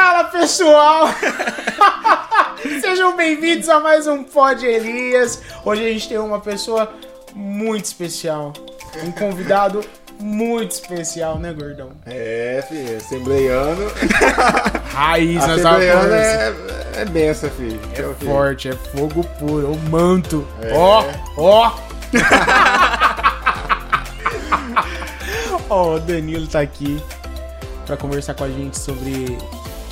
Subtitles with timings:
[0.00, 1.08] Fala pessoal!
[2.80, 5.42] Sejam bem-vindos a mais um Pod Elias.
[5.62, 6.90] Hoje a gente tem uma pessoa
[7.34, 8.54] muito especial,
[9.04, 9.84] um convidado
[10.18, 11.90] muito especial, né, gordão?
[12.06, 13.92] É, filho, assembleiano.
[14.90, 15.74] Raiz alturas.
[15.74, 16.54] é,
[16.96, 17.78] é benção, filho.
[17.92, 20.48] É filho, forte, é fogo puro, o manto.
[20.62, 20.72] É.
[20.72, 21.04] Ó,
[21.36, 21.74] ó.
[25.68, 26.98] Ó, o Danilo tá aqui
[27.84, 29.36] pra conversar com a gente sobre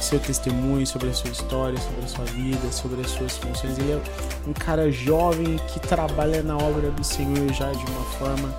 [0.05, 3.79] seu testemunho, sobre a sua história, sobre a sua vida, sobre as suas funções.
[3.79, 4.01] Ele é
[4.47, 8.55] um cara jovem que trabalha na obra do Senhor já de uma forma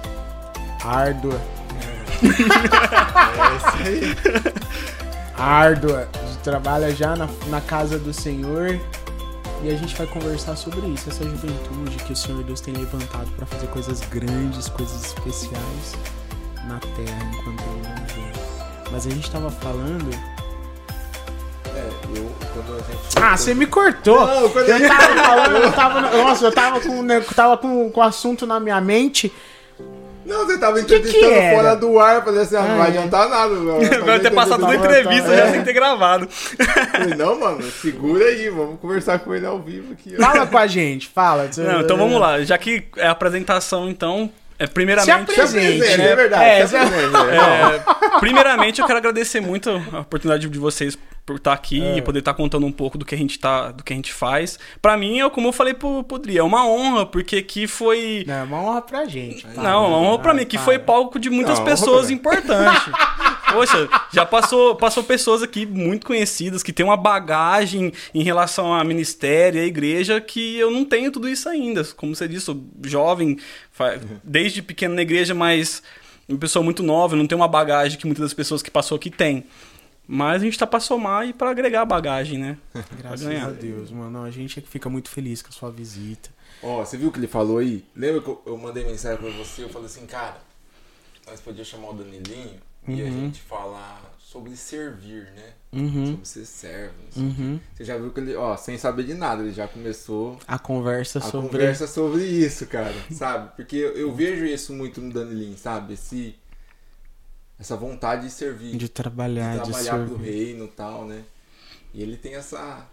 [0.84, 1.40] árdua.
[2.24, 2.26] É
[3.58, 4.54] isso aí.
[5.38, 6.08] árdua.
[6.44, 8.80] Trabalha já na, na casa do Senhor.
[9.62, 13.30] E a gente vai conversar sobre isso, essa juventude que o Senhor Deus tem levantado
[13.32, 15.96] para fazer coisas grandes, coisas especiais
[16.66, 18.32] na terra enquanto ele não vem.
[18.90, 20.39] Mas a gente tava falando.
[21.80, 23.00] É, eu, quando a gente.
[23.22, 24.26] Ah, você me cortou!
[24.26, 26.02] Não, quando Eu tava falando, eu tava.
[26.02, 29.32] no- Nossa, eu tava com, né, tava com, com o assunto na minha mente.
[30.26, 31.58] Não, você tava que entrevistando era?
[31.58, 32.90] fora do ar, falei assim, ah, não vai é.
[32.90, 33.80] adiantar nada, meu.
[34.06, 35.52] Vai ter passado toda a tá, entrevista já é.
[35.52, 36.28] sem ter gravado.
[36.30, 40.16] Falei, não, mano, segura aí, vamos conversar com ele ao vivo aqui.
[40.18, 41.50] Fala com a gente, fala.
[41.58, 42.44] Não, então vamos lá.
[42.44, 45.34] Já que é a apresentação, então, é, primeiramente.
[45.34, 45.98] Se apresente.
[45.98, 46.10] né?
[46.12, 46.44] é verdade.
[46.44, 47.76] É, se apresente, é.
[48.16, 51.98] É, primeiramente, eu quero agradecer muito a oportunidade de vocês por estar aqui É.
[51.98, 54.12] e poder estar contando um pouco do que a gente tá, do que a gente
[54.12, 54.58] faz.
[54.82, 58.24] Pra mim, é como eu falei pro, pro Dri, é uma honra, porque aqui foi.
[58.28, 59.46] Não, é uma honra pra gente.
[59.46, 59.62] para.
[59.64, 60.66] Não, uma honra pra mim, que para.
[60.66, 62.94] foi palco de muitas Não, pessoas honra, importantes.
[63.52, 68.84] Poxa, já passou, passou pessoas aqui muito conhecidas que têm uma bagagem em relação a
[68.84, 71.84] ministério, a igreja, que eu não tenho tudo isso ainda.
[71.96, 73.38] Como você disse, sou jovem,
[74.24, 75.82] desde pequeno na igreja, mas
[76.28, 79.10] uma pessoa muito nova, não tenho uma bagagem que muitas das pessoas que passou aqui
[79.10, 79.46] têm.
[80.12, 82.58] Mas a gente tá pra somar e pra agregar bagagem, né?
[82.98, 83.48] Graças ganhar.
[83.48, 84.24] a Deus, mano.
[84.24, 86.32] A gente é que fica muito feliz com a sua visita.
[86.64, 87.86] Ó, você viu o que ele falou aí?
[87.96, 89.64] Lembra que eu, eu mandei mensagem pra você?
[89.64, 90.38] Eu falei assim, cara,
[91.28, 95.54] nós podíamos chamar o Danilinho e a gente falar sobre servir, né?
[95.72, 96.06] Uhum.
[96.12, 96.94] Sobre ser servo.
[97.12, 97.20] quê.
[97.20, 97.60] Uhum.
[97.74, 101.20] Você já viu que ele, ó, sem saber de nada, ele já começou A conversa
[101.20, 101.50] a sobre.
[101.50, 103.56] conversa sobre isso, cara, sabe?
[103.56, 105.94] Porque eu, vejo isso muito no Danilinho, sabe?
[105.94, 106.36] Esse,
[107.60, 110.32] essa vontade de servir, De de trabalhar, de, trabalhar pro servir.
[110.32, 111.24] reino e tal, né?
[111.94, 112.86] E ele tem essa,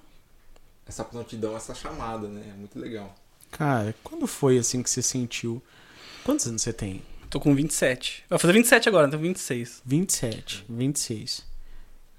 [0.87, 2.43] essa prontidão, essa chamada, né?
[2.51, 3.15] É muito legal.
[3.51, 5.63] Cara, quando foi assim que você sentiu?
[6.25, 7.03] Quantos anos você tem?
[7.31, 8.25] Tô com 27.
[8.29, 9.83] Vai fazer 27 agora, então 26.
[9.85, 11.45] 27, 26.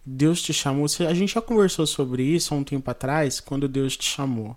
[0.06, 0.86] Deus te chamou.
[1.08, 4.56] A gente já conversou sobre isso há um tempo atrás, quando Deus te chamou.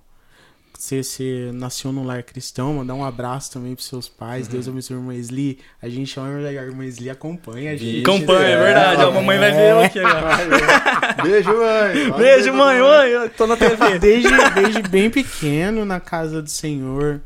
[0.78, 4.48] Você, você nasceu num lar cristão, mandar um abraço também pros seus pais.
[4.48, 5.58] Deus abençoe a irmã Esli.
[5.82, 8.02] A gente chama a irmã Esli, acompanha a gente.
[8.02, 8.64] Campanha, é né?
[8.64, 9.02] verdade.
[9.02, 10.36] ó, A mamãe vai ver eu aqui agora.
[11.22, 12.12] Beijo, mãe!
[12.16, 13.10] Beijo, mãe, mãe.
[13.10, 13.98] Eu tô na TV.
[13.98, 17.20] desde, desde bem pequeno na casa do Senhor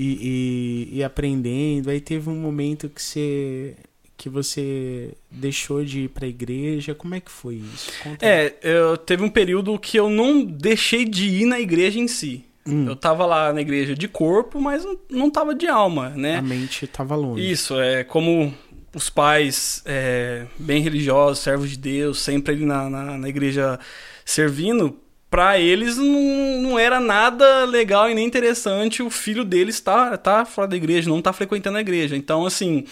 [0.00, 1.90] e, e, e aprendendo.
[1.90, 3.76] Aí teve um momento que você
[4.16, 6.94] que você deixou de ir pra igreja.
[6.94, 7.90] Como é que foi isso?
[8.02, 8.24] Conta.
[8.24, 12.44] É, eu, teve um período que eu não deixei de ir na igreja em si.
[12.66, 12.86] Hum.
[12.86, 16.40] Eu tava lá na igreja de corpo, mas não, não tava de alma, a né?
[16.42, 17.50] mente tava longe.
[17.50, 18.52] Isso, é como
[18.94, 23.80] os pais é, bem religiosos, servos de Deus, sempre ali na, na, na igreja
[24.22, 24.98] servindo,
[25.30, 30.44] pra eles não, não era nada legal e nem interessante o filho deles tá, tá
[30.44, 32.16] fora da igreja, não tá frequentando a igreja.
[32.16, 32.84] Então, assim,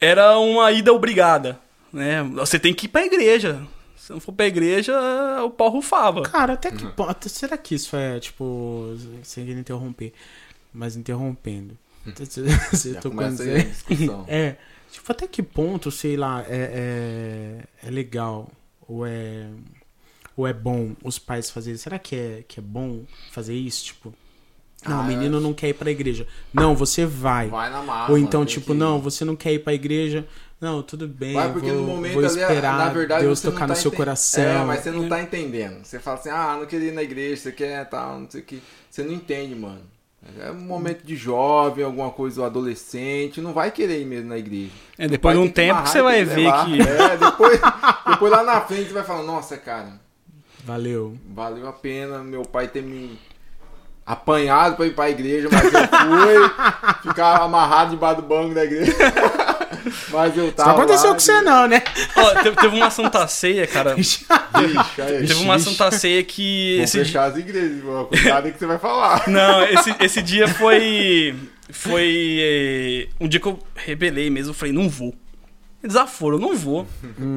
[0.00, 1.58] era uma ida obrigada,
[1.92, 2.22] né?
[2.34, 3.66] Você tem que ir pra igreja.
[3.96, 4.92] Se não for pra igreja,
[5.42, 6.22] o pau rufava.
[6.22, 7.26] Cara, até que ponto.
[7.30, 10.12] Será que isso é, tipo, sem querer interromper,
[10.74, 11.78] mas interrompendo?
[12.14, 12.42] Você
[13.42, 14.24] aí a discussão.
[14.28, 14.56] É,
[14.92, 18.50] tipo, até que ponto, sei lá, é, é, é legal
[18.86, 19.46] ou é,
[20.36, 21.78] ou é bom os pais fazerem?
[21.78, 23.84] Será que é, que é bom fazer isso?
[23.84, 24.12] Tipo,
[24.86, 25.46] não, Ah, o menino acho.
[25.46, 26.26] não quer ir pra igreja.
[26.52, 27.48] Não, você vai.
[27.48, 28.12] Vai na massa.
[28.12, 30.26] ou então, tipo, que- não, você não quer ir pra igreja.
[30.60, 33.46] Não, tudo bem, Vai porque vou, no momento vou ali, esperar na verdade, Deus você
[33.48, 34.42] não tocar tá no seu coração.
[34.44, 35.84] É, mas você não tá entendendo.
[35.84, 38.44] Você fala assim, ah, não queria ir na igreja, você quer tal, não sei o
[38.44, 38.62] que.
[38.90, 39.82] Você não entende, mano.
[40.40, 44.38] É um momento de jovem, alguma coisa, o adolescente, não vai querer ir mesmo na
[44.38, 44.70] igreja.
[44.96, 46.64] É, depois de um tempo que você vai ver levar.
[46.64, 46.80] que.
[46.80, 47.60] É, depois,
[48.08, 50.00] depois lá na frente você vai falar, nossa, cara,
[50.64, 51.16] Valeu.
[51.34, 53.18] valeu a pena meu pai ter me
[54.06, 56.50] apanhado pra ir pra igreja, mas eu fui
[57.10, 58.92] ficar amarrado debaixo do banco da igreja.
[60.10, 61.82] mas eu Isso tava não aconteceu lá, com você, não, né?
[62.16, 63.94] Ó, teve, teve uma Santa Ceia, cara.
[63.96, 64.26] Vixe,
[64.98, 65.58] aí, Teve uma.
[65.58, 66.76] Santa Ceia que.
[66.76, 68.04] Vão Esse dia- fechar as igrejas, irmão.
[68.06, 69.28] Cuidado aí que você vai falar.
[69.28, 71.34] Não, esse, esse dia foi.
[71.70, 72.38] Foi.
[72.40, 74.50] eh, um dia que eu rebelei mesmo.
[74.50, 75.14] Eu falei, não vou.
[75.82, 76.86] Desaforo, eu não vou.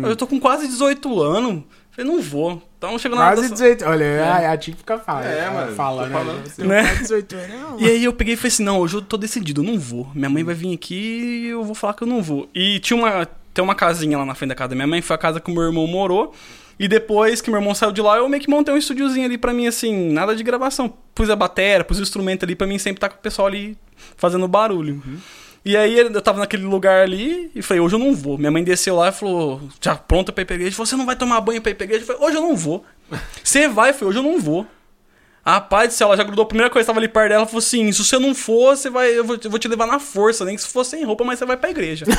[0.04, 1.64] Eu tô com quase 18 anos.
[1.92, 2.62] Falei, não vou.
[2.78, 3.86] Então chegou na Quase 18.
[3.86, 4.48] Olha, é.
[4.48, 5.26] a típica fala.
[5.26, 6.14] É, mano, Fala, né?
[6.14, 6.48] falando.
[6.48, 6.84] Você Né?
[6.84, 7.50] Quase 18 anos.
[7.50, 9.80] Não, E aí eu peguei e falei assim, não, hoje eu tô decidido, eu não
[9.80, 10.10] vou.
[10.14, 12.48] Minha mãe vai vir aqui e eu vou falar que eu não vou.
[12.54, 15.16] E tinha uma, tem uma casinha lá na frente da casa da minha mãe, foi
[15.16, 16.34] a casa que o meu irmão morou.
[16.80, 19.40] E depois que meu irmão saiu de lá, eu meio que montei um estúdiozinho ali
[19.40, 20.94] pra mim, assim, nada de gravação.
[21.16, 23.76] Pus a bateria, pus o instrumento ali pra mim sempre estar com o pessoal ali
[24.16, 25.02] fazendo barulho.
[25.68, 28.38] E aí eu tava naquele lugar ali e falei, hoje eu não vou.
[28.38, 30.74] Minha mãe desceu lá e falou, já pronta pra ir pra igreja.
[30.74, 32.04] Falou, você não vai tomar banho pra ir pra igreja?
[32.04, 32.86] Eu falei, hoje eu não vou.
[33.44, 33.90] Você vai?
[33.90, 34.66] Eu falei, hoje eu não vou.
[35.46, 37.60] Rapaz do céu, ela já grudou a primeira coisa que tava ali perto dela, falou
[37.60, 40.44] assim: se você não for, você vai, eu vou, eu vou te levar na força,
[40.44, 42.06] nem que se for sem roupa, mas você vai pra igreja.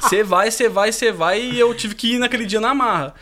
[0.00, 3.14] Você vai, você vai, você vai, e eu tive que ir naquele dia na marra.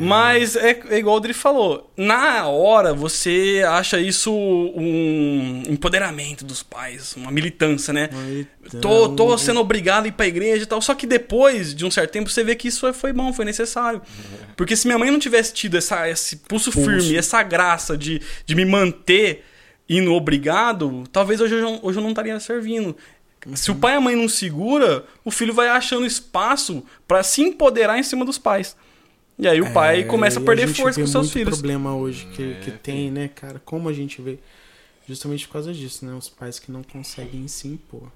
[0.00, 6.62] Mas é, é igual o Dri falou, na hora você acha isso um empoderamento dos
[6.62, 8.08] pais, uma militância, né?
[8.80, 10.80] Tô, tô sendo obrigado a ir pra igreja e tal.
[10.80, 14.00] Só que depois de um certo tempo você vê que isso foi bom, foi necessário.
[14.56, 18.54] Porque se minha mãe não tivesse tido essa, esse pulso, firme, essa graça de, de
[18.54, 19.44] me manter
[19.88, 22.96] indo obrigado, talvez hoje eu, não- hoje eu não estaria servindo.
[23.54, 27.42] Se o pai e a mãe não segura, o filho vai achando espaço pra se
[27.42, 28.76] empoderar em cima dos pais.
[29.38, 31.48] E aí o pai É, começa a e perder gente força com seus filhos.
[31.48, 33.60] problema hoje que, que É, tem, né, cara?
[33.64, 34.38] Como a gente vê.
[35.08, 36.12] Justamente por causa disso, né?
[36.14, 38.08] Os pais que não conseguem se impor.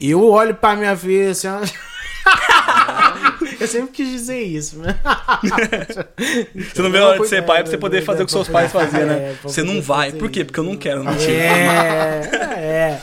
[0.00, 1.48] Eu olho pra minha filha assim.
[1.48, 1.60] ó.
[3.58, 4.98] Eu sempre quis dizer isso, né?
[6.72, 8.48] Você não vê a hora de ser pai pra você poder fazer o que seus
[8.48, 9.32] pais faziam, né?
[9.32, 10.12] É, Você não vai.
[10.12, 10.44] Por quê?
[10.44, 11.32] Porque eu não quero, não tiro.
[11.32, 12.20] É,
[12.56, 13.02] é.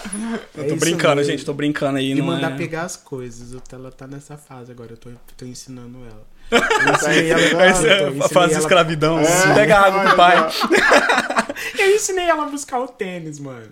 [0.56, 1.32] Eu É tô isso brincando, mesmo.
[1.32, 2.14] gente, tô brincando aí.
[2.16, 2.58] Não mandar é...
[2.58, 3.54] pegar as coisas.
[3.54, 6.26] O Ela tá nessa fase agora, eu tô, tô ensinando ela.
[6.52, 9.20] Ensinei ela, é a ensinei fase de ela- escravidão.
[9.20, 9.54] É.
[9.54, 10.50] Pega água pro pai.
[11.78, 13.68] Eu ensinei ela a buscar o tênis, mano.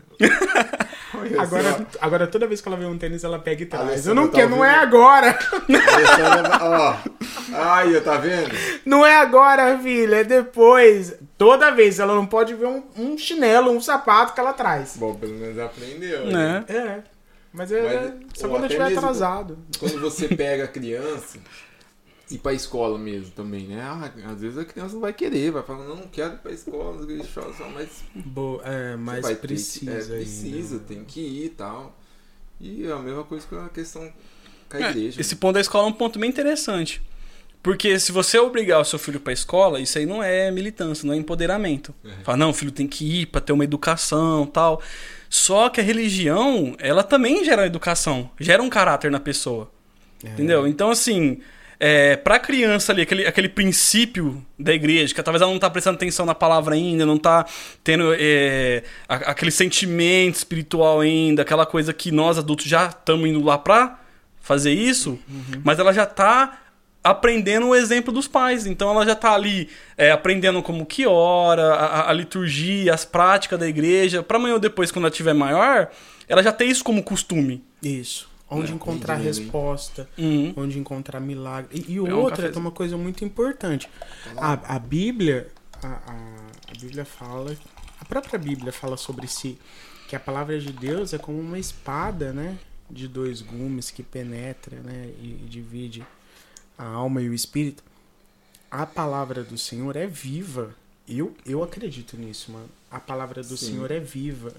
[1.14, 1.86] Olha Agora, só.
[2.02, 3.86] agora toda vez que ela vê um tênis, ela pega e traz.
[3.88, 4.84] Alessandra Eu não tá quero, não é ouvindo?
[4.88, 5.40] agora.
[6.62, 6.96] Ó.
[7.54, 8.50] Aí, ó, tá vendo?
[8.86, 11.14] Não é agora, filha, é depois.
[11.38, 14.98] Toda vez ela não pode ver um, um chinelo, um sapato que ela traz.
[14.98, 16.26] Bom, pelo menos aprendeu.
[16.26, 16.66] Né?
[16.68, 16.98] É.
[17.54, 19.58] Mas é, Mas, só ou quando eu estiver atrasado.
[19.80, 21.38] Quando você pega a criança
[22.32, 23.82] ir pra escola mesmo também, né?
[23.82, 26.52] Ah, às vezes a criança não vai querer, vai falar, não, não quero ir pra
[26.52, 29.92] escola, escola, mas Boa, é, mas vai ter que- precisa.
[29.92, 30.16] é, ainda.
[30.16, 31.96] precisa, tem que ir e tal.
[32.60, 34.12] E é a mesma coisa com a questão
[34.70, 35.20] com a É, igreja.
[35.22, 37.02] esse ponto da escola é um ponto bem interessante.
[37.62, 41.14] Porque se você obrigar o seu filho pra escola, isso aí não é militância, não
[41.16, 41.96] é empoderamento.
[42.24, 44.80] Fala, não, o filho tem que ir pra ter uma educação tal.
[45.32, 49.72] Só que a religião, ela também gera educação, gera um caráter na pessoa.
[50.24, 50.30] É.
[50.30, 50.68] Entendeu?
[50.68, 51.40] Então, assim,
[51.80, 55.96] é, pra criança ali, aquele, aquele princípio da igreja, que talvez ela não tá prestando
[55.96, 57.46] atenção na palavra ainda, não tá
[57.84, 63.44] tendo é, a- aquele sentimento espiritual ainda, aquela coisa que nós adultos já estamos indo
[63.44, 64.00] lá pra
[64.40, 65.20] fazer isso,
[65.64, 66.60] mas ela já tá
[67.04, 68.66] aprendendo o exemplo dos pais.
[68.66, 73.06] Então ela já tá ali é, aprendendo como que ora, a, a- a liturgia, as
[73.06, 74.24] práticas da igreja.
[74.24, 75.90] Pra amanhã ou depois, quando ela tiver maior,
[76.28, 77.64] ela já tem isso como costume.
[77.84, 78.28] Isso.
[78.50, 80.54] Onde É, encontrar resposta, Uhum.
[80.56, 81.84] onde encontrar milagre.
[81.88, 82.54] E, e É um outra, cafezinho.
[82.54, 83.90] tem uma coisa muito importante.
[84.38, 85.52] A, a Bíblia,
[85.82, 87.58] a, a- a Bíblia fala,
[88.00, 89.58] a própria Bíblia fala sobre si,
[90.08, 92.58] que a palavra de Deus é como uma espada, né?
[92.90, 95.10] De dois gumes que penetra, né?
[95.20, 96.06] E, e divide
[96.78, 97.84] a alma e o espírito.
[98.70, 100.76] A palavra do Senhor é viva.
[101.08, 102.70] Eu, eu acredito nisso, mano.
[102.92, 103.72] A palavra do Sim.
[103.72, 104.54] Senhor é viva.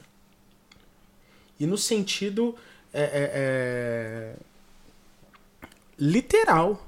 [1.59, 2.55] E no sentido
[2.97, 4.35] é, é, é,
[5.99, 6.83] literal.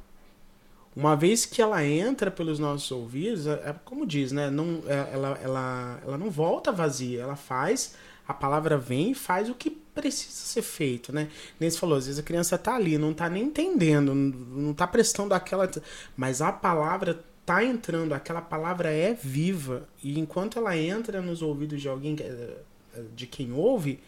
[0.96, 4.50] Uma vez que ela entra pelos nossos ouvidos, é, é como diz, né?
[4.50, 7.22] Não, é, ela, ela, ela não volta vazia.
[7.22, 7.94] Ela faz,
[8.26, 11.28] a palavra vem e faz o que precisa ser feito, né?
[11.60, 14.86] Nem você falou, às vezes a criança tá ali, não tá nem entendendo, não, tá
[14.86, 15.70] prestando aquela.
[16.16, 19.88] Mas a palavra tá entrando, aquela palavra é viva.
[20.02, 24.00] E enquanto ela entra nos ouvidos de alguém, é, de quem ouve,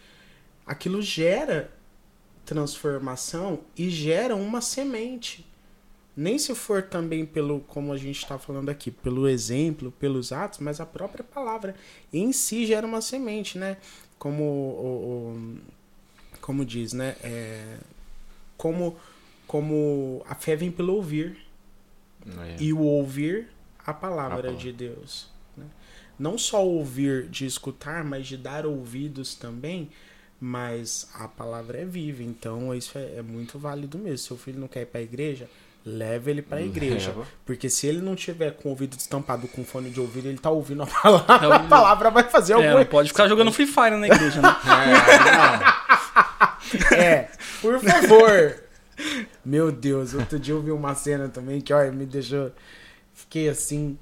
[0.66, 1.70] aquilo gera
[2.44, 5.46] transformação e gera uma semente.
[6.16, 10.58] Nem se for também pelo, como a gente está falando aqui, pelo exemplo, pelos atos,
[10.58, 11.74] mas a própria palavra
[12.12, 13.76] em si gera uma semente, né?
[14.18, 15.58] Como, o, o-
[16.40, 17.16] como diz, né?
[17.22, 17.78] É,
[18.56, 18.96] como,
[19.46, 21.38] como a fé vem pelo ouvir
[22.26, 22.56] É.
[22.60, 23.48] e o ouvir
[23.86, 24.52] a palavra, A palavra.
[24.54, 25.28] de Deus.
[25.56, 25.64] né?
[26.18, 29.88] Não só ouvir de escutar, mas de dar ouvidos também.
[30.40, 34.18] Mas a palavra é viva, então isso é, é muito válido mesmo.
[34.18, 35.50] Seu filho não quer ir para a igreja,
[35.84, 37.10] leve ele para a igreja.
[37.10, 37.26] Leva.
[37.44, 40.48] Porque se ele não tiver com o ouvido estampado com fone de ouvido, ele tá
[40.48, 43.96] ouvindo a palavra, a palavra vai fazer É, alguma não pode ficar jogando Free Fire
[43.96, 44.56] na igreja, né?
[46.96, 47.28] É,
[47.60, 48.62] por favor.
[49.44, 52.52] Meu Deus, outro dia eu vi uma cena também que, olha, me deixou.
[53.12, 53.98] Fiquei assim.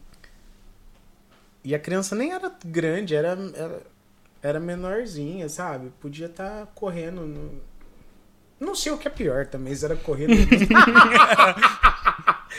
[1.64, 3.83] E a criança nem era grande, era, era,
[4.42, 5.90] era menorzinha, sabe?
[6.00, 7.61] Podia estar correndo no.
[8.61, 10.35] Não sei o que é pior também, se era correr no...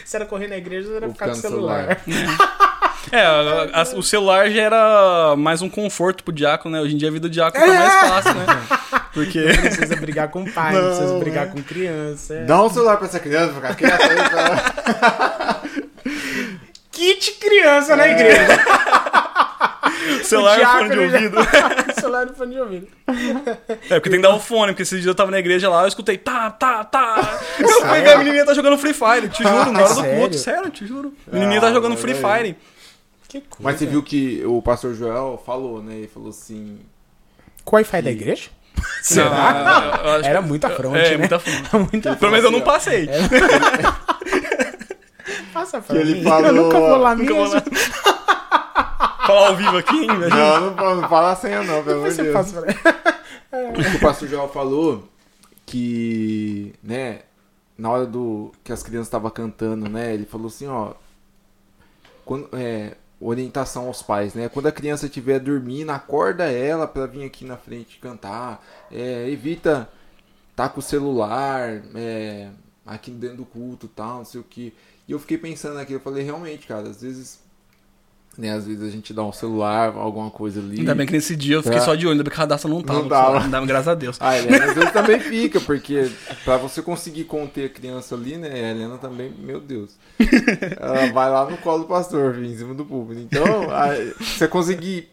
[0.06, 2.02] Se era correr na igreja, ou era ficar com o no celular.
[3.12, 6.82] É, a- a- o celular já era mais um conforto pro diácono, né?
[6.82, 8.46] Hoje em dia a vida do diácono tá mais fácil, né?
[9.14, 9.40] Porque.
[9.46, 11.50] Não precisa brigar com o pai, não, Não, precisa brigar é.
[11.50, 12.34] com criança.
[12.36, 12.44] é.
[12.46, 14.30] Dá um celular pra essa criança, ficar quieta aí.
[14.30, 15.62] Pra...
[16.92, 18.58] Kit criança na igreja.
[20.24, 21.38] Celular e fone de ouvido.
[22.00, 22.88] celular e fone de ouvido.
[23.90, 25.82] É, porque tem que dar o fone, porque esse dia eu tava na igreja lá,
[25.84, 27.40] eu escutei tá, tá, tá.
[27.60, 30.38] Eu fui ver a menininha tá jogando Free Fire, te juro, na hora do culto,
[30.38, 31.14] sério, te juro.
[31.32, 32.58] A menininha tá Ah, jogando mas Free aí- Fire.
[33.28, 33.58] Que coisa.
[33.64, 35.96] Mas você viu que o pastor Joel falou, né?
[35.98, 36.80] Ele falou assim.
[37.64, 38.50] Com o Wi-Fi da igreja?
[38.80, 40.02] Não, Será?
[40.18, 41.18] acho Era muita fronte, É, né?
[41.18, 41.92] muita fronte.
[41.92, 43.08] Muita Pelo menos eu não passei.
[45.54, 47.46] Passa pra Que ele falou- Eu nunca vou lá Nunca mesmo.
[47.46, 47.64] vou lá.
[49.30, 50.08] Falar ao vivo aqui, hein?
[50.08, 52.52] Não, não, pode- não fala a senha não, pelo amor de Deus.
[52.54, 52.62] mim.
[53.52, 55.08] O que o pastor Joel falou
[55.68, 57.22] que, né,
[57.78, 60.94] na hora do que as crianças estavam cantando, né, ele falou assim, ó,
[62.26, 67.24] quando, é, orientação aos pais, né, quando a criança estiver dormindo, acorda ela pra vir
[67.24, 69.88] aqui na frente cantar, é, evita
[70.56, 72.50] tá com o celular, é,
[72.84, 74.74] aqui dentro do culto e tal, não sei o que.
[75.08, 77.40] E eu fiquei pensando aqui, eu falei, realmente, cara, às vezes,
[78.38, 80.80] né, às vezes a gente dá um celular, alguma coisa ali.
[80.80, 81.86] Ainda bem que nesse dia eu fiquei Tá.
[81.86, 83.00] só de olho, ainda bem que a cadastro não tava.
[83.00, 83.40] Não dava.
[83.44, 84.18] Ainda bem, graças a Deus.
[84.20, 86.10] A Helena às vezes também fica, porque
[86.46, 88.50] pra você conseguir conter a criança ali, né?
[88.50, 89.92] A Helena também, meu Deus.
[90.80, 93.22] Ela vai lá no colo do pastor, em cima do público.
[93.22, 95.10] Então, a- você conseguir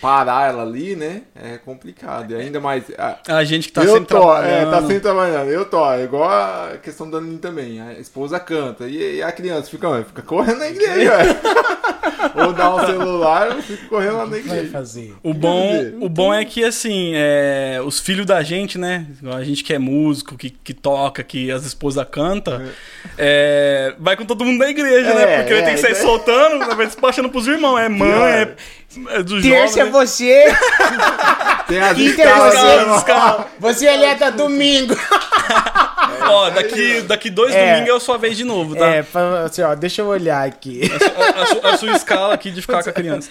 [0.00, 1.22] parar ela ali, né?
[1.34, 2.32] É complicado.
[2.32, 2.84] E ainda mais.
[2.98, 4.70] a- A gente que tá eu sempre tô, é, trabalhando.
[4.70, 5.48] tá sempre trabalhando.
[5.50, 7.80] Eu tô, é igual a questão da Aninha também.
[7.80, 11.12] A esposa canta e, e a criança fica, fica correndo na igreja.
[12.34, 14.70] ou dá um celular ou fica correndo lá na Vai igreja.
[14.70, 15.14] fazer.
[15.22, 19.06] O bom, o bom é que, assim, é, os filhos da gente, né?
[19.34, 22.62] A gente que é músico, que, que toca, que as esposas cantam,
[23.18, 25.22] é, vai com todo mundo da igreja, né?
[25.34, 25.94] É, Porque ele é, tem que sair é.
[25.94, 27.78] soltando, vai despachando pros irmãos.
[27.78, 28.54] É mãe, é,
[29.10, 29.50] é do jovem.
[29.50, 29.90] Terça é né?
[29.90, 30.44] você,
[31.68, 32.84] Tem as quinta é você.
[32.86, 32.96] né?
[32.96, 33.46] escala.
[33.60, 34.96] Você é leta domingo.
[36.22, 37.72] Ó, daqui, daqui dois É.
[37.74, 38.86] domingos é a sua vez de novo, tá?
[38.86, 40.82] É, pra- assim, ó, deixa eu olhar aqui.
[41.16, 43.30] A, a su- a sua escala aqui de ficar com a criança.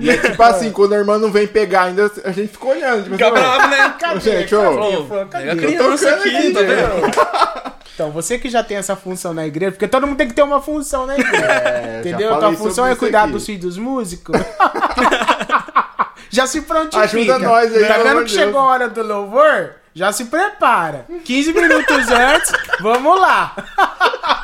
[0.00, 3.04] E é tipo assim, quando a irmã não vem pegar ainda, a gente fica olhando.
[3.04, 3.94] Tipo, Fica assim, bravo, né?
[4.00, 4.20] Cadê?
[4.20, 5.26] Gente, ô.
[5.30, 5.46] Cadê?
[5.46, 5.76] Cadê?
[5.76, 7.73] a tocando aqui, aqui, tá vendo?
[7.94, 10.42] Então, você que já tem essa função na igreja, porque todo mundo tem que ter
[10.42, 11.44] uma função na igreja.
[11.46, 12.36] É, entendeu?
[12.38, 13.32] Tua função é cuidar aqui.
[13.32, 14.36] dos filhos dos músicos.
[16.28, 17.02] já se prontifica.
[17.04, 18.46] Ajuda nós aí, Tá vendo que de Deus.
[18.46, 19.76] chegou a hora do louvor?
[19.94, 21.06] Já se prepara.
[21.24, 23.54] 15 minutos antes, vamos lá.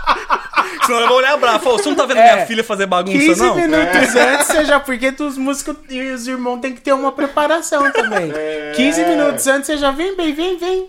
[0.91, 1.65] Senão ela vai olhar bravo.
[1.65, 2.35] Fala, você não tá vendo É.
[2.35, 3.55] minha filha fazer bagunça, 15 não?
[3.55, 8.33] minutos antes, seja porque os músicos e os irmãos têm que ter uma preparação também.
[8.35, 8.73] É.
[8.75, 10.89] 15 minutos antes, você já vem bem, vem, vem.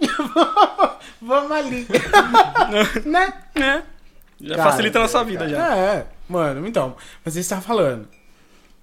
[1.22, 1.88] Vamos ali.
[3.06, 3.34] né?
[3.56, 3.82] É.
[4.40, 5.76] Já Cara, facilita a nossa vida já.
[5.78, 6.96] É, mano, então.
[7.24, 8.08] Mas você estava falando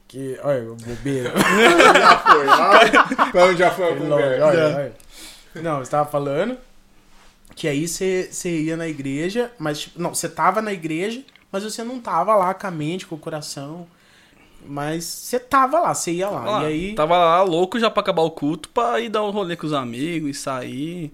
[0.07, 0.39] que.
[0.45, 1.33] Olha, bobeira.
[1.99, 2.47] Já foi.
[2.47, 4.45] Lá, pra onde já foi a Olha, conversa?
[4.47, 4.93] olha, olha.
[5.57, 6.57] Não, você tava falando
[7.59, 11.83] que aí você, ia na igreja, mas tipo, não, você tava na igreja, mas você
[11.83, 13.85] não tava lá com a mente, com o coração.
[14.65, 16.45] Mas você tava lá, você ia lá.
[16.45, 16.95] Tava lá, e aí.
[16.95, 19.73] Tava lá louco já pra acabar o culto, pra ir dar um rolê com os
[19.73, 21.13] amigos e sair.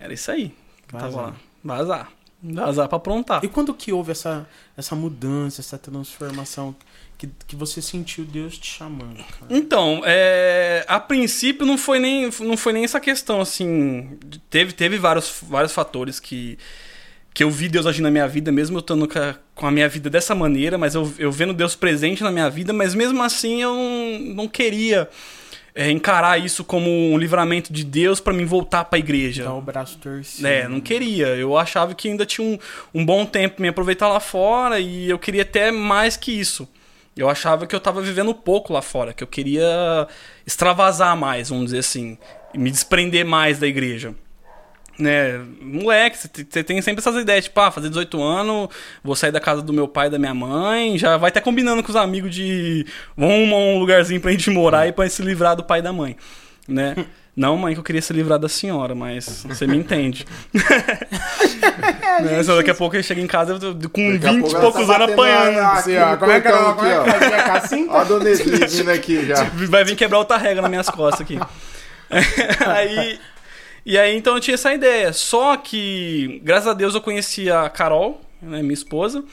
[0.00, 0.52] Era isso aí.
[0.90, 1.10] Vazar.
[1.10, 1.36] Tava lá.
[1.62, 2.12] Vazar.
[2.42, 3.44] Vazar pra aprontar.
[3.44, 6.74] E quando que houve essa, essa mudança, essa transformação
[7.22, 9.46] que, que você sentiu Deus te chamando, cara?
[9.48, 14.18] Então, é, a princípio não foi nem, não foi nem essa questão, assim.
[14.50, 16.58] Teve, teve vários, vários fatores que,
[17.32, 19.88] que eu vi Deus agir na minha vida, mesmo eu estando com a, a minha
[19.88, 23.62] vida dessa maneira, mas eu, eu vendo Deus presente na minha vida, mas mesmo assim
[23.62, 25.08] eu não, não queria
[25.74, 29.44] é, encarar isso como um livramento de Deus pra mim voltar pra igreja.
[29.44, 30.48] Dar o braço torcido.
[30.48, 31.28] É, não queria.
[31.28, 32.58] Eu achava que ainda tinha um,
[32.92, 36.68] um bom tempo pra me aproveitar lá fora e eu queria até mais que isso.
[37.16, 40.06] Eu achava que eu tava vivendo pouco lá fora, que eu queria
[40.46, 42.16] extravasar mais, vamos dizer assim,
[42.54, 44.14] e me desprender mais da igreja.
[44.98, 48.68] Né, moleque, você te- você tem sempre essas ideias, tipo, ah, fazer 18 anos,
[49.02, 51.82] vou sair da casa do meu pai e da minha mãe, já vai até combinando
[51.82, 55.56] com os amigos de vamos arrumar um lugarzinho pra gente morar e pra se livrar
[55.56, 56.14] do pai e da mãe,
[56.68, 56.94] né?
[57.34, 60.26] Não, mãe, que eu queria se livrar da senhora, mas você me entende.
[60.52, 62.42] né?
[62.44, 64.60] Só daqui a pouco eu chego em casa com Daqui a 20 pouco e ela
[64.60, 65.58] poucos tá anos apanhando.
[65.58, 66.58] Assim, ó, como é que era?
[66.58, 67.92] portão Como é aqui, que fazia com a cinta?
[67.92, 69.44] Ó a dona Edith vindo aqui já.
[69.44, 71.38] Vai vir quebrar outra regra nas minhas costas aqui.
[72.66, 73.18] aí,
[73.86, 75.14] e aí, então eu tinha essa ideia.
[75.14, 79.24] Só que, graças a Deus, eu conheci a Carol, né, minha esposa.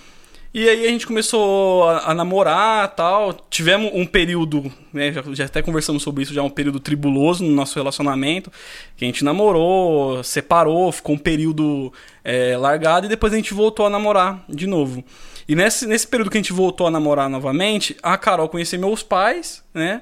[0.51, 3.33] E aí a gente começou a, a namorar tal.
[3.51, 5.11] Tivemos um período, né?
[5.11, 8.51] Já, já, até conversamos sobre isso, já um período tribuloso no nosso relacionamento.
[8.97, 13.85] Que a gente namorou, separou, ficou um período é, largado e depois a gente voltou
[13.85, 15.03] a namorar de novo.
[15.47, 19.03] E nesse, nesse período que a gente voltou a namorar novamente, a Carol conheceu meus
[19.03, 20.01] pais, né?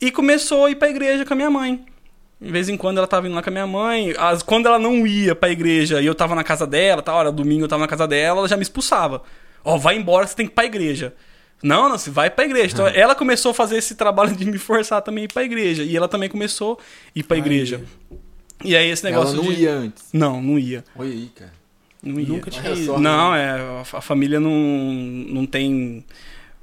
[0.00, 1.84] E começou a ir pra igreja com a minha mãe.
[2.40, 4.14] De vez em quando ela tava indo lá com a minha mãe.
[4.18, 7.30] As, quando ela não ia pra igreja e eu tava na casa dela, tal, hora
[7.30, 9.22] domingo eu tava na casa dela, ela já me expulsava.
[9.64, 11.14] Ó, oh, vai embora, você tem que ir pra igreja.
[11.62, 12.74] Não, não, você vai pra igreja.
[12.74, 15.84] Então, ela começou a fazer esse trabalho de me forçar também a ir pra igreja.
[15.84, 17.80] E ela também começou a ir pra igreja.
[18.64, 19.34] E aí esse negócio.
[19.34, 19.62] Ela não de...
[19.62, 20.04] ia antes.
[20.12, 20.84] Não, não ia.
[20.96, 21.52] Olha aí, cara.
[22.02, 22.28] Não ia.
[22.28, 22.86] Nunca tinha ido.
[22.86, 22.98] só.
[22.98, 26.04] Não, é, a família não, não tem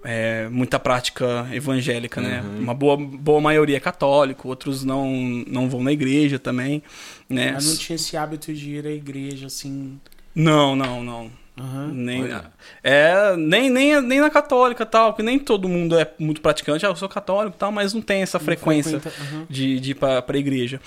[0.03, 2.41] é, muita prática evangélica, né?
[2.41, 2.59] Uhum.
[2.59, 5.09] Uma boa, boa maioria é católico, outros não,
[5.47, 6.83] não vão na igreja também,
[7.29, 7.49] né?
[7.49, 9.99] Ela não tinha esse hábito de ir à igreja, assim.
[10.35, 11.31] Não, não, não.
[11.59, 11.91] Aham.
[11.93, 12.51] Nem, Olha.
[12.83, 16.85] é, nem, nem, nem na católica tal, porque nem todo mundo é muito praticante.
[16.85, 19.45] Ah, eu sou católico tal, mas não tem essa frequência frequenta, aham.
[19.49, 20.79] de, de ir pra, pra igreja.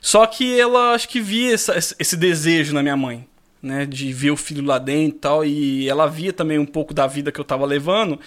[0.00, 3.26] Só que ela acho que via essa- esse desejo na minha mãe,
[3.62, 3.84] né?
[3.86, 5.44] De ver o filho lá dentro e tal.
[5.44, 8.18] E ela via também um pouco da vida que eu tava levando.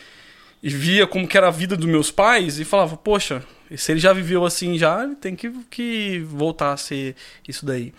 [0.62, 3.44] E via como que era a vida dos meus pais e falava, poxa,
[3.76, 7.16] se ele já viveu assim já, ele tem que, que voltar a ser
[7.48, 7.94] isso daí.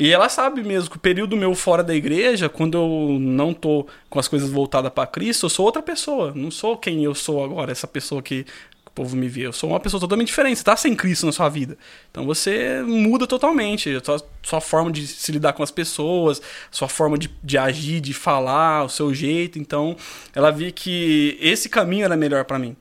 [0.00, 3.86] E ela sabe mesmo que o período meu fora da igreja, quando eu não tô
[4.08, 6.32] com as coisas voltadas para Cristo, eu sou outra pessoa.
[6.34, 8.46] Não sou quem eu sou agora, essa pessoa que
[8.86, 9.42] o povo me vê.
[9.42, 10.56] Eu sou uma pessoa totalmente diferente.
[10.56, 11.76] Você tá sem Cristo na sua vida.
[12.10, 13.90] Então você muda totalmente.
[14.02, 16.40] Sua, sua forma de se lidar com as pessoas,
[16.70, 19.58] sua forma de, de agir, de falar, o seu jeito.
[19.58, 19.94] Então
[20.34, 22.74] ela via que esse caminho era melhor para mim.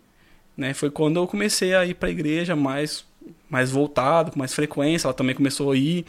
[0.56, 0.74] Né?
[0.74, 3.04] Foi quando eu comecei a ir pra igreja mais,
[3.50, 5.08] mais voltado, com mais frequência.
[5.08, 6.06] Ela também começou a ir.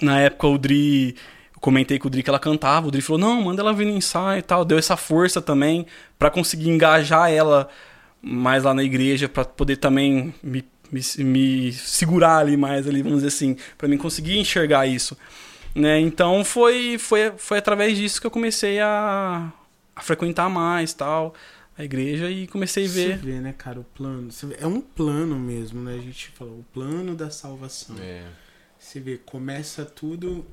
[0.00, 1.16] Na época o Dri.
[1.54, 2.88] Eu comentei com o Dri que ela cantava.
[2.88, 4.64] O Dri falou: não, manda ela vir no ensaio e tal.
[4.64, 5.86] Deu essa força também
[6.18, 7.68] pra conseguir engajar ela
[8.22, 13.18] mais lá na igreja, pra poder também me, me, me segurar ali mais, ali, vamos
[13.18, 15.16] dizer assim, pra mim conseguir enxergar isso.
[15.74, 16.00] Né?
[16.00, 19.50] Então foi, foi, foi através disso que eu comecei a,
[19.96, 21.32] a frequentar mais tal
[21.78, 23.16] a igreja e comecei a Você ver.
[23.18, 24.30] vê, né, cara, o plano.
[24.30, 25.94] Você vê, é um plano mesmo, né?
[25.94, 27.96] A gente falou, o plano da salvação.
[27.98, 28.22] É.
[28.80, 30.44] Você vê, começa tudo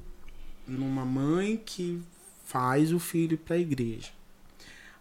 [0.67, 2.03] numa mãe que
[2.45, 4.11] faz o filho ir pra igreja.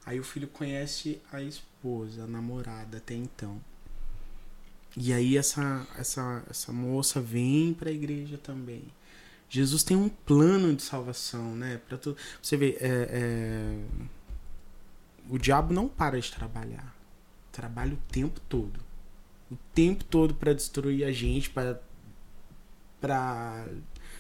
[0.07, 3.61] Aí o filho conhece a esposa, a namorada até então.
[4.97, 8.85] E aí essa, essa, essa moça vem pra igreja também.
[9.51, 11.81] Jesus tem um plano de salvação, né?
[11.89, 13.79] Pra tu, você vê, é, é,
[15.29, 16.97] o diabo não para de trabalhar.
[17.51, 18.79] Trabalha o tempo todo.
[19.51, 21.81] O tempo todo pra destruir a gente, pra
[23.01, 23.67] para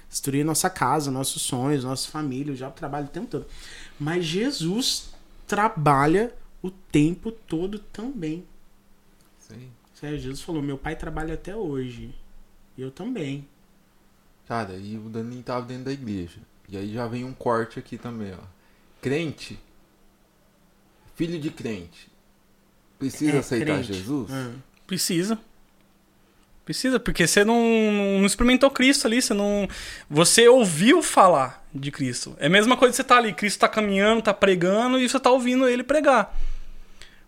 [0.08, 2.52] destruir nossa casa, nossos sonhos, nossa família.
[2.52, 3.46] O diabo trabalha o tempo todo.
[3.98, 5.10] Mas Jesus
[5.46, 8.44] trabalha o tempo todo também.
[9.38, 9.70] Sim.
[9.94, 12.14] Sério, Jesus falou: Meu pai trabalha até hoje.
[12.76, 13.48] Eu também.
[14.46, 16.38] Cara, e o Daninho tava dentro da igreja.
[16.68, 18.44] E aí já vem um corte aqui também, ó.
[19.00, 19.58] Crente,
[21.14, 22.08] filho de crente,
[22.98, 23.92] precisa É, aceitar crente.
[23.92, 24.30] Jesus?
[24.32, 24.52] Ah.
[24.86, 25.38] Precisa.
[26.66, 27.62] Precisa, porque você não,
[28.18, 29.68] não experimentou Cristo ali, você não.
[30.10, 32.36] Você ouviu falar de Cristo.
[32.40, 35.20] É a mesma coisa que você tá ali, Cristo tá caminhando, tá pregando e você
[35.20, 36.36] tá ouvindo ele pregar.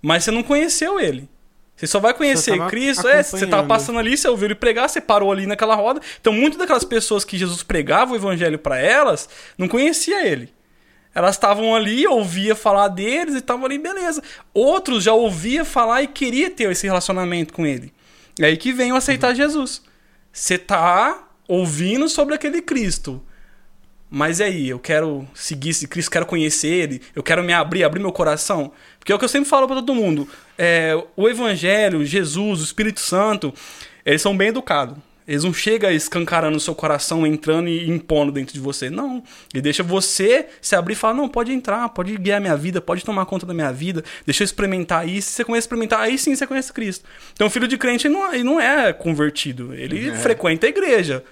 [0.02, 1.28] Mas você não conheceu ele.
[1.76, 3.68] Você só vai conhecer Cristo, é, você tava acompanhando.
[3.68, 6.00] passando ali, você ouviu ele pregar, você parou ali naquela roda.
[6.20, 10.52] Então, muitas daquelas pessoas que Jesus pregava o evangelho para elas, não conhecia ele.
[11.14, 14.20] Elas estavam ali, ouvia falar deles e estavam ali, beleza.
[14.52, 17.92] Outros já ouvia falar e queria ter esse relacionamento com ele.
[18.40, 19.82] É aí que vem o aceitar Jesus.
[20.32, 23.22] Você tá ouvindo sobre aquele Cristo.
[24.10, 27.84] Mas e aí, eu quero seguir esse Cristo, quero conhecer ele, eu quero me abrir,
[27.84, 28.72] abrir meu coração.
[28.98, 30.26] Porque é o que eu sempre falo pra todo mundo.
[30.56, 33.52] É, o Evangelho, Jesus, o Espírito Santo,
[34.06, 34.96] eles são bem educados.
[35.28, 38.88] Eles não chegam escancarando o seu coração, entrando e impondo dentro de você.
[38.88, 39.22] Não.
[39.52, 43.04] Ele deixa você se abrir e falar: não, pode entrar, pode guiar minha vida, pode
[43.04, 45.28] tomar conta da minha vida, deixa eu experimentar isso.
[45.28, 47.04] Se você começa a experimentar, aí sim você conhece Cristo.
[47.34, 49.74] Então, o filho de crente não, ele não é convertido.
[49.74, 50.14] Ele É.
[50.14, 51.22] frequenta a igreja.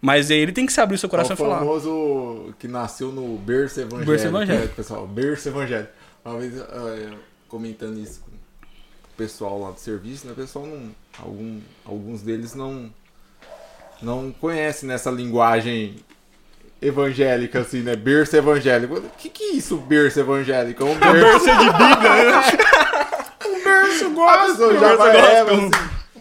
[0.00, 1.58] Mas ele tem que se abrir o seu É coração o e falar.
[1.58, 4.10] famoso que nasceu no berço evangélico.
[4.10, 4.66] Berço evangélico.
[4.68, 5.92] né, pessoal, berço evangélico.
[6.24, 7.08] Uma vez eh,
[7.48, 10.32] comentando isso com o pessoal lá do serviço, né?
[10.32, 10.90] O pessoal não.
[11.18, 12.90] Algum, alguns deles não.
[14.02, 15.96] Não conhecem nessa linguagem
[16.80, 17.94] evangélica, assim, né?
[17.96, 18.94] Berço evangélico.
[18.98, 20.82] O que, que é isso, berço evangélico?
[20.82, 22.42] É um berço de Bíblia, né?
[23.46, 25.54] Um berço A pessoa já berço vai, gospel.
[25.56, 25.70] assim,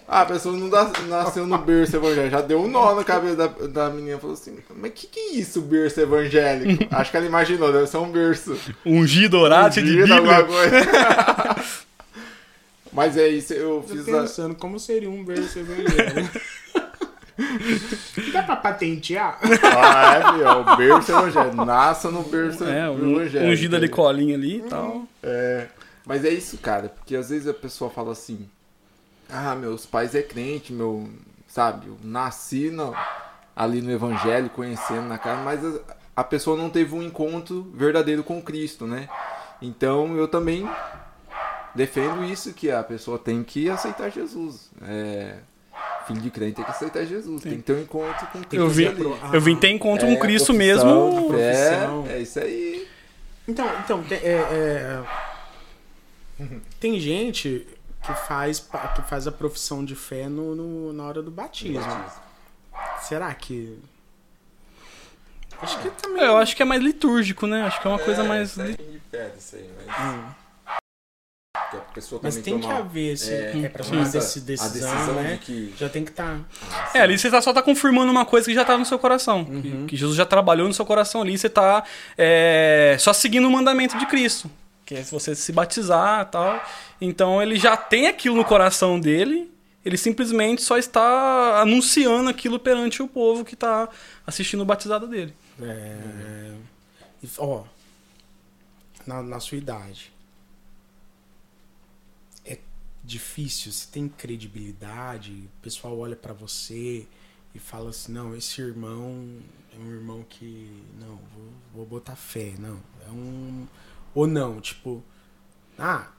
[0.07, 0.67] Ah, a pessoa não
[1.07, 4.17] nasceu no berço evangélico, já deu um nó na cabeça da, da menina.
[4.17, 6.87] Falou assim, mas que que é isso, berço evangélico?
[6.95, 8.57] Acho que ela imaginou, deve ser um berço.
[8.85, 10.21] Ungido, orado, cheio de Bíblia.
[12.91, 14.21] Mas é isso, eu Tô fiz a...
[14.21, 16.39] pensando como seria um berço evangélico.
[18.33, 19.39] Dá pra patentear?
[19.41, 21.65] Ah, é, filho, é o berço evangélico.
[21.65, 23.51] Nasça no berço É, um, evangélico.
[23.51, 25.03] ungido ali colinha ali e tal.
[25.23, 25.67] É,
[26.05, 28.47] mas é isso, cara, porque às vezes a pessoa fala assim:
[29.29, 31.09] "Ah, meus pais é crente, meu,
[31.47, 32.95] sabe, eu nasci no-
[33.55, 35.79] ali no evangelho, conhecendo na casa, mas a,
[36.17, 39.07] a pessoa não teve um encontro verdadeiro com Cristo, né?
[39.61, 40.67] Então eu também
[41.75, 44.69] defendo isso que a pessoa tem que aceitar Jesus.
[44.81, 45.35] É,
[46.07, 48.55] filho de crente tem que aceitar Jesus, tem que ter um encontro com Cristo.
[48.55, 49.03] Eu vim, ali.
[49.33, 52.07] eu vim ter encontro com É, Cristo profissão, mesmo.
[52.09, 52.87] É, é isso aí.
[53.47, 55.03] Então, então tem, é,
[56.39, 56.45] é,
[56.79, 57.67] tem gente
[58.03, 58.59] que faz,
[58.95, 61.81] que faz a profissão de fé no, no- na hora do batismo.
[63.01, 63.77] Será que.
[65.61, 66.23] Acho que também.
[66.23, 67.63] Eu acho que é mais litúrgico, né?
[67.63, 68.51] Acho que é uma coisa mais.
[68.51, 69.99] Isso aí, mas...
[69.99, 70.23] Hum.
[71.71, 73.31] Que a pessoa Mas tem que toma- haver esse.
[73.33, 75.33] é, É, pra tomar essa- essa a decisão, decisão né?
[75.33, 76.39] de que Já tem que estar.
[76.93, 79.45] É, ali você tá- só tá confirmando uma coisa que já tá no seu coração.
[79.45, 79.87] Que- Uhum.
[79.87, 81.37] Que, Jesus já trabalhou no seu coração ali.
[81.37, 81.83] Você tá
[82.17, 84.49] é, só seguindo o mandamento de Cristo.
[84.85, 86.63] Que é se você se batizar e tal.
[86.99, 89.51] Então ele já tem aquilo no coração dele.
[89.85, 93.87] Ele simplesmente só está anunciando aquilo perante o povo que tá
[94.27, 95.33] assistindo o batizado dele.
[95.61, 96.51] É,
[97.37, 97.63] ó,
[99.05, 100.11] na, na sua idade.
[103.09, 107.07] Difícil, você tem credibilidade, o pessoal olha pra você
[107.55, 109.39] e fala assim, não, esse irmão
[109.73, 110.71] é um irmão que.
[110.99, 112.79] Não, vou, vou botar fé, não.
[113.07, 113.65] É um.
[114.13, 115.03] Ou não, tipo.
[115.77, 116.09] Ah,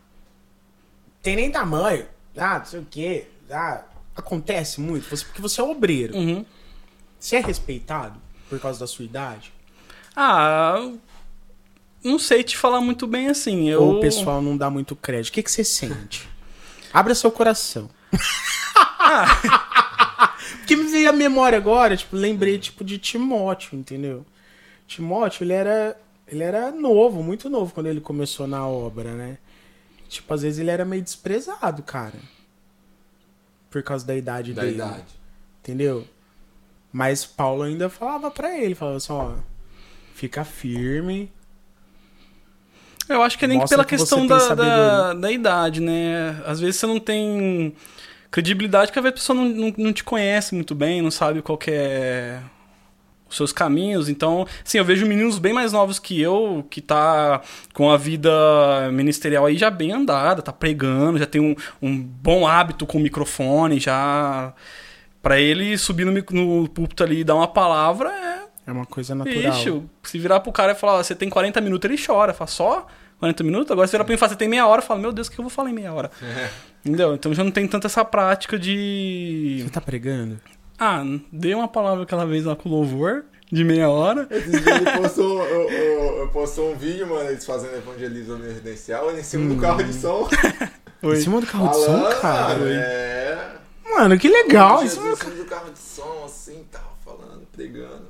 [1.22, 2.08] tem nem tamanho.
[2.36, 3.28] Ah, não sei o quê.
[3.48, 3.84] Ah,
[4.16, 6.16] acontece muito, você- porque você é obreiro.
[6.16, 6.44] Uhum.
[7.20, 9.52] Você é respeitado por causa da sua idade?
[10.16, 10.90] Ah,
[12.02, 13.68] não sei te falar muito bem assim.
[13.68, 13.80] Eu...
[13.80, 15.30] Ou o pessoal não dá muito crédito?
[15.30, 16.28] O que, que você sente?
[16.92, 17.88] Abra seu coração.
[20.58, 24.24] Porque me veio a memória agora, tipo, lembrei tipo de Timóteo, entendeu?
[24.86, 25.96] Timóteo, ele era
[26.30, 29.38] ele era novo, muito novo quando ele começou na obra, né?
[30.08, 32.18] Tipo, às vezes ele era meio desprezado, cara.
[33.68, 34.76] Por causa da idade da dele.
[34.76, 35.14] idade.
[35.60, 36.06] Entendeu?
[36.92, 39.34] Mas Paulo ainda falava pra ele, falava assim, ó,
[40.14, 41.30] fica firme,
[43.10, 46.40] Eu acho que é nem pela que questão da, da, da idade, né?
[46.46, 47.74] Às vezes você não tem
[48.30, 51.42] credibilidade porque às vezes a pessoa não, não, não te conhece muito bem, não sabe
[51.42, 52.38] qual é
[53.28, 54.08] os seus caminhos.
[54.08, 57.40] Então, sim, eu vejo meninos bem mais novos que eu, que tá
[57.74, 58.30] com a vida
[58.92, 63.00] ministerial aí já bem andada, tá pregando, já tem um, um bom hábito com o
[63.00, 64.52] microfone, já...
[65.22, 69.14] Pra ele subir no, no púlpito ali e dar uma palavra é é uma coisa
[69.14, 69.52] natural.
[69.52, 72.32] Bicho, se virar pro cara e falar, "Ó, você tem 40 minutos, ele chora.
[72.34, 72.86] Fala, só
[73.18, 73.70] 40 minutos?
[73.70, 75.26] Agora se virar pra mim e falar, você tem meia hora, eu falo, meu Deus,
[75.28, 76.10] o que eu vou falar em meia hora?
[76.84, 77.14] Entendeu?
[77.14, 79.60] Então já não tem tanta essa prática de.
[79.64, 80.40] Você tá pregando?
[80.78, 84.26] Ah, dei uma palavra aquela vez lá com o louvor, de meia hora.
[84.30, 89.22] Ele postou, eu, eu- eu postou um vídeo, mano, eles fazendo evangelismo residencial, ele em
[89.22, 90.26] cima do carro de som.
[91.02, 92.58] Em cima do carro de som, falando, cara?
[92.58, 93.52] mano, é.
[93.90, 94.84] Mano, que legal.
[94.84, 98.09] Em cima do carro de som, assim, tal, falando, pregando.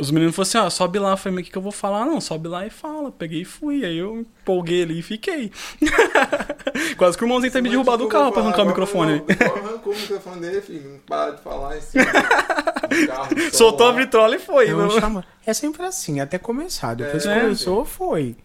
[0.00, 1.10] Os meninos falaram assim, ó, sobe lá.
[1.10, 2.06] Eu falei, mas o que, que eu vou falar?
[2.06, 3.12] Não, sobe lá e fala.
[3.12, 3.84] Peguei e fui.
[3.84, 5.52] Aí eu empolguei ali e fiquei.
[6.96, 9.22] Quase que o irmãozinho tá me derrubado do carro pra arrancar o microfone.
[9.64, 12.04] Arrancou o microfone dele, filho, não para de falar em cima
[13.52, 14.68] Soltou a vitrola e foi.
[14.68, 16.94] é, não- chama- é sempre assim, até começar.
[16.94, 17.40] Depois É.
[17.40, 18.36] começou, foi.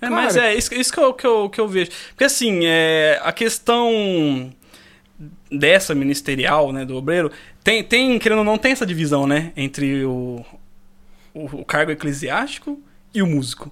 [0.00, 1.90] É, Cara, mas é isso, isso que, eu, que, eu, que eu vejo.
[2.10, 4.52] Porque assim, é, a questão
[5.50, 7.30] dessa ministerial, né, do obreiro,
[7.62, 10.44] tem, tem, querendo ou não, tem essa divisão, né, entre o,
[11.34, 12.80] o, o cargo eclesiástico
[13.12, 13.70] e o músico.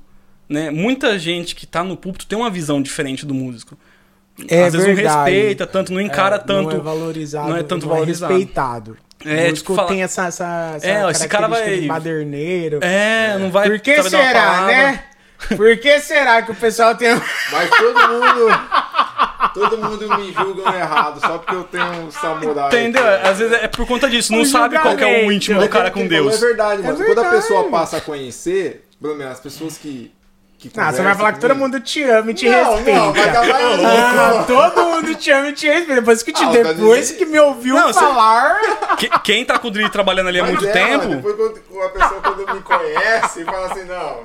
[0.48, 0.70] Né?
[0.70, 3.78] Muita gente que tá no púlpito tem uma visão diferente do músico.
[4.48, 5.16] É Às vezes verdade.
[5.16, 6.70] não respeita tanto, não encara É, tanto.
[6.70, 7.48] Não é valorizado.
[7.48, 8.32] não é tanto não valorizado.
[8.34, 8.96] respeitado.
[9.24, 12.78] É, o músico tipo, fala- tem essa, essa, essa É, esse cara vai- de baderneiro.
[12.82, 13.68] É, não vai.
[13.68, 15.04] Por que será, né?
[15.56, 17.08] Por que será que o pessoal tem...
[17.52, 18.58] Mas todo mundo.
[19.54, 22.68] Todo mundo me julga errado, só porque eu tenho um samurai.
[22.68, 23.06] Entendeu?
[23.06, 23.26] aqui.
[23.28, 25.70] Às vezes é por conta disso, não O sabe qual é o íntimo do Mas
[25.70, 26.34] cara é com Deus.
[26.34, 26.94] É verdade, mano.
[26.94, 27.36] É Quando a verdade.
[27.36, 30.12] pessoa passa a conhecer, pelo menos as pessoas que.
[30.68, 33.00] Que Não, você vai falar que todo mundo te ama e te Não, respeita.
[33.00, 33.28] não, vai
[33.84, 35.94] Ah, todo mundo te ama e te respeita.
[36.00, 38.96] Depois que, te, Ah, depois que me ouviu Não, você- falar...
[38.96, 41.08] Que- Quem tá com o Dri trabalhando ali há muito é, tempo.
[41.08, 41.34] Mano, depois
[41.68, 44.20] quando a pessoa quando me conhece fala assim, não.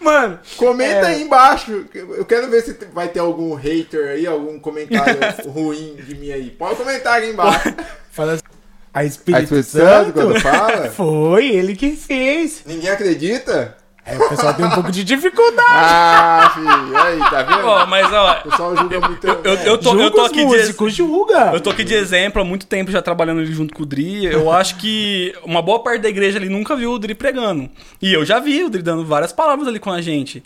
[0.00, 1.14] Mano, Comenta É.
[1.14, 1.84] aí embaixo.
[1.94, 6.50] Eu quero ver se vai ter algum hater aí, algum comentário ruim de mim aí.
[6.50, 7.74] Pode comentar aí embaixo.
[8.12, 8.42] fala assim.
[8.92, 10.12] A A Espírito, Espírito Santo, Santo?
[10.12, 12.62] quando fala, Foi ele que fez.
[12.66, 13.76] ninguém acredita.
[14.10, 15.68] É, o pessoal tem um pouco de dificuldade.
[15.70, 17.66] Ah, filho, aí, tá vendo?
[17.66, 19.26] Ó, mas ó, O pessoal julga muito.
[19.26, 21.50] eu, eu, tô, Julga eu tô os aqui de, músicos, julga.
[21.54, 24.24] eu tô aqui de exemplo há muito tempo já trabalhando ali junto com o Dri.
[24.26, 27.68] Eu acho que uma boa parte da igreja ali nunca viu o Dri pregando.
[28.00, 30.42] E eu já vi o Dri dando várias palavras ali com a gente.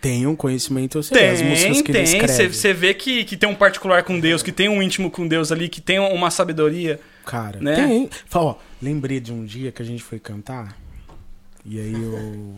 [0.00, 2.20] Tem um conhecimento, eu sei, as músicas Tem, que ele tem.
[2.20, 2.54] escreve.
[2.54, 5.50] Você vê que, que tem um particular com Deus, que tem um íntimo com Deus
[5.50, 7.00] ali, que tem uma sabedoria.
[7.26, 7.74] Cara, né?
[7.74, 8.08] tem.
[8.26, 10.76] Fala, ó, lembrei de um dia que a gente foi cantar.
[11.68, 12.54] E aí eu.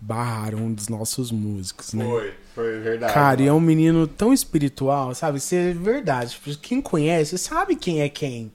[0.00, 2.04] Barraram um dos nossos músicos, né?
[2.04, 3.12] Foi, foi verdade.
[3.12, 3.58] Cara, e é mano.
[3.58, 5.38] um menino tão espiritual, sabe?
[5.38, 6.30] Isso é verdade.
[6.30, 8.52] Tipo, Quem conhece sabe quem é quem.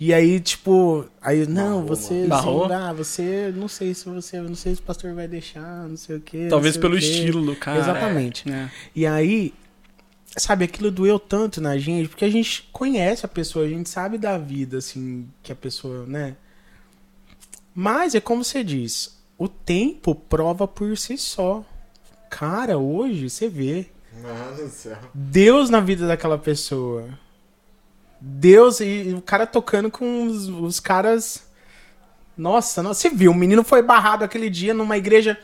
[0.00, 2.28] E aí, tipo, aí, não, Barrou, você, mano.
[2.28, 2.64] Barrou?
[2.64, 5.96] assim, ah, você, não sei se você, não sei se o pastor vai deixar, não
[5.96, 6.48] sei o quê.
[6.50, 7.78] Talvez pelo estilo do cara.
[7.78, 8.50] Exatamente.
[8.50, 8.68] É.
[8.96, 9.54] E aí,
[10.36, 14.18] sabe, aquilo doeu tanto na gente, porque a gente conhece a pessoa, a gente sabe
[14.18, 16.34] da vida, assim, que a pessoa, né?
[17.74, 21.64] Mas é como você diz, o tempo prova por si só.
[22.30, 23.86] Cara, hoje você vê
[24.22, 24.96] Mano do céu.
[25.14, 27.08] Deus na vida daquela pessoa.
[28.20, 31.42] Deus e o cara tocando com os, os caras.
[32.36, 35.38] Nossa, nossa, você viu, o menino foi barrado aquele dia numa igreja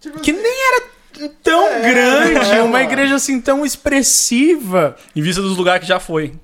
[0.00, 2.84] Tipo que assim, nem era tão É, grande, é, uma mano.
[2.84, 4.96] igreja assim tão expressiva.
[5.14, 6.34] Em vista dos lugares que já foi.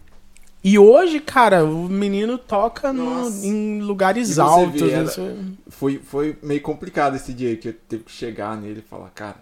[0.66, 4.80] E hoje, cara, o menino toca no- em lugares altos.
[4.80, 5.36] vê, era- Você-
[5.68, 9.36] foi, foi meio complicado esse dia que eu teve que chegar nele e falar, cara.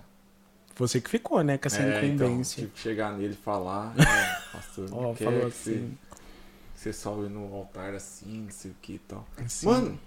[0.75, 2.63] Você que ficou, né, com essa é, então, incumbência.
[2.63, 5.97] tive que chegar nele e falar, é, pastor, quer falou que assim.
[6.75, 9.25] você, você sobe no altar assim, não sei o que e tal.
[9.45, 9.67] Assim.
[9.67, 9.99] Mano,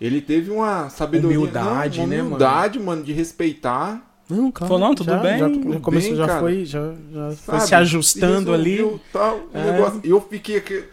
[0.00, 1.36] ele teve uma sabedoria.
[1.38, 2.26] Humildade, não, uma né, mano?
[2.28, 4.13] humildade, mano, de respeitar.
[4.28, 4.72] Não, claro.
[4.74, 6.40] Falou, não, tudo já, bem, Já, tudo já começou, bem, já cara.
[6.40, 9.00] foi, já, já foi se ajustando ali.
[9.12, 9.72] Tal, É.
[9.72, 10.00] negócio.
[10.02, 10.84] E eu fiquei aqui,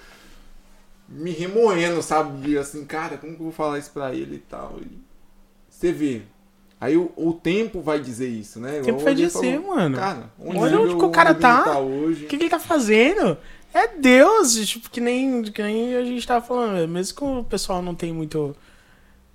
[1.07, 2.41] me remoendo, sabe?
[2.41, 4.77] De assim, cara, como que eu vou falar isso pra ele e tal.
[4.81, 4.97] E
[5.69, 6.21] você vê.
[6.79, 8.79] Aí o, o tempo vai dizer isso, né?
[8.81, 9.97] O tempo vai dizer, falou, mano.
[9.97, 11.79] Cara, onde, Olha onde que o cara ele tá.
[11.79, 12.25] hoje.
[12.25, 13.37] O que, que ele tá fazendo?
[13.73, 16.87] É Deus, tipo, que nem, que nem a gente tava falando.
[16.89, 18.55] Mesmo que o pessoal não tem muito.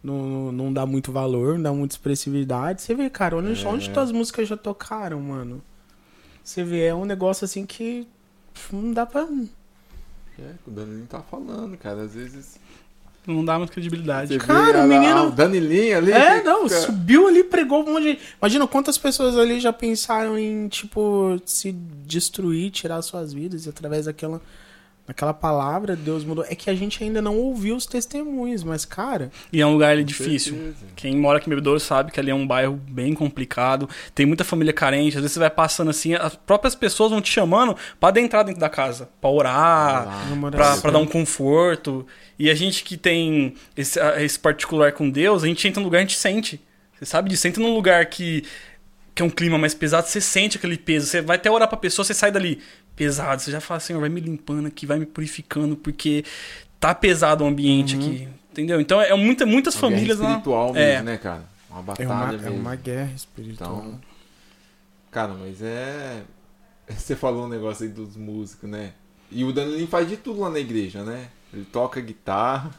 [0.07, 2.81] Não, não dá muito valor, não dá muita expressividade.
[2.83, 3.69] Você vê, cara, onde, É.
[3.69, 5.61] onde tuas músicas já tocaram, mano?
[6.45, 8.07] Você vê, é um negócio assim que.
[8.73, 9.27] Não dá pra.
[10.38, 12.03] É, o Danilinho tá falando, cara.
[12.03, 12.59] Às vezes.
[13.27, 14.35] Não dá muita credibilidade.
[14.35, 16.12] Você Cara, o menino- o Danilinho ali.
[16.12, 18.19] É, que não, fica- subiu ali, pregou um monte de.
[18.40, 24.05] Imagina quantas pessoas ali já pensaram em, tipo, se destruir, tirar suas vidas, e através
[24.05, 24.40] daquela,
[25.07, 26.45] daquela palavra, Deus mudou.
[26.49, 29.92] É que a gente ainda não ouviu os testemunhos, mas, cara, E é um lugar
[29.92, 30.55] ali difícil.
[30.55, 30.87] certeza.
[30.97, 33.88] Quem mora aqui em Bebedouro sabe que ali é um bairro bem complicado.
[34.14, 35.16] Tem muita família carente.
[35.16, 38.61] Às vezes você vai passando assim, as próprias pessoas vão te chamando pra adentrar dentro
[38.61, 40.07] da casa, pra orar,
[40.81, 42.07] pra dar um conforto.
[42.38, 45.99] E a gente que tem esse, esse particular com Deus, a gente entra num lugar
[45.99, 46.61] e a gente sente.
[46.99, 47.42] Você sabe disso?
[47.42, 48.42] Você entra num lugar que,
[49.14, 51.07] que é um clima mais pesado, você sente aquele peso.
[51.07, 52.61] Você vai até orar pra pessoa, você sai dali
[52.96, 53.40] pesado.
[53.42, 56.24] Você já fala, Senhor, vai me limpando aqui, vai me purificando, porque
[56.80, 58.28] tá pesado o ambiente aqui.
[58.50, 58.80] Entendeu?
[58.80, 60.28] Então é muita, muitas Uma guerra famílias lá.
[60.30, 61.02] espiritual mesmo, É.
[61.02, 61.44] né, cara?
[61.70, 62.54] Uma é batalha uma, é mesmo.
[62.56, 63.76] uma guerra espiritual.
[63.87, 64.00] Então,
[65.11, 66.22] cara, mas é.
[66.88, 68.92] Você falou um negócio aí dos músicos, né?
[69.30, 71.28] E o Danilinho faz de tudo lá na igreja, né?
[71.52, 72.70] Ele toca guitarra.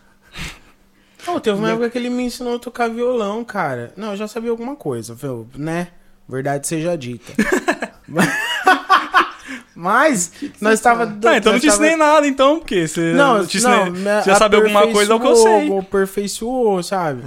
[1.26, 3.92] Não, teve uma época que ele me ensinou a tocar violão, cara.
[3.98, 5.48] Não, eu já sabia alguma coisa, viu?
[5.56, 5.90] Né?
[6.28, 7.34] Verdade seja dita.
[9.80, 11.04] Mas, nós estava.
[11.04, 14.56] Ah, então não te ensinei nada, então, porque você Não, ensinei- não, você já sabe
[14.56, 15.52] alguma coisa, é o que eu sei.
[15.54, 17.24] Aperfeiçoou, Aperfeiçoou, sabe?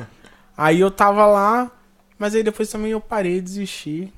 [0.56, 1.70] Aí eu tava lá,
[2.18, 4.12] mas aí depois também eu parei, desisti.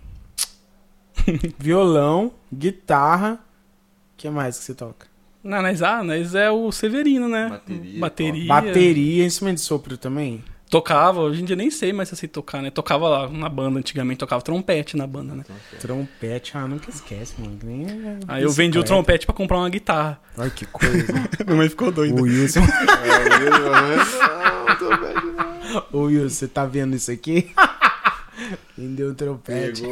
[1.58, 3.34] Violão, guitarra.
[3.34, 5.06] O que mais que você toca?
[5.44, 7.48] Não, nós, ah, nós é o Severino, né?
[7.50, 8.48] Bateria, Bateria.
[8.48, 10.42] Bateria, instrumento de sopro também?
[10.72, 12.70] Tocava, hoje em dia nem sei mais se eu sei tocar, né?
[12.70, 15.44] Tocava lá na banda, antigamente tocava trompete na banda, né?
[15.78, 17.58] Trompete, ah, nunca esquece, mano.
[17.62, 17.86] Nem
[18.26, 20.18] Aí eu vendi o trompete pra comprar uma guitarra.
[20.34, 21.12] Olha que coisa.
[21.44, 22.18] Minha mãe ficou doida.
[22.18, 22.60] o Wilson,
[25.74, 27.52] É, ô Wilson, você tá vendo isso aqui?
[28.74, 29.82] Vendeu o trompete.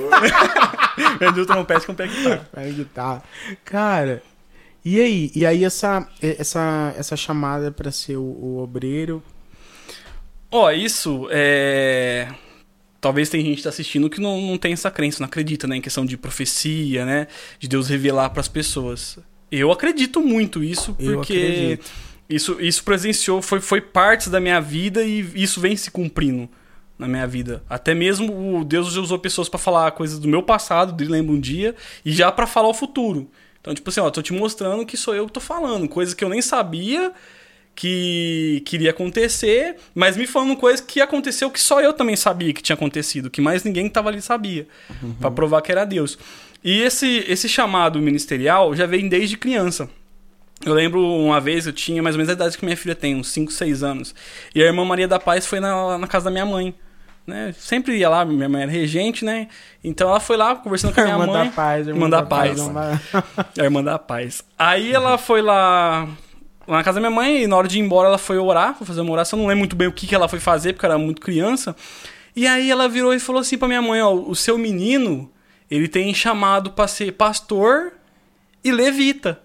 [1.19, 2.49] Vendi o trompete e a guitarra.
[2.55, 3.23] Vai guitarra.
[3.67, 4.23] Cara,
[4.83, 5.31] e aí?
[5.35, 9.23] E aí essa, essa, essa chamada pra ser o, o obreiro?
[10.51, 12.29] Ó, isso é.
[13.01, 15.77] Talvez tem gente que tá assistindo que não, não tem essa crença, não acredita, né?
[15.77, 17.29] Em questão de profecia, né?
[17.59, 19.19] De Deus revelar pras pessoas.
[19.51, 21.79] Eu acredito muito isso, porque
[22.29, 26.49] isso, isso presenciou, foi, foi parte da minha vida e isso vem se cumprindo.
[27.01, 27.65] na minha vida.
[27.69, 31.41] Até mesmo o Deus usou pessoas para falar coisas do meu passado, de lembra um
[31.41, 33.31] dia, e já para falar o futuro.
[33.61, 36.23] Então, tipo assim, ó, tô te mostrando que sou eu que tô falando, coisas que
[36.23, 37.13] eu nem sabia
[37.81, 42.61] que queria acontecer, mas me falando coisas que aconteceu que só eu também sabia que
[42.63, 44.69] tinha acontecido, que mais ninguém que tava ali sabia,
[45.03, 45.15] uhum.
[45.15, 46.19] para provar que era Deus.
[46.63, 49.89] E esse esse chamado ministerial já vem desde criança.
[50.63, 53.17] Eu lembro uma vez, eu tinha mais ou menos a idade que minha filha tem,
[53.17, 54.15] uns 5, 6 anos.
[54.55, 56.75] E a irmã Maria da Paz foi na, na casa da minha mãe.
[57.27, 57.55] Né?
[57.57, 59.49] Sempre ia lá, minha mãe era regente, né?
[59.83, 61.47] Então ela foi lá conversando com a minha irmã mãe.
[61.47, 62.61] Da paz, irmã, irmã da, da Paz.
[62.61, 63.01] paz.
[63.59, 64.45] a irmã da Paz.
[64.59, 66.07] Aí ela foi lá
[66.77, 68.87] na casa da minha mãe e na hora de ir embora ela foi orar, foi
[68.87, 69.39] fazer uma oração.
[69.39, 71.75] Não lembro muito bem o que, que ela foi fazer, porque era muito criança.
[72.35, 75.31] E aí ela virou e falou assim pra minha mãe: Ó, o seu menino,
[75.71, 77.93] ele tem chamado pra ser pastor
[78.63, 79.41] e levita.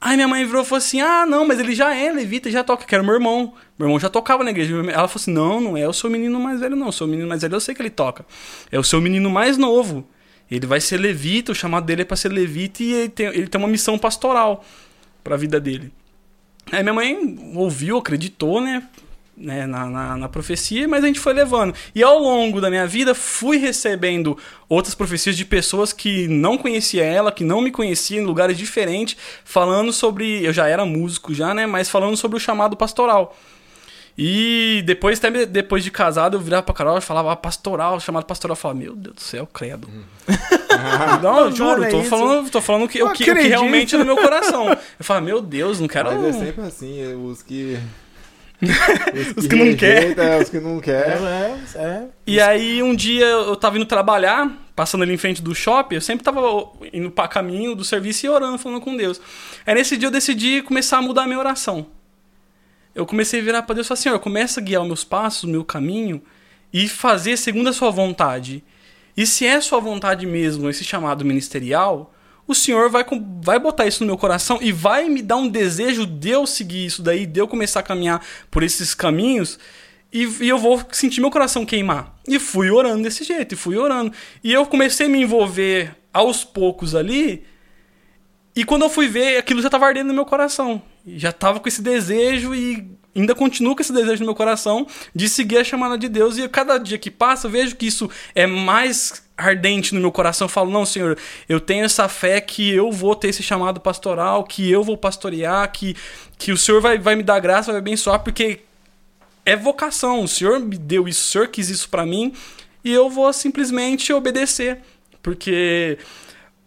[0.00, 2.64] Aí minha mãe virou e falou assim: Ah, não, mas ele já é levita, já
[2.64, 3.54] toca, que era meu irmão.
[3.78, 4.74] Meu irmão já tocava na igreja.
[4.74, 6.88] Ela falou assim: Não, não é o seu menino mais velho, não.
[6.88, 8.24] O seu menino mais velho eu sei que ele toca.
[8.70, 10.08] É o seu menino mais novo.
[10.50, 13.46] Ele vai ser levita, o chamado dele é para ser levita e ele tem, ele
[13.46, 14.64] tem uma missão pastoral
[15.22, 15.92] para a vida dele.
[16.72, 18.82] Aí minha mãe ouviu, acreditou, né?
[19.40, 21.74] né, na, na, na, profecia, mas a gente foi levando.
[21.94, 24.36] E ao longo da minha vida, fui recebendo
[24.68, 29.16] outras profecias de pessoas que não conhecia ela, que não me conheciam, em lugares diferentes,
[29.44, 30.44] falando sobre.
[30.44, 31.66] Eu já era músico, já, né?
[31.66, 33.34] Mas falando sobre o chamado pastoral.
[34.22, 38.26] E depois, até depois de casado, eu virava pra Carol e falava ah, pastoral, chamado
[38.26, 38.52] pastoral.
[38.52, 39.88] Eu falava, meu Deus do céu, credo.
[41.22, 44.04] não, eu juro, tô falando, tô falando que, o que, o que realmente é no
[44.04, 44.68] meu coração.
[44.68, 46.12] Eu falava, meu Deus, não quero.
[46.12, 47.78] Mas é sempre assim, os que
[48.60, 50.18] os que, os que não quer.
[50.18, 51.18] É, os que não quer.
[51.22, 52.04] É, é.
[52.26, 56.00] E aí um dia eu tava indo trabalhar, passando ali em frente do shopping, eu
[56.02, 56.40] sempre tava
[56.92, 59.18] indo para caminho do serviço e orando, falando com Deus.
[59.66, 61.86] Aí nesse dia eu decidi começar a mudar a minha oração.
[62.94, 65.44] Eu comecei a virar para Deus e falar: Senhor, começa a guiar os meus passos,
[65.44, 66.22] o meu caminho
[66.72, 68.62] e fazer segundo a sua vontade.
[69.16, 72.14] E se é sua vontade mesmo, esse chamado ministerial,
[72.46, 73.04] o Senhor vai,
[73.42, 76.86] vai botar isso no meu coração e vai me dar um desejo de eu seguir
[76.86, 79.58] isso daí, de eu começar a caminhar por esses caminhos.
[80.12, 82.16] E, e, eu vou sentir meu coração queimar.
[82.26, 84.12] E fui orando desse jeito, e fui orando.
[84.42, 87.44] E eu comecei a me envolver aos poucos ali.
[88.60, 90.82] E quando eu fui ver, aquilo já estava ardendo no meu coração.
[91.06, 95.30] Já estava com esse desejo e ainda continuo com esse desejo no meu coração de
[95.30, 96.36] seguir a chamada de Deus.
[96.36, 100.44] E cada dia que passa, eu vejo que isso é mais ardente no meu coração.
[100.44, 101.16] Eu falo, não, Senhor,
[101.48, 105.72] eu tenho essa fé que eu vou ter esse chamado pastoral, que eu vou pastorear,
[105.72, 105.96] que,
[106.36, 108.60] que o Senhor vai, vai me dar graça, vai abençoar, porque
[109.46, 110.22] é vocação.
[110.22, 112.34] O Senhor me deu isso, o Senhor quis isso para mim,
[112.84, 114.82] e eu vou simplesmente obedecer.
[115.22, 115.96] Porque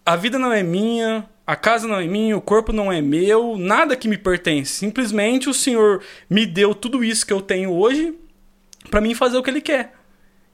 [0.03, 3.57] a vida não é minha, a casa não é minha, o corpo não é meu,
[3.57, 4.71] nada que me pertence.
[4.73, 8.13] Simplesmente o Senhor me deu tudo isso que eu tenho hoje
[8.89, 9.93] para mim fazer o que Ele quer.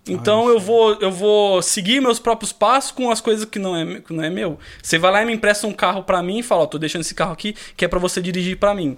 [0.08, 3.75] Então Ai, eu vou eu vou seguir meus próprios passos com as coisas que não
[3.75, 4.58] é que não é meu.
[4.82, 7.02] Você vai lá e me empresta um carro para mim e fala, ó, tô deixando
[7.02, 8.97] esse carro aqui que é para você dirigir para mim.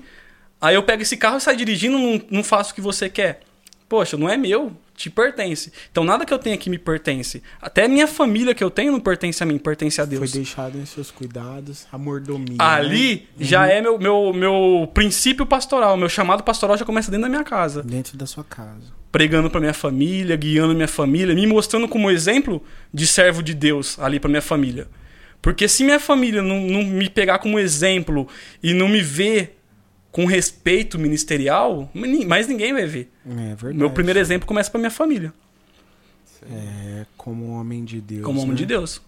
[0.62, 3.42] Aí eu pego esse carro e saio dirigindo, não, não faço o que você quer.
[3.90, 5.72] Poxa, não é meu, te pertence.
[5.92, 7.42] Então nada que eu tenho aqui me pertence.
[7.62, 10.32] Até minha família que eu tenho não pertence a mim, pertence a Deus.
[10.32, 12.58] Foi deixado em seus cuidados, a mordomia.
[12.60, 13.46] Ali né?
[13.46, 13.72] já uhum.
[13.72, 17.84] é meu, meu, meu princípio pastoral, meu chamado pastoral já começa dentro da minha casa.
[17.84, 22.64] Dentro da sua casa pregando para minha família, guiando minha família, me mostrando como exemplo
[22.94, 24.88] de servo de Deus ali para minha família.
[25.42, 28.28] Porque se minha família não, não, me pegar como exemplo
[28.62, 29.61] e não me ver
[30.12, 31.90] com respeito ministerial,
[32.28, 33.12] mais ninguém vai ver.
[33.26, 33.78] É verdade.
[33.78, 35.34] Meu primeiro exemplo começa para minha família.
[36.52, 38.24] É, como homem de Deus.
[38.24, 38.58] Como homem né?
[38.58, 39.02] de Deus.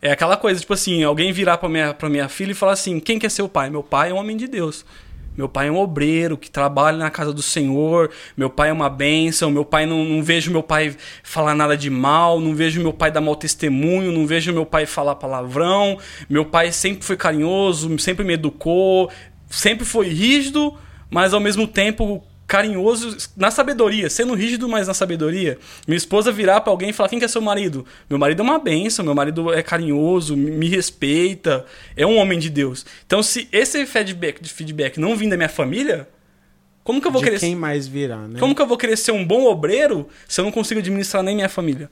[0.00, 2.98] É aquela coisa, tipo assim, alguém virar pra minha, pra minha filha e falar assim:
[2.98, 3.68] quem quer ser o pai?
[3.68, 4.84] Meu pai é um homem de Deus.
[5.36, 8.10] Meu pai é um obreiro que trabalha na casa do Senhor.
[8.36, 9.52] Meu pai é uma bênção.
[9.52, 12.40] Meu pai não, não vejo meu pai falar nada de mal.
[12.40, 14.10] Não vejo meu pai dar mau testemunho.
[14.10, 15.96] Não vejo meu pai falar palavrão.
[16.28, 19.08] Meu pai sempre foi carinhoso, sempre me educou,
[19.48, 20.76] sempre foi rígido,
[21.10, 25.58] mas ao mesmo tempo carinhoso na sabedoria, sendo rígido, mas na sabedoria.
[25.86, 27.84] Minha esposa virar para alguém e falar: quem que é seu marido?
[28.08, 32.48] Meu marido é uma benção, meu marido é carinhoso, me respeita, é um homem de
[32.48, 32.86] Deus.
[33.06, 36.08] Então, se esse feedback, feedback não vir da minha família,
[36.82, 37.38] como que eu vou de querer.
[37.38, 38.40] Quem mais virá, né?
[38.40, 41.34] Como que eu vou querer ser um bom obreiro se eu não consigo administrar nem
[41.34, 41.90] minha família?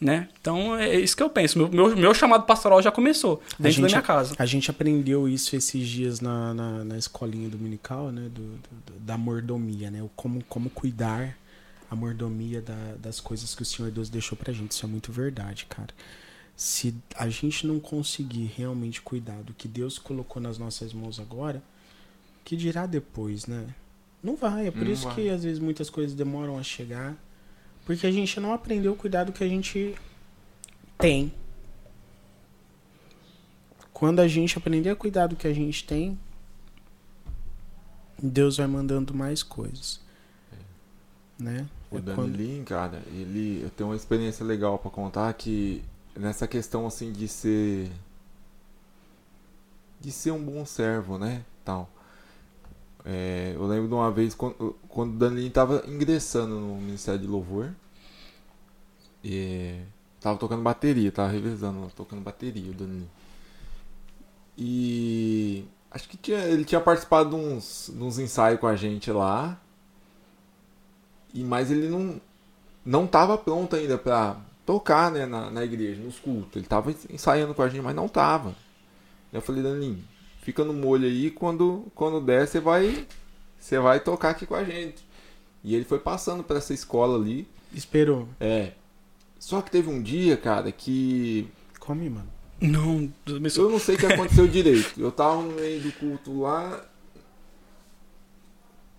[0.00, 0.28] Né?
[0.40, 1.56] Então é isso que eu penso.
[1.56, 4.34] Meu, meu, meu chamado pastoral já começou dentro gente, da minha casa.
[4.38, 8.22] A gente aprendeu isso esses dias na, na, na escolinha dominical, né?
[8.22, 10.02] Do, do, da mordomia, né?
[10.02, 11.36] O como, como cuidar
[11.90, 14.72] a mordomia da, das coisas que o Senhor Deus deixou pra gente.
[14.72, 15.94] Isso é muito verdade, cara.
[16.56, 21.62] Se a gente não conseguir realmente cuidar do que Deus colocou nas nossas mãos agora,
[22.44, 23.66] que dirá depois, né?
[24.22, 24.68] Não vai.
[24.68, 25.14] É por não isso vai.
[25.14, 27.16] que às vezes muitas coisas demoram a chegar
[27.84, 29.94] Porque a gente não aprendeu a cuidar do que a gente
[30.98, 31.32] tem.
[33.92, 36.18] Quando a gente aprender a cuidar do que a gente tem,
[38.20, 40.00] Deus vai mandando mais coisas.
[41.38, 41.68] Né?
[41.90, 45.82] O É quando- cara, ele eu tenho uma experiência legal pra contar que
[46.16, 47.90] nessa questão assim de ser
[50.00, 51.88] de ser um bom servo, né, tal.
[53.04, 57.20] É, eu lembro de uma vez quando, quando o Dani Lin tava ingressando no Ministério
[57.20, 57.70] de Louvor
[59.22, 59.80] e
[60.20, 63.10] tava tocando bateria, tava revezando, tocando bateria o Dani Lin.
[64.56, 69.10] E acho que tinha, ele tinha participado de uns, de uns ensaios com a gente
[69.10, 69.60] lá.
[71.34, 72.20] E mas ele não
[72.84, 74.36] não tava pronto ainda pra
[74.66, 76.56] tocar, né, na, na igreja, nos cultos.
[76.56, 78.54] Ele tava ensaiando com a gente, mas não tava.
[79.32, 80.02] Eu falei, Daninho,
[80.44, 83.06] fica no molho aí, quando quando der você vai
[83.58, 85.02] você vai tocar aqui com a gente.
[85.64, 87.48] E ele foi passando pra essa escola ali.
[87.72, 88.28] Esperou.
[88.38, 88.72] É.
[89.38, 91.48] Só que teve um dia, cara, que
[91.80, 92.28] Come, mano.
[92.60, 94.98] Não, eu não sei o que aconteceu direito.
[94.98, 96.82] Eu tava no meio do culto lá.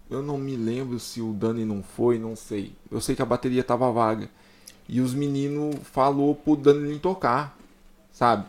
[0.10, 2.74] Eu não me lembro se o Dani não foi, não sei.
[2.92, 4.30] Eu sei que a bateria tava vaga.
[4.88, 7.58] E os meninos falou pro Dani tocar,
[8.12, 8.46] sabe?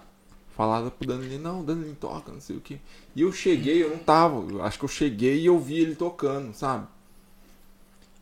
[0.56, 2.80] Falaram pro Dani, não, Dani toca, não sei o que.
[3.14, 4.36] E eu cheguei, eu não tava.
[4.50, 6.86] eu Acho que eu cheguei e eu vi ele tocando, sabe?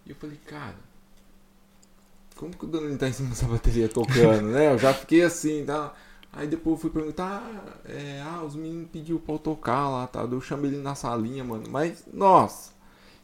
[0.05, 0.74] E eu falei, cara,
[2.35, 4.72] como que o Dani tá em cima dessa bateria tocando, né?
[4.72, 5.95] Eu já fiquei assim, tá?
[6.32, 10.09] Aí depois eu fui perguntar, ah, é, ah, os meninos pediu pra eu tocar lá,
[10.09, 10.22] tá?
[10.22, 11.64] Eu chamei ele na salinha, mano.
[11.70, 12.72] Mas, nossa,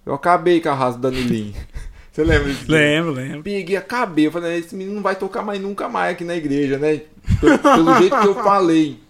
[0.06, 1.54] eu acabei com a raça do Danilinho.
[2.12, 2.70] Você lembra disso?
[2.70, 3.42] Lembro, lembro.
[3.42, 4.26] Peguei, acabei.
[4.26, 7.02] Eu falei, esse menino não vai tocar mais nunca mais aqui na igreja, né?
[7.40, 9.00] Pelo, pelo jeito que eu falei.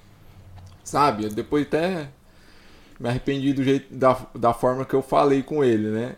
[0.85, 1.25] Sabe?
[1.25, 2.09] Eu depois até
[2.99, 6.17] me arrependi do jeito, da, da forma que eu falei com ele, né?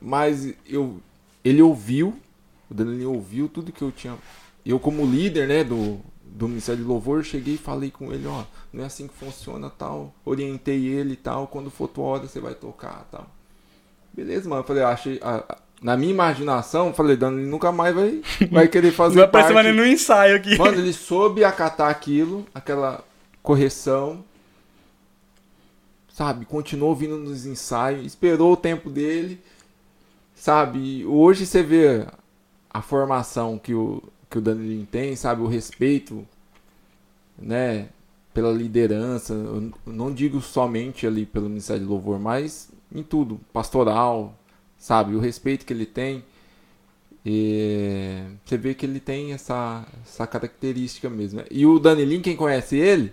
[0.00, 1.00] Mas eu,
[1.44, 2.18] ele ouviu,
[2.70, 4.14] o Danilinho ouviu tudo que eu tinha.
[4.66, 8.44] Eu, como líder, né, do, do Ministério de Louvor, cheguei e falei com ele, ó,
[8.72, 10.12] não é assim que funciona, tal.
[10.24, 13.26] Orientei ele e tal, quando for tua hora você vai tocar, tal.
[14.12, 14.60] Beleza, mano.
[14.60, 15.18] Eu falei, eu achei.
[15.22, 19.28] a- a- na minha imaginação, eu falei, Dani nunca mais vai, vai querer fazer Não
[19.28, 19.52] parte.
[19.52, 20.56] mais nem no ensaio aqui.
[20.56, 23.04] Mano, ele soube acatar aquilo, aquela
[23.42, 24.24] correção.
[26.12, 26.44] Sabe?
[26.44, 29.40] Continuou vindo nos ensaios, esperou o tempo dele.
[30.34, 31.04] Sabe?
[31.04, 32.06] Hoje você vê
[32.70, 35.42] a formação que o, que o Danilin tem, sabe?
[35.42, 36.26] O respeito,
[37.36, 37.88] né?
[38.32, 39.32] Pela liderança.
[39.32, 43.40] Eu não digo somente ali pelo Ministério de Louvor, mas em tudo.
[43.52, 44.34] Pastoral,
[44.82, 45.14] sabe?
[45.14, 46.24] O respeito que ele tem.
[47.24, 51.38] E você vê que ele tem essa, essa característica mesmo.
[51.38, 51.46] né?
[51.52, 53.12] E o Danilin, quem conhece ele,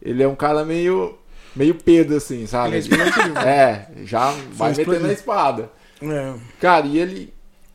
[0.00, 1.18] ele é um cara meio
[1.54, 2.78] meio Pedro, assim, sabe?
[2.78, 2.80] É.
[3.46, 4.90] É, já vai explosivo.
[4.92, 5.70] metendo a espada.
[6.00, 6.34] É.
[6.58, 7.34] Cara, e ele.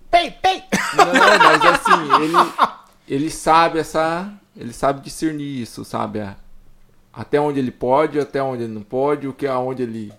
[0.09, 0.63] Pei, pei!
[0.95, 1.05] Não,
[1.39, 2.33] mas assim, ele,
[3.07, 4.33] ele sabe essa.
[4.57, 6.19] Ele sabe discernir isso, sabe?
[7.11, 10.11] Até onde ele pode, até onde ele não pode, o que aonde ele.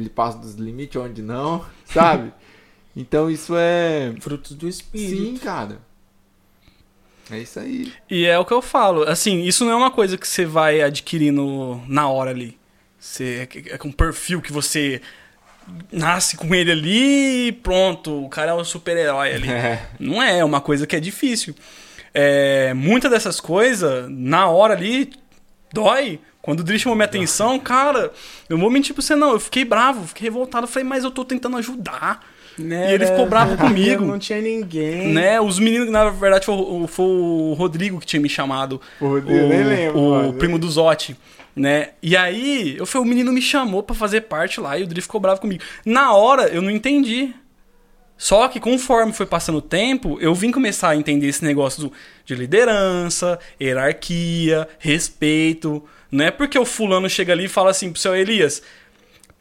[0.00, 2.32] Ele passa dos limites, onde não, sabe?
[2.96, 4.14] Então isso é.
[4.20, 5.22] Frutos do Espírito.
[5.22, 5.78] Sim, cara.
[7.30, 7.92] É isso aí.
[8.10, 9.04] E é o que eu falo.
[9.04, 12.58] Assim, isso não é uma coisa que você vai adquirindo na hora ali.
[12.98, 15.00] Você, é com um perfil que você
[15.92, 19.48] nasce com ele ali e pronto, o cara é um super-herói ali.
[19.48, 19.88] É.
[19.98, 21.54] Não é, é uma coisa que é difícil.
[22.12, 25.12] É, Muitas dessas coisas, na hora ali,
[25.72, 26.18] dói.
[26.42, 28.10] Quando o Drish chamou minha atenção, cara,
[28.48, 29.32] eu não vou mentir pra você não.
[29.32, 30.66] Eu fiquei bravo, fiquei revoltado.
[30.66, 32.24] Falei, mas eu tô tentando ajudar.
[32.58, 34.04] Né, E ele ficou bravo comigo.
[34.04, 35.08] Não tinha ninguém.
[35.14, 35.40] Né?
[35.40, 38.80] Os meninos, na verdade, foi, o- foi o Rodrigo que tinha me chamado.
[39.00, 40.32] O Rodrigo, nem lembro, O mano.
[40.34, 41.16] primo do Zotti.
[41.54, 41.90] Né?
[42.02, 45.06] E aí, eu falei, o menino me chamou pra fazer parte lá e o Drift
[45.06, 45.62] ficou bravo comigo.
[45.84, 47.34] Na hora, eu não entendi.
[48.22, 51.92] Só que conforme foi passando o tempo, eu vim começar a entender esse negócio do-
[52.26, 55.82] de liderança, hierarquia, respeito.
[56.12, 58.62] Não é porque o fulano chega ali e fala assim pro seu Elias,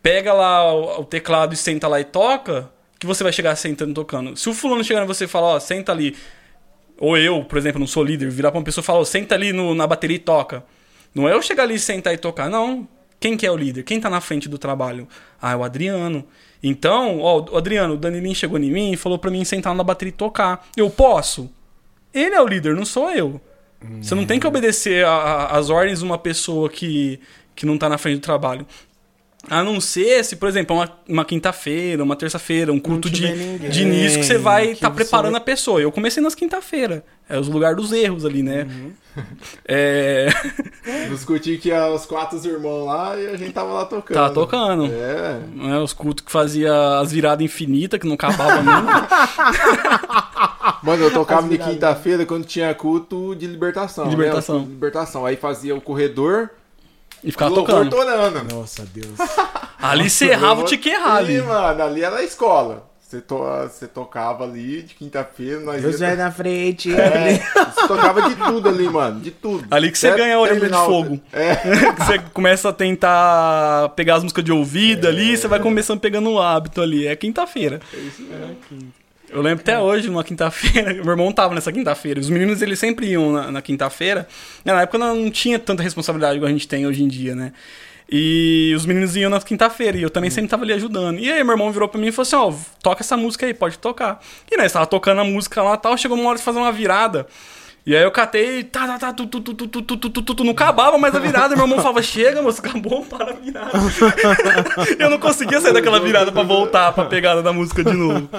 [0.01, 3.93] pega lá o, teclado e senta lá e toca, que você vai chegar sentando e
[3.93, 4.37] tocando.
[4.37, 6.15] Se o fulano chegar em você e falar, ó, senta ali,
[6.97, 9.35] ou eu, por exemplo, não sou líder, virar pra uma pessoa e falar, ó, senta
[9.35, 10.63] ali no- na bateria e toca.
[11.13, 12.87] Não é eu chegar ali, sentar e tocar, não.
[13.19, 13.83] Quem que é o líder?
[13.83, 15.05] Quem tá na frente do trabalho?
[15.41, 16.25] Ah, é o Adriano.
[16.61, 19.83] Então, ó, o Adriano, o Danilinho chegou em mim e falou pra mim sentar na
[19.83, 20.67] bateria e tocar.
[20.75, 21.49] Eu posso?
[22.13, 23.39] Ele é o líder, não sou eu.
[24.01, 27.19] Você não tem que obedecer as ordens de uma pessoa que,
[27.55, 28.65] que não tá na frente do trabalho.
[29.49, 33.69] A não ser se, por exemplo, uma, uma quinta-feira, uma terça-feira, um culto de, ninguém,
[33.69, 35.81] de início que você vai que estar você preparando vai- a pessoa.
[35.81, 37.03] Eu comecei nas quinta-feira.
[37.27, 38.63] É os lugares dos erros ali, né?
[38.69, 38.91] Uhum.
[39.67, 40.27] É...
[41.09, 44.15] Nos que ia os quatro irmãos lá e a gente tava lá tocando.
[44.15, 44.85] Tava tocando.
[44.85, 45.39] É.
[45.53, 49.07] né, os cultos que fazia as viradas infinitas, que não acabava nunca.
[50.81, 54.05] Mano, eu tocava de quinta-feira quando tinha culto de libertação.
[54.05, 54.11] né?
[54.11, 54.55] Libertação.
[54.55, 55.25] Culto de libertação.
[55.25, 56.49] Aí fazia o corredor
[57.23, 57.89] E ficava o tocando.
[57.89, 58.43] torando.
[58.55, 59.07] Nossa, Deus.
[59.81, 61.37] Ali você errava o tique errar ali.
[61.39, 62.87] Sim, mano, ali era a escola.
[63.01, 63.39] Você, to...
[63.63, 66.93] você tocava ali de quinta-feira, nós Deus ia- vai na frente.
[66.93, 67.39] É,
[67.73, 69.19] você tocava de tudo ali, mano.
[69.19, 69.65] De tudo.
[69.71, 71.19] Ali que você Até ganha a orelha de o- fogo.
[71.33, 71.55] É.
[71.95, 76.29] Que você começa a tentar pegar as músicas de ouvido ali, você vai começando pegando
[76.29, 77.07] um hábito ali.
[77.07, 77.79] É quinta-feira.
[79.31, 82.19] Eu lembro até hoje, numa quinta-feira, meu irmão tava nessa quinta-feira.
[82.19, 84.27] Os meninos, eles sempre iam na, na quinta-feira.
[84.65, 87.53] Na época não tinha tanta responsabilidade igual a gente tem hoje em dia, né?
[88.11, 91.19] E os meninos iam na quinta-feira e eu também sempre tava ali ajudando.
[91.19, 93.53] E aí meu irmão virou pra mim e falou assim, ó, toca essa música aí,
[93.53, 94.19] pode tocar.
[94.51, 96.71] E nós tava tocando a música lá e tal, chegou uma hora de fazer uma
[96.71, 97.27] virada.
[97.85, 100.35] E aí eu catei, tá, tá, tá, tu, tu, tu, tu, tu, tu, tu, tu,
[100.35, 101.55] tu, não acabava mais a virada.
[101.55, 103.71] Meu irmão falava, chega, moço, acabou, para a virada.
[104.99, 108.29] eu não conseguia sair daquela virada pra voltar pra pegada da música de novo.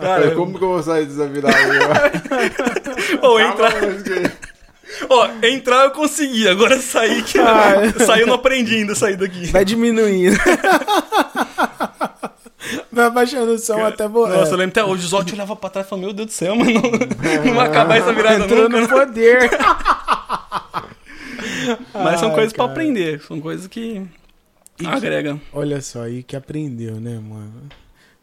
[0.00, 3.18] Cara, como que eu vou sair dessa virada aí?
[3.22, 3.72] ou entrar,
[5.10, 7.74] ó, entrar eu consegui, agora sair que Ah,
[8.04, 9.46] sair eu não aprendi ainda a sair daqui.
[9.46, 10.36] Vai diminuindo.
[12.96, 14.30] Vai abaixando o som até voar.
[14.30, 16.32] Nossa, eu lembro até hoje, o Zotti olhava pra trás e falava, meu Deus do
[16.32, 16.80] céu, mano,
[17.44, 18.80] não vai acabar essa virada Entrou nunca.
[18.80, 19.50] no poder.
[21.92, 22.72] Mas são Ai, coisas pra cara.
[22.72, 24.02] aprender, são coisas que
[24.80, 25.38] E agrega.
[25.52, 27.64] Olha só aí que aprendeu, né, mano?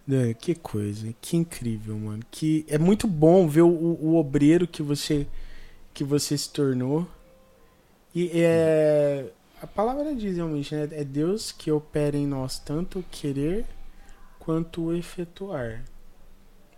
[0.08, 2.24] Né, Que coisa, que incrível, mano.
[2.32, 5.28] Que é muito bom ver o, o obreiro que você
[5.94, 7.08] que você se tornou.
[8.16, 9.26] E é
[9.62, 10.90] a palavra diz realmente, né?
[10.94, 13.66] É Deus que opera em nós tanto o querer
[14.44, 15.86] quanto o efetuar.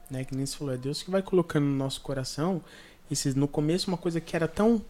[0.10, 0.24] Né?
[0.24, 2.62] Que nem se falou, é Deus que vai colocando no nosso coração.
[3.10, 4.84] Esses, no começo, uma coisa que era tão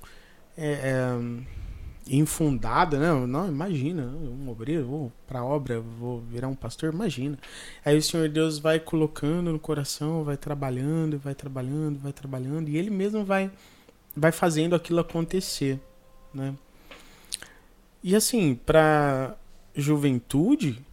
[0.57, 3.25] é, é, infundada, né?
[3.25, 7.39] Não, imagina, um obreiro, vou pra obra, vou virar um pastor, imagina.
[7.83, 12.77] Aí o Senhor Deus vai colocando no coração, vai trabalhando, vai trabalhando, vai trabalhando, e
[12.77, 13.49] Ele mesmo vai,
[14.15, 15.79] vai fazendo aquilo acontecer,
[16.33, 16.53] né?
[18.03, 19.35] E assim, pra
[19.73, 20.83] juventude,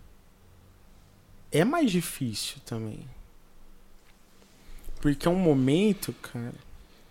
[1.52, 3.06] é mais difícil também.
[5.00, 6.54] Porque é um momento, cara,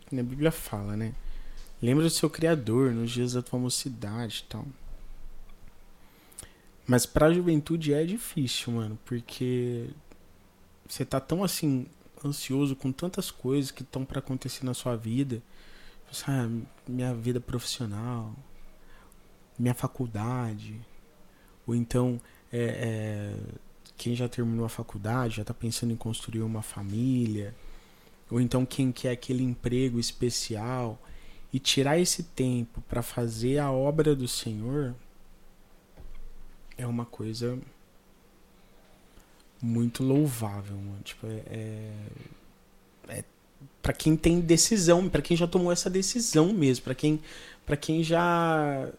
[0.07, 1.13] que a Bíblia fala, né?
[1.81, 4.65] Lembra do seu Criador nos dias da tua mocidade e tal.
[6.87, 9.89] Mas pra juventude é difícil, mano, porque
[10.87, 11.85] você tá tão assim
[12.23, 15.41] ansioso com tantas coisas que estão pra acontecer na sua vida.
[16.11, 18.35] Sabe, minha vida profissional,
[19.57, 20.79] minha faculdade,
[21.65, 22.19] ou então
[22.51, 23.35] é, é,
[24.01, 27.53] quem já terminou a faculdade já tá pensando em construir uma família,
[28.31, 30.99] ou então quem quer aquele emprego especial
[31.53, 34.95] e tirar esse tempo para fazer a obra do Senhor
[36.75, 37.59] é uma coisa
[39.61, 41.01] muito louvável, mano.
[41.03, 41.93] Tipo, é, é,
[43.19, 43.23] é
[43.83, 47.21] para quem tem decisão, para quem já tomou essa decisão mesmo, para quem
[47.67, 48.89] para quem já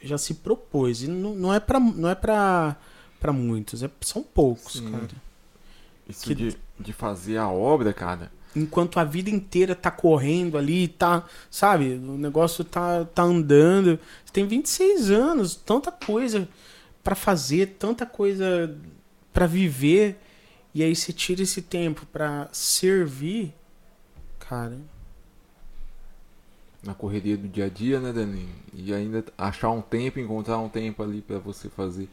[0.00, 1.02] já se propôs.
[1.02, 2.76] E não, não é para não é para
[3.22, 4.90] para muitos, é, são poucos, Sim.
[4.90, 5.08] cara.
[6.08, 8.30] Isso Que- de, de fazer a obra, cara.
[8.54, 13.98] enquanto a vida inteira tá correndo ali, tá, sabe, o negócio tá, tá andando.
[14.24, 16.46] Você tem 26 anos, tanta coisa
[17.02, 18.76] pra fazer, tanta coisa
[19.32, 20.18] pra viver,
[20.74, 23.54] e aí você tira esse tempo pra servir,
[24.38, 24.76] cara.
[26.82, 28.48] Na correria do dia a dia, né, Dani?
[28.74, 32.08] E ainda achar um tempo, encontrar um tempo ali pra você fazer.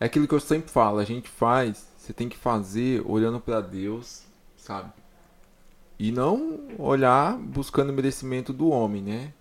[0.00, 3.60] É aquilo que eu sempre falo, a gente faz, você tem que fazer olhando pra
[3.60, 4.22] Deus,
[4.56, 4.92] sabe?
[5.98, 9.32] E não olhar buscando merecimento do homem, né?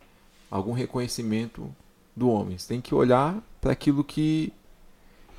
[0.49, 1.69] Algum reconhecimento
[2.15, 2.57] do homem.
[2.57, 4.51] Você tem que olhar para aquilo que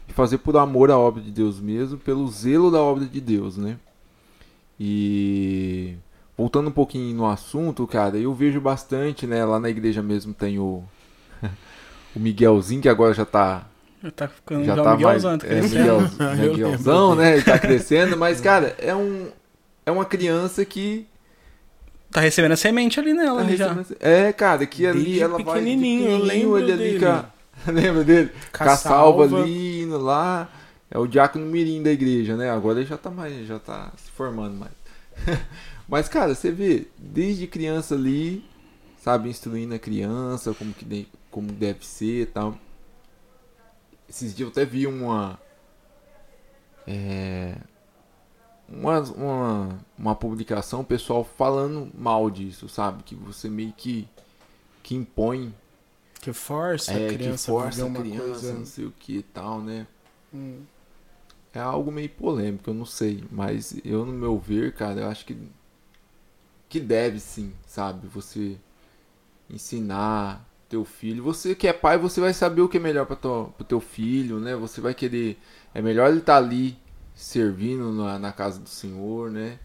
[0.09, 3.79] fazer por amor à obra de Deus mesmo, pelo zelo da obra de Deus, né?
[4.79, 5.97] E
[6.37, 9.45] voltando um pouquinho no assunto, cara, eu vejo bastante, né?
[9.45, 10.85] Lá na igreja mesmo tem o
[12.15, 13.67] o Miguelzinho que agora já tá
[14.15, 15.79] Tá ficando já já, tá Miguelzão, mais tá é, crescendo.
[16.03, 17.33] Miguel, Miguelzão, né?
[17.35, 19.29] Ele tá crescendo, mas cara, é um
[19.85, 21.07] é uma criança que
[22.11, 23.77] Tá recebendo a semente ali nela, tá ali já.
[24.01, 27.01] é, cara, que ali Desde ela vai de pequenininho, eu pequenininho, lembro ele ali dele.
[27.01, 27.31] com a-
[27.73, 28.31] lembra dele?
[28.57, 29.43] Com a Com a salva salva.
[29.45, 30.49] ali indo lá.
[30.91, 32.51] É o diácono mirim da igreja, né?
[32.51, 34.73] Agora ele já tá mais, já tá se formando mais.
[35.87, 38.43] Mas, cara, você vê, desde criança ali,
[39.03, 42.57] sabe, instruindo a criança, como que de- como deve ser e tal.
[44.09, 45.39] Esses dias eu até vi uma,
[46.87, 47.55] é,
[48.69, 53.03] uma, uma, uma publicação, pessoal falando mal disso, sabe?
[53.03, 54.09] Que você meio que,
[54.83, 55.55] que impõe.
[56.21, 58.55] Que força é, a criança que força a criança, coisa.
[58.55, 59.87] não sei o que e tal, né?
[60.33, 60.63] Hum.
[61.53, 63.23] É algo meio polêmico, eu não sei.
[63.31, 65.37] Mas eu, no meu ver, cara, eu acho que.
[66.69, 68.07] Que deve sim, sabe?
[68.09, 68.59] Você
[69.49, 71.23] ensinar teu filho.
[71.25, 74.39] Você que é pai, você vai saber o que é melhor para pro teu filho,
[74.39, 74.55] né?
[74.57, 75.39] Você vai querer.
[75.75, 76.79] É melhor ele estar ali
[77.15, 79.59] servindo na, na casa do Senhor, né?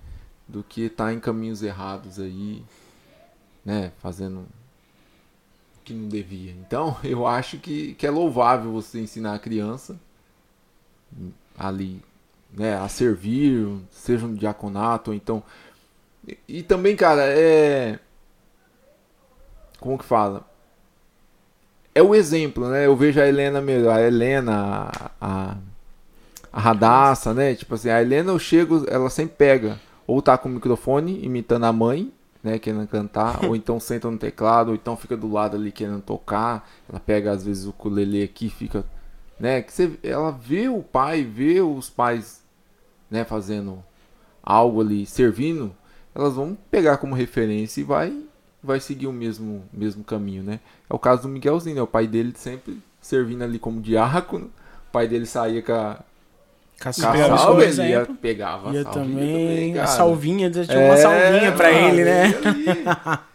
[0.47, 2.63] Do que estar em caminhos errados aí,
[3.65, 3.91] né?
[3.99, 6.51] Fazendo o que não devia.
[6.51, 9.99] Então, eu acho que, que é louvável você ensinar a criança
[11.57, 12.01] ali,
[12.51, 12.77] né?
[12.77, 15.43] A servir, seja um diaconato, ou então.
[16.27, 17.99] E, e também, cara, é.
[19.79, 20.52] Como que fala?
[21.95, 22.85] É o exemplo, né?
[22.85, 24.91] Eu vejo a Helena mesmo, a Helena,
[25.21, 25.55] a,
[26.51, 27.53] a Radassa, né?
[27.55, 31.65] Tipo assim, a Helena eu chego, ela sempre pega, ou tá com o microfone imitando
[31.65, 32.11] a mãe,
[32.43, 32.57] né?
[32.57, 36.67] Querendo cantar, ou então senta no teclado, ou então fica do lado ali querendo tocar.
[36.89, 38.83] Ela pega às vezes o ukulele aqui, fica,
[39.39, 39.61] né?
[39.61, 42.41] Que você, ela vê o pai, vê os pais,
[43.09, 43.23] né?
[43.23, 43.83] Fazendo
[44.41, 45.75] algo ali, servindo,
[46.13, 48.23] elas vão pegar como referência e vai
[48.63, 50.59] vai seguir o mesmo, mesmo caminho, né?
[50.89, 51.81] É o caso do Miguelzinho, né?
[51.81, 54.45] O pai dele sempre servindo ali como diácono.
[54.45, 55.91] O pai dele saía com a,
[56.79, 58.11] a como salva, ele exemplo.
[58.13, 59.87] ia, pegava a Ia salvinha também, a cara.
[59.87, 62.33] salvinha, tinha É, uma salvinha pra mano, ele, né?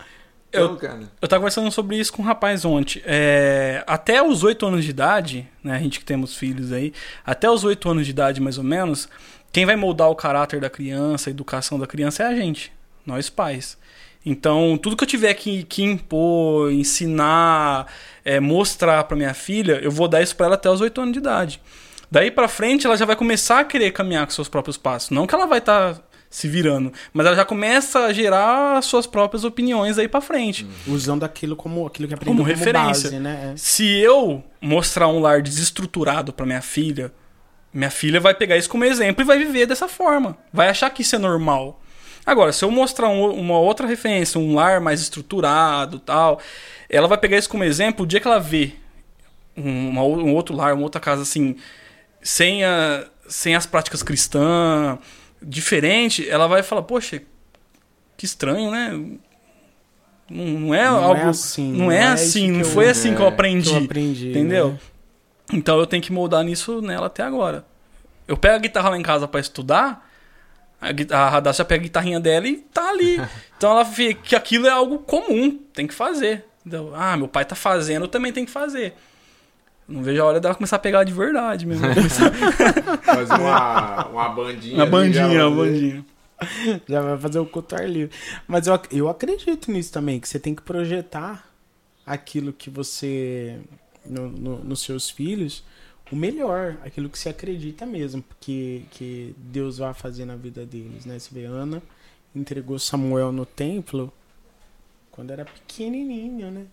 [0.50, 3.02] Eu- Então, cara, Eu tava conversando sobre isso com um rapaz ontem.
[3.04, 5.74] É, até os 8 anos de idade, né?
[5.76, 6.92] A gente que temos filhos aí,
[7.24, 9.08] até os 8 anos de idade, mais ou menos,
[9.52, 12.72] quem vai moldar o caráter da criança, a educação da criança é a gente,
[13.04, 13.76] nós pais.
[14.24, 17.86] Então, tudo que eu tiver que, que impor, ensinar,
[18.24, 21.12] é, mostrar pra minha filha, eu vou dar isso pra ela até os 8 anos
[21.12, 21.60] de idade.
[22.10, 25.10] Daí pra frente, ela já vai começar a querer caminhar com seus próprios passos.
[25.10, 26.00] Não que ela vai estar
[26.30, 30.66] se virando, mas ela já começa a gerar suas próprias opiniões aí pra frente.
[30.86, 33.10] Usando aquilo como aquilo que aprendeu Como como, referência.
[33.10, 33.54] base, né?
[33.56, 37.12] Se eu mostrar um lar desestruturado pra minha filha,
[37.72, 40.36] minha filha vai pegar isso como exemplo e vai viver dessa forma.
[40.52, 41.80] Vai achar que isso é normal.
[42.30, 46.38] Agora, se eu mostrar um- uma outra referência, um lar mais estruturado tal,
[46.90, 48.04] ela vai pegar isso como exemplo.
[48.04, 48.72] O dia que ela vê
[49.56, 51.56] um, uma um outro lar, uma outra casa assim,
[52.22, 54.98] sem, a, sem as práticas cristãs,
[55.42, 57.22] diferente, ela vai falar: Poxa,
[58.16, 58.90] que estranho, né?
[60.30, 61.20] Não, não é Não algo.
[61.20, 63.70] é assim, não é assim, não foi eu- assim que eu é, aprendi.
[63.70, 64.68] que eu aprendi, Entendeu?
[64.72, 64.78] né?
[65.54, 67.64] Então eu tenho que moldar nisso nela até agora.
[68.26, 70.06] Eu pego a guitarra lá em casa pra estudar,
[70.80, 73.20] a, Radassa já pega a guitarrinha dela e tá ali.
[73.56, 76.44] então ela vê que aquilo é algo comum, tem que fazer.
[76.64, 76.92] Entendeu?
[76.94, 78.94] Ah, meu pai tá fazendo, eu também tenho que fazer.
[79.88, 81.86] Não vejo a hora dela começar a pegar de verdade mesmo.
[83.02, 84.74] faz uma, uma bandinha.
[84.76, 86.04] Uma bandinha, já uma vai- bandinha.
[86.88, 88.14] Já vai fazer o culto ar livre.
[88.46, 91.48] Mas eu, eu acredito nisso também, que você tem que projetar
[92.06, 93.58] aquilo que você.
[94.04, 95.64] No, no- nos seus filhos,
[96.10, 101.04] o melhor, aquilo que você acredita mesmo, porque que Deus vai fazer na vida deles,
[101.04, 101.18] né?
[101.18, 101.82] Você vê, Ana
[102.34, 104.12] entregou Samuel no templo
[105.10, 106.66] quando era pequenininho, né?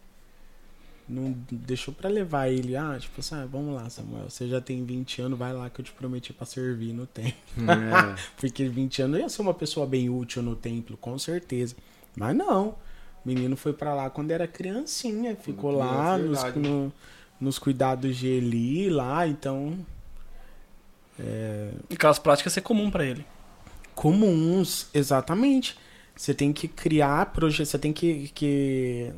[1.08, 4.84] Não deixou pra levar ele, ah, tipo assim, ah, vamos lá, Samuel, você já tem
[4.84, 7.36] 20 anos, vai lá que eu te prometi pra servir no templo.
[7.60, 8.16] É.
[8.38, 11.76] Porque 20 anos ia ser uma pessoa bem útil no templo, com certeza.
[12.16, 12.70] Mas não.
[12.70, 16.60] O menino foi pra lá quando era criancinha, ficou lá nos, verdade.
[16.60, 16.92] no-
[17.40, 19.78] nos cuidados de Eli lá, então.
[21.92, 23.26] Aquelas práticas ser comum pra ele.
[23.94, 25.78] Comuns, exatamente.
[26.16, 29.14] Você tem que criar projetos, você tem que, que,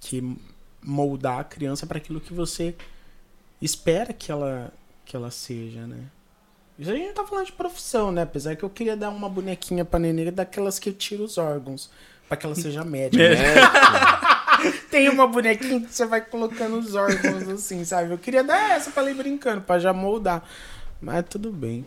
[0.00, 0.36] que
[0.82, 2.74] moldar a criança para aquilo que você
[3.60, 4.72] espera que ela,
[5.04, 6.04] que ela seja, né?
[6.78, 8.22] Isso a gente tá falando de profissão, né?
[8.22, 11.90] Apesar que eu queria dar uma bonequinha pra nenê daquelas que tira os órgãos.
[12.26, 13.22] Pra que ela seja médica.
[14.29, 14.29] É,
[14.90, 18.10] Tem uma bonequinha que você vai colocando os órgãos assim, sabe?
[18.10, 20.42] Eu queria dar essa pra ela ir brincando, pra já moldar.
[21.00, 21.86] Mas tudo bem.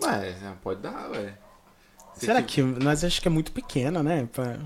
[0.00, 1.34] Mas, é, pode dar, ué.
[2.14, 2.84] Se Será tiver- que.
[2.84, 4.28] Nós acho que é muito pequena, né?
[4.32, 4.58] Pra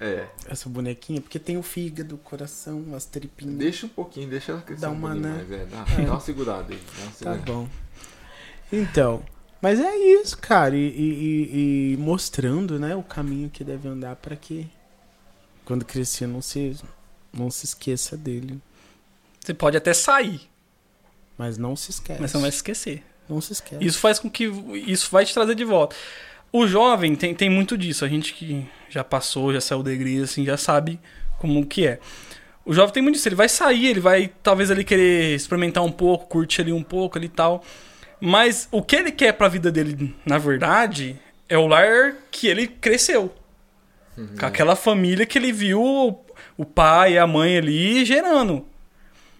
[0.00, 0.26] É.
[0.48, 1.20] essa bonequinha.
[1.20, 3.56] Porque tem o fígado, o coração, as tripinhas.
[3.56, 5.34] Deixa um pouquinho, deixa ela crescer Dá um uma, pouquinho né?
[5.48, 5.64] mais, é.
[5.64, 6.04] Dá, É.
[6.06, 6.80] dá uma segurada aí.
[6.98, 7.42] Uma Tá segurada.
[7.52, 7.68] bom.
[8.72, 9.22] Então.
[9.60, 10.76] Mas é isso, cara.
[10.76, 14.68] E, e- e- e mostrando, né, o caminho que deve andar pra que
[15.66, 16.74] quando crescer não se,
[17.32, 18.58] não se esqueça dele.
[19.38, 20.40] Você pode até sair,
[21.36, 22.20] Mas não se esquece.
[22.20, 23.04] mas você não vai se esquecer.
[23.28, 23.84] Não se esquece.
[23.84, 24.44] Isso faz com que
[24.86, 25.94] isso vai te trazer de volta.
[26.52, 28.04] O jovem tem, tem muito disso.
[28.04, 30.98] A gente que já passou, já saiu da igreja, assim, já sabe
[31.38, 31.98] como que é.
[32.64, 35.92] O jovem tem muito disso, ele vai sair, ele vai talvez ele querer experimentar um
[35.92, 37.62] pouco, curtir ali um pouco ali e tal.
[38.20, 42.66] Mas o que ele quer pra vida dele, na verdade, é o lar que ele
[42.66, 43.32] cresceu.
[44.38, 45.82] Com aquela família que ele viu
[46.56, 48.66] o pai e a mãe ali gerando.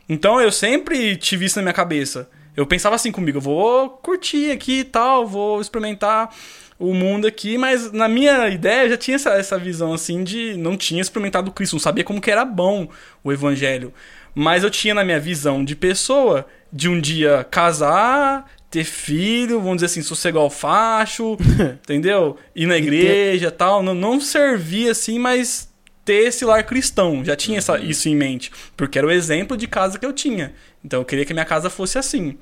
[0.09, 2.29] Então eu sempre tive isso na minha cabeça.
[2.57, 6.35] Eu pensava assim comigo, eu vou curtir aqui e tal, vou experimentar
[6.79, 10.57] o mundo aqui, mas na minha ideia eu já tinha essa, essa visão assim de
[10.57, 12.89] não tinha experimentado Cristo, não sabia como que era bom
[13.25, 13.93] o evangelho.
[14.35, 19.77] Mas eu tinha na minha visão de pessoa de um dia casar, ter filho, vamos
[19.77, 21.37] dizer assim, sossegar o facho,
[21.83, 22.37] entendeu?
[22.55, 23.83] Ir na igreja e tal.
[23.83, 25.73] Não, não servir assim, mas
[26.05, 27.25] ter esse lar cristão.
[27.25, 28.51] Já tinha essa, isso em mente.
[28.77, 30.55] Porque era o exemplo de casa que eu tinha.
[30.85, 32.39] Então eu queria que minha casa fosse assim.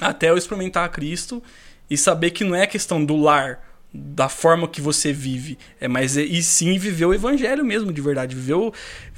[0.00, 1.42] Até eu experimentar Cristo
[1.88, 3.60] e saber que não é questão do lar,
[3.92, 8.36] da forma que você vive, é mas e sim viver o evangelho mesmo, de verdade,
[8.36, 8.72] viver o,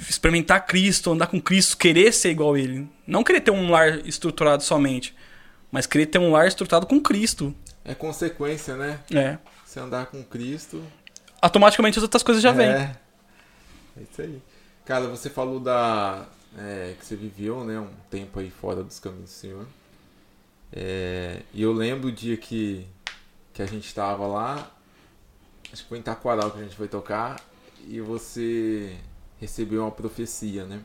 [0.08, 4.00] experimentar Cristo, andar com Cristo, querer ser igual a ele, não querer ter um lar
[4.06, 5.14] estruturado somente,
[5.72, 7.54] mas querer ter um lar estruturado com Cristo.
[7.82, 9.00] É consequência, né?
[9.12, 9.38] É.
[9.64, 10.84] Você andar com Cristo.
[11.40, 12.68] Automaticamente as outras coisas já vêm.
[12.68, 12.96] É.
[13.96, 14.40] É isso aí.
[14.84, 16.26] Cara, você falou da.
[16.58, 19.66] é, que você viveu, né, um tempo aí fora dos caminhos do Senhor.
[20.70, 22.86] É, e eu lembro o dia que,
[23.52, 24.70] que a gente estava lá,
[25.72, 27.40] acho que foi em Taquaral que a gente foi tocar,
[27.86, 28.96] e você
[29.38, 30.82] recebeu uma profecia, né?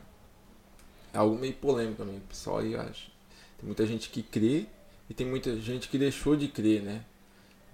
[1.12, 3.10] É algo meio polêmico também, pessoal aí acho.
[3.58, 4.66] Tem muita gente que crê
[5.08, 7.00] e tem muita gente que deixou de crer, né?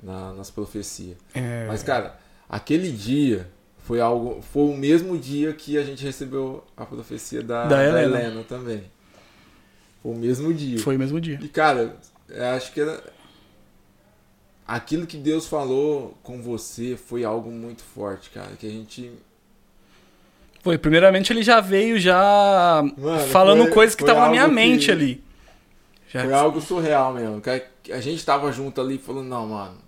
[0.03, 1.17] Na- nas profecias.
[1.35, 2.19] É, Mas, cara,
[2.49, 4.43] aquele dia foi algo.
[4.43, 8.21] Foi o mesmo dia que a gente recebeu a profecia da, Da da Helena.
[8.21, 8.45] Helena.
[8.45, 8.85] também.
[10.03, 10.79] Foi o mesmo dia.
[10.79, 11.39] Foi o mesmo dia.
[11.43, 11.97] E, cara,
[12.29, 13.03] eu acho que era...
[14.67, 18.51] aquilo que Deus falou com você foi algo muito forte, cara.
[18.59, 19.11] Que a gente.
[20.63, 24.87] Foi, primeiramente ele já veio já Mano, falando foi- coisas que estavam na minha mente
[24.87, 25.24] que- ali.
[26.15, 27.41] Já- Foi algo surreal mesmo.
[27.83, 29.79] que A gente tava junto ali falando, não, mano.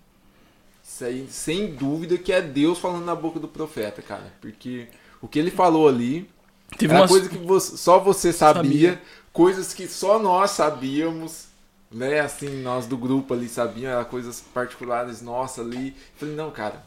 [0.82, 4.32] Isso aí, sem dúvida, que é Deus falando na boca do profeta, cara.
[4.40, 4.88] Porque
[5.22, 6.28] o que ele falou ali.
[6.76, 7.10] Teve Era umas...
[7.12, 9.02] coisa que você- só você sabia, Sabia.
[9.32, 11.44] coisas que só nós sabíamos,
[11.92, 12.18] né?
[12.18, 15.94] Assim, nós do grupo ali sabíamos, era coisas particulares nossas ali.
[16.16, 16.82] Falei, não, cara.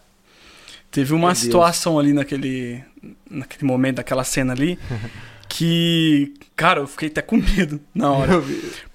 [0.92, 1.40] Teve uma Deus.
[1.40, 2.84] situação ali naquele,
[3.30, 4.78] naquele momento, daquela cena ali,
[5.50, 8.34] que, cara, eu fiquei até com medo na hora.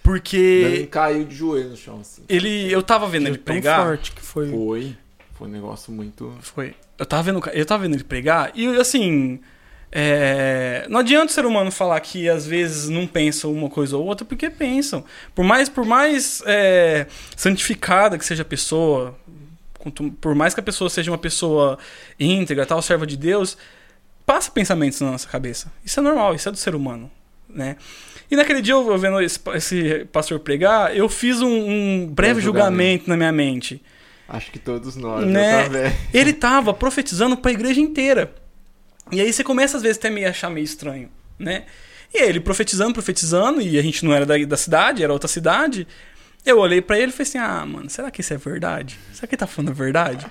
[0.03, 2.23] Porque caiu de joelho no chão, assim.
[2.29, 3.85] ele, eu tava vendo ele tão pregar.
[3.85, 4.49] forte que foi.
[4.51, 4.97] Foi.
[5.33, 6.33] Foi um negócio muito.
[6.41, 6.75] Foi.
[6.97, 9.41] Eu tava vendo, eu tava vendo ele pregar e assim,
[9.91, 14.05] é, não adianta o ser humano falar que às vezes não pensa uma coisa ou
[14.07, 15.05] outra porque pensam.
[15.35, 19.19] Por mais, por mais é, santificada que seja a pessoa,
[19.79, 21.79] quanto- por mais que a pessoa seja uma pessoa
[22.21, 23.59] íntegra, tal, serva de Deus,
[24.27, 25.73] passa pensamentos na nossa cabeça.
[25.85, 27.11] Isso é normal, isso é do ser humano,
[27.49, 27.77] né?
[28.31, 32.73] E naquele dia eu vendo esse, esse pastor pregar, eu fiz um, um breve julgamento.
[32.73, 33.83] julgamento na minha mente
[34.29, 35.97] Acho que todos nós, Né?
[36.13, 38.35] ele tava profetizando pra igreja inteira.
[39.13, 41.65] E aí você começa às vezes até a achar meio estranho, né?
[42.13, 45.87] E ele profetizando, profetizando, e a gente não era da, da cidade, era outra cidade.
[46.47, 48.99] Eu olhei pra ele e falei assim: "Ah, mano, será que isso é verdade?
[49.13, 50.27] Será que ele tá falando a verdade?"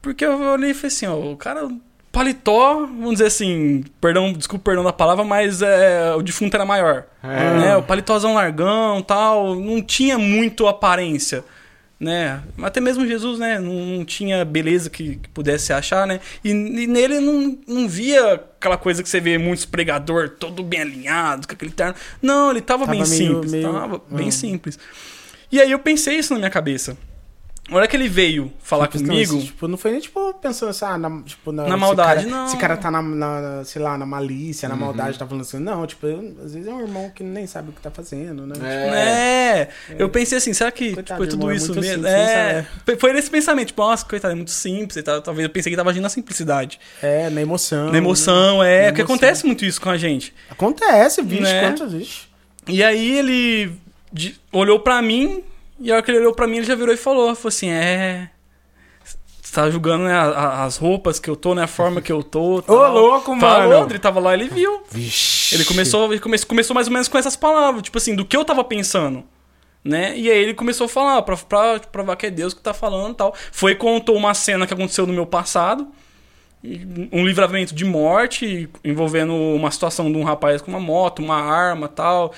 [0.00, 1.68] Porque eu olhei e falei assim, ó, o cara
[2.12, 6.64] paletó, vamos dizer assim, perdão, desculpa o perdão da palavra, mas é, o defunto era
[6.66, 7.04] maior.
[7.22, 7.58] É.
[7.58, 7.76] Né?
[7.76, 11.42] O paletózão largão, tal, não tinha muito aparência,
[11.98, 12.42] né?
[12.62, 16.20] Até mesmo Jesus, né, não, não tinha beleza que, que pudesse achar, né?
[16.44, 20.80] E, e nele não, não via aquela coisa que você vê muitos pregador todo bem
[20.82, 21.94] alinhado, com aquele terno.
[22.20, 24.32] Não, ele tava, Tava bem meio- simples, meio- tava bem Ah.
[24.32, 24.78] simples.
[25.50, 26.96] E aí eu pensei isso na minha cabeça.
[27.72, 30.68] A hora que ele veio falar Tipo, comigo, não, tipo, não foi nem tipo pensando
[30.70, 32.46] assim, ah, na, tipo, na, Na maldade, cara- não.
[32.46, 34.74] Esse cara tá na, na- sei lá, na malícia, Uhum.
[34.76, 35.58] na maldade, tá falando assim.
[35.58, 38.46] Não, tipo, eu- às vezes é um irmão que nem sabe o que tá fazendo,
[38.46, 38.54] né?
[38.62, 38.92] É.
[39.62, 39.68] É,
[39.98, 41.94] eu pensei assim, será que Coitado, tipo, é tudo irmão, é isso muito mesmo?
[42.04, 42.96] simples, É, né?
[42.98, 45.20] foi- nesse pensamento, tipo, nossa, coitado, é muito simples e tal.
[45.22, 46.78] Talvez eu pensei que tava agindo na simplicidade.
[47.02, 47.90] É, na emoção.
[47.90, 49.16] na emoção, é, Na porque emoção.
[49.16, 50.34] acontece muito isso com a gente.
[50.50, 51.60] Acontece, bicho, Né?
[51.68, 52.28] quantas vezes?
[52.68, 53.72] E aí ele
[54.12, 55.42] de- olhou pra mim,
[55.82, 57.68] e a hora que ele olhou pra mim, ele já virou e falou, falou assim,
[57.70, 58.30] é...
[59.04, 61.64] Você tá julgando né, as roupas que eu tô, né?
[61.64, 62.56] A forma que eu tô.
[62.56, 62.92] Ô, tal.
[62.94, 63.90] louco, Falou, mano.
[63.92, 64.82] ele tava lá, ele viu.
[64.90, 65.54] Vixe.
[65.54, 68.34] Ele começou, ele come- começou mais ou menos com essas palavras, tipo assim, do que
[68.34, 69.22] eu tava pensando.
[69.84, 70.16] Né?
[70.16, 73.12] E aí ele começou a falar, pra, pra provar que é Deus que tá falando
[73.12, 73.34] e tal.
[73.50, 75.86] Foi e contou uma cena que aconteceu no meu passado.
[77.12, 81.88] Um livramento de morte, envolvendo uma situação de um rapaz com uma moto, uma arma
[81.88, 82.32] tal.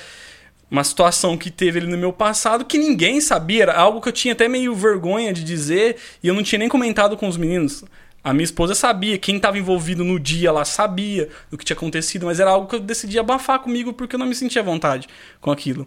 [0.71, 3.63] Uma situação que teve ali no meu passado que ninguém sabia.
[3.65, 5.97] Era algo que eu tinha até meio vergonha de dizer.
[6.23, 7.85] E eu não tinha nem comentado com os meninos.
[8.25, 12.25] A minha esposa sabia, quem estava envolvido no dia lá sabia do que tinha acontecido,
[12.25, 15.07] mas era algo que eu decidi abafar comigo porque eu não me sentia à vontade
[15.43, 15.87] com aquilo.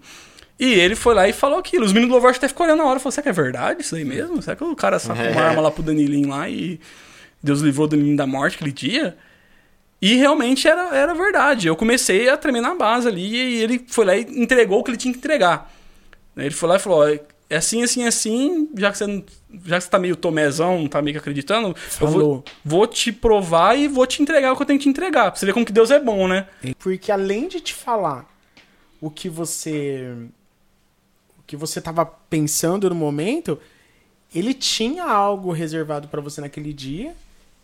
[0.59, 1.83] E ele foi lá e falou aquilo.
[1.83, 3.81] Os meninos do louvor até ficou olhando na hora e falou: será que é verdade
[3.81, 4.39] isso aí mesmo?
[4.41, 6.79] Será que o cara sacou uma arma lá pro Danilinho lá e
[7.41, 9.17] Deus livrou o Danilinho da morte aquele dia?
[10.01, 11.67] E realmente era, era verdade.
[11.67, 14.91] Eu comecei a tremer na base ali e ele foi lá e entregou o que
[14.91, 15.73] ele tinha que entregar.
[16.35, 17.07] Ele foi lá e falou:
[17.49, 19.23] é assim, assim, assim, já que você,
[19.65, 23.75] já que você tá meio tomezão, tá meio que acreditando, eu vou, vou te provar
[23.77, 25.31] e vou te entregar o que eu tenho que te entregar.
[25.31, 26.47] Pra você ver como que Deus é bom, né?
[26.77, 28.25] Porque além de te falar
[29.01, 30.13] o que você
[31.45, 33.57] que você estava pensando no momento,
[34.35, 37.15] ele tinha algo reservado para você naquele dia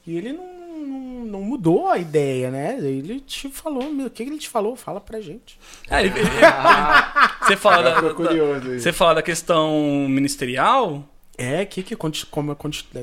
[0.07, 0.52] e ele não,
[0.83, 2.77] não, não, mudou a ideia, né?
[2.79, 4.75] Ele te falou, o que ele te falou?
[4.75, 5.59] Fala pra gente.
[5.89, 6.29] É, ele, ele,
[7.41, 8.13] você, fala da, da,
[8.79, 12.55] você fala da questão ministerial, é, que que como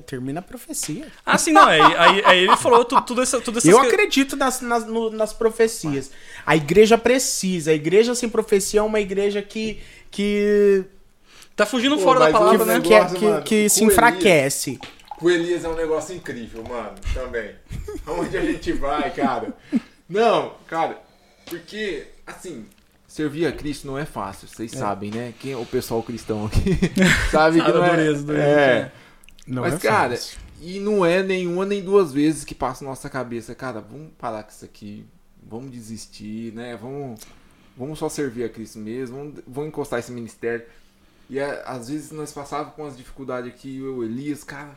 [0.06, 1.06] termina a profecia.
[1.26, 1.66] Ah, sim, não.
[1.66, 5.32] Aí, aí, aí ele falou tudo, tudo, essa, tudo Eu acredito nas, nas, no, nas
[5.32, 6.12] profecias.
[6.46, 7.72] A igreja precisa.
[7.72, 9.80] A igreja sem profecia é uma igreja que.
[10.10, 10.84] que
[11.56, 12.74] tá fugindo Pô, fora da palavra, né?
[12.74, 14.78] Negócio, que, mano, que, que se enfraquece.
[15.20, 16.94] O Elias é um negócio incrível, mano.
[17.12, 17.54] Também.
[18.06, 19.54] Onde a gente vai, cara?
[20.08, 20.98] Não, cara.
[21.46, 22.66] Porque, assim,
[23.10, 24.76] Servir a Cristo não é fácil, vocês é.
[24.76, 25.34] sabem, né?
[25.40, 26.78] Quem é o pessoal cristão aqui
[27.28, 27.90] sabe que não é.
[27.90, 28.92] Dureza, dureza, é.
[29.48, 30.38] Não Mas, é cara, fácil.
[30.60, 34.44] e não é nenhuma nem duas vezes que passa na nossa cabeça, cara, vamos parar
[34.44, 35.04] com isso aqui,
[35.42, 36.78] vamos desistir, né?
[36.80, 37.18] Vamos,
[37.76, 40.64] vamos só servir a Cristo mesmo, vamos, vamos encostar esse ministério.
[41.28, 44.76] E é, às vezes nós passávamos com as dificuldades aqui, eu, Elias, cara,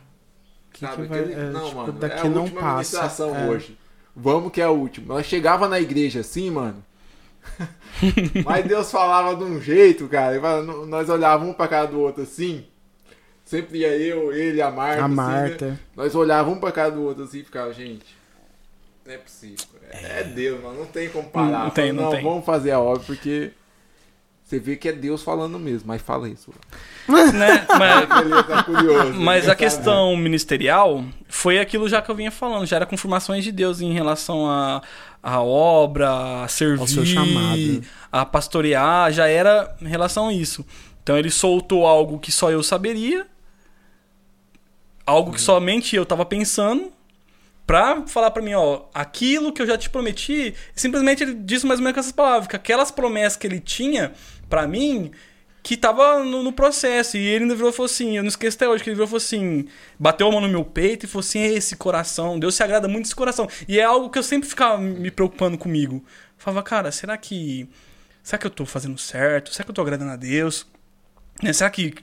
[0.74, 1.02] que sabe?
[1.02, 3.48] Que vai, aquele, é, não, tipo, mano, daqui é a não última passa, é.
[3.48, 3.78] hoje.
[4.14, 5.14] Vamos que é a última.
[5.14, 6.84] Nós chegava na igreja assim, mano.
[8.44, 10.40] Mas Deus falava de um jeito, cara.
[10.86, 12.66] Nós olhávamos um pra cara do outro assim.
[13.44, 15.02] Sempre ia eu, ele, a Marta.
[15.02, 15.66] A assim, Marta.
[15.70, 15.78] Né?
[15.94, 18.16] Nós olhávamos um pra cara do outro assim e ficava, gente.
[19.06, 19.66] Não é possível.
[19.90, 20.78] É, é Deus, mano.
[20.80, 21.64] Não tem como parar.
[21.64, 22.22] Não, tem, não, não tem.
[22.22, 23.52] vamos fazer a obra porque.
[24.44, 26.50] Você vê que é Deus falando mesmo, mas fala isso.
[27.08, 27.66] Né?
[27.78, 32.76] Mas, tá curioso, mas a questão ministerial foi aquilo já que eu vinha falando, já
[32.76, 34.82] era confirmações de Deus em relação a,
[35.22, 37.82] a obra, a servir,
[38.12, 40.64] a pastorear, já era em relação a isso.
[41.02, 43.26] Então ele soltou algo que só eu saberia,
[45.06, 46.92] algo que somente eu estava pensando,
[47.66, 51.80] pra falar para mim, ó, aquilo que eu já te prometi, simplesmente ele disse mais
[51.80, 54.12] ou menos com essas palavras, que aquelas promessas que ele tinha
[54.54, 55.10] para mim,
[55.64, 57.16] que tava no, no, processo.
[57.16, 59.06] E ele ainda virou e falou assim: eu não esqueço até hoje, que ele virou
[59.06, 59.66] e falou assim:
[59.98, 63.06] bateu a mão no meu peito e falou assim: esse coração, Deus se agrada muito
[63.06, 63.48] desse coração.
[63.66, 66.04] E é algo que eu sempre ficava me preocupando comigo.
[66.38, 67.68] falava, cara, será que.
[68.22, 69.52] Será que eu tô fazendo certo?
[69.52, 70.66] Será que eu tô agradando a Deus?
[71.42, 71.52] Né?
[71.52, 71.94] Será que.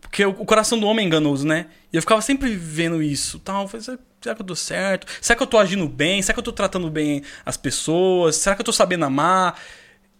[0.00, 1.66] Porque o coração do homem é enganoso, né?
[1.92, 3.38] E eu ficava sempre vendo isso.
[3.38, 3.68] Tal.
[3.72, 3.80] Eu
[4.22, 5.06] será que eu tô certo?
[5.20, 6.22] Será que eu tô agindo bem?
[6.22, 8.36] Será que eu tô tratando bem as pessoas?
[8.36, 9.58] Será que eu tô sabendo amar?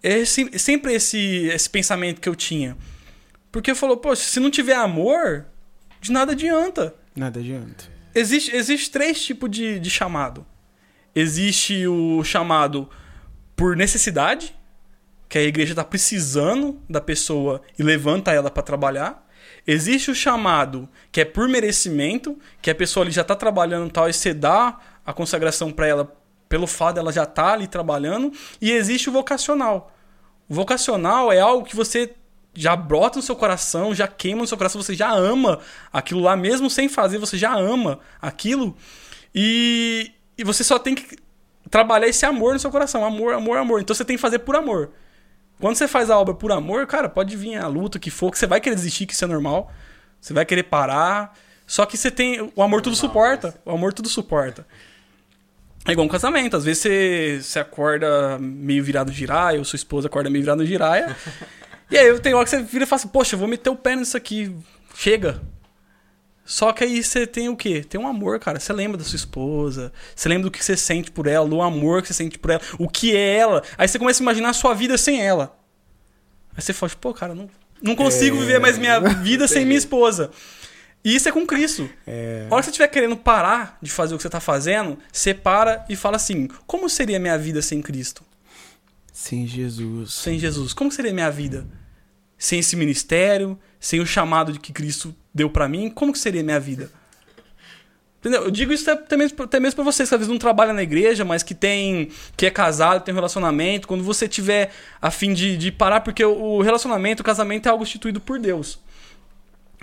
[0.02, 2.76] É sempre esse, esse pensamento que eu tinha.
[3.52, 5.46] Porque falou, pô, se não tiver amor,
[6.00, 6.94] de nada adianta.
[7.14, 7.84] Nada adianta.
[8.14, 10.44] Existe, existe três tipos de, de chamado.
[11.14, 12.88] Existe o chamado
[13.54, 14.54] por necessidade,
[15.28, 19.26] que a igreja está precisando da pessoa e levanta ela para trabalhar.
[19.66, 24.08] Existe o chamado que é por merecimento, que a pessoa ali já está trabalhando tal
[24.08, 26.21] e você dá a consagração para ela
[26.52, 28.30] pelo fato dela já estar tá ali trabalhando.
[28.60, 29.90] E existe o vocacional.
[30.46, 32.14] O vocacional é algo que você
[32.52, 36.36] já brota no seu coração, já queima no seu coração, você já ama aquilo lá,
[36.36, 38.76] mesmo sem fazer, você já ama aquilo.
[39.34, 41.16] E, e você só tem que
[41.70, 43.02] trabalhar esse amor no seu coração.
[43.02, 43.80] Amor, amor, amor.
[43.80, 44.90] Então você tem que fazer por amor.
[45.58, 48.30] Quando você faz a obra por amor, cara, pode vir a luta, o que for,
[48.30, 49.72] que você vai querer desistir, que isso é normal.
[50.20, 51.34] Você vai querer parar.
[51.66, 52.52] Só que você tem.
[52.54, 53.58] O amor tudo suporta.
[53.64, 54.66] O amor tudo suporta.
[55.86, 56.56] É igual um casamento.
[56.56, 60.62] Às vezes você, você acorda meio virado de giraia, ou sua esposa acorda meio virado
[60.62, 61.16] de giraia.
[61.90, 63.76] e aí tem hora que você vira e fala assim, poxa, eu vou meter o
[63.76, 64.54] pé nisso aqui.
[64.94, 65.40] Chega.
[66.44, 67.84] Só que aí você tem o quê?
[67.88, 68.58] Tem um amor, cara.
[68.58, 69.92] Você lembra da sua esposa.
[70.14, 72.60] Você lembra do que você sente por ela, do amor que você sente por ela,
[72.78, 73.62] o que é ela.
[73.78, 75.56] Aí você começa a imaginar a sua vida sem ela.
[76.56, 77.48] Aí você fala, pô, cara, não,
[77.80, 78.40] não consigo é...
[78.40, 80.30] viver mais minha vida sem minha esposa.
[81.04, 81.88] E isso é com Cristo.
[82.06, 82.46] É...
[82.48, 85.34] A hora que você estiver querendo parar de fazer o que você está fazendo, você
[85.34, 88.22] para e fala assim: como seria minha vida sem Cristo?
[89.12, 90.12] Sem Jesus.
[90.14, 90.72] Sem Jesus.
[90.72, 91.66] Como seria minha vida?
[92.38, 96.42] Sem esse ministério, sem o chamado de que Cristo deu para mim, como que seria
[96.42, 96.90] minha vida?
[98.22, 98.44] Entendeu?
[98.44, 100.82] Eu digo isso até mesmo, até mesmo pra vocês que às vezes não trabalham na
[100.82, 102.10] igreja, mas que tem.
[102.36, 103.88] que é casado, tem um relacionamento.
[103.88, 107.82] Quando você tiver a fim de, de parar, porque o relacionamento, o casamento é algo
[107.82, 108.78] instituído por Deus.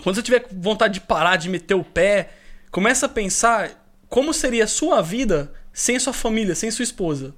[0.03, 2.29] Quando você tiver vontade de parar, de meter o pé,
[2.71, 3.71] começa a pensar
[4.07, 7.35] como seria a sua vida sem sua família, sem sua esposa?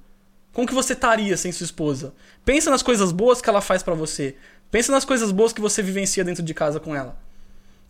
[0.52, 2.14] Como que você estaria sem sua esposa?
[2.44, 4.36] Pensa nas coisas boas que ela faz pra você.
[4.70, 7.18] Pensa nas coisas boas que você vivencia dentro de casa com ela.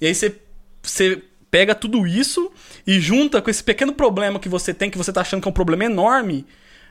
[0.01, 0.37] E aí você,
[0.83, 2.51] você pega tudo isso
[2.87, 5.51] e junta com esse pequeno problema que você tem, que você tá achando que é
[5.51, 6.47] um problema enorme.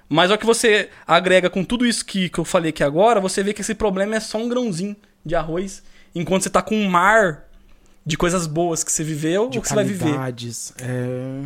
[0.08, 3.42] Mas ao que você agrega com tudo isso que, que eu falei aqui agora, você
[3.42, 5.82] vê que esse problema é só um grãozinho de arroz.
[6.14, 7.50] Enquanto você tá com um mar
[8.06, 10.16] de coisas boas que você viveu De ou que você vai viver.
[10.80, 11.43] É...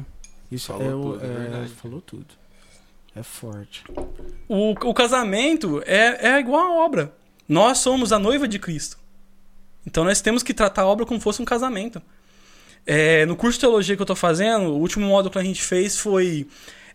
[0.51, 1.69] Isso Falou é, tudo, é é, verdade.
[1.73, 2.25] Falou tudo.
[3.15, 3.83] É forte.
[4.47, 7.13] O, o casamento é, é igual a obra.
[7.47, 8.97] Nós somos a noiva de Cristo.
[9.85, 12.01] Então nós temos que tratar a obra como fosse um casamento.
[12.85, 15.61] É, no curso de teologia que eu tô fazendo, o último módulo que a gente
[15.63, 16.47] fez foi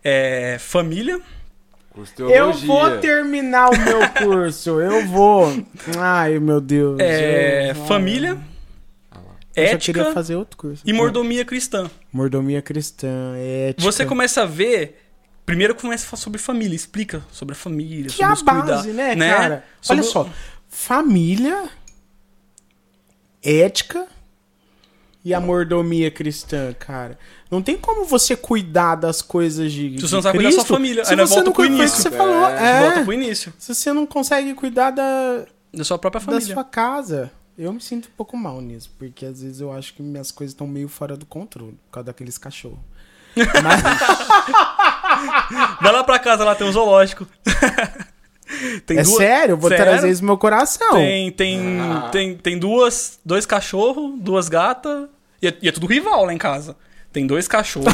[0.03, 1.19] é, família.
[2.17, 4.79] Eu vou terminar o meu curso.
[4.79, 5.51] Eu vou.
[5.97, 6.97] Ai, meu Deus.
[6.99, 8.39] É, eu- família,
[9.55, 9.63] Lá.
[9.63, 10.81] Eu queria ética fazer outro curso.
[10.85, 11.89] e mordomia cristã.
[12.11, 13.83] Mordomia cristã, ética.
[13.83, 14.97] Você começa a ver.
[15.45, 18.65] Primeiro começa a falar sobre família, explica sobre a família, Que é sobre a os
[18.67, 19.65] base, né, cara?
[19.81, 20.29] Sobre Olha só.
[20.69, 21.67] Família,
[23.43, 24.07] ética
[25.23, 27.17] e a mordomia cristã, cara.
[27.49, 29.95] Não tem como você cuidar das coisas de.
[29.99, 32.01] Se você não sabe cuidar da sua família, Se aí você volta não pro início.
[32.01, 32.45] você falou.
[32.47, 36.25] É, É, Volta pro início Se você não consegue cuidar da, da sua própria da
[36.25, 36.53] família.
[36.53, 37.31] sua casa.
[37.57, 40.53] Eu me sinto um pouco mal nisso, porque às vezes eu acho que minhas coisas
[40.53, 42.79] estão meio fora do controle, por causa daqueles cachorros.
[43.35, 43.81] Mas,
[45.81, 47.27] Vai lá pra casa, lá tem um zoológico.
[48.85, 49.85] tem é duas- sério, eu vou Sério?
[49.85, 50.93] trazer isso no meu coração.
[50.93, 51.59] Tem, tem,
[52.11, 55.07] tem, tem duas, dois cachorros, duas gatas.
[55.41, 56.75] E é, e é tudo rival lá em casa.
[57.13, 57.93] Tem dois cachorros.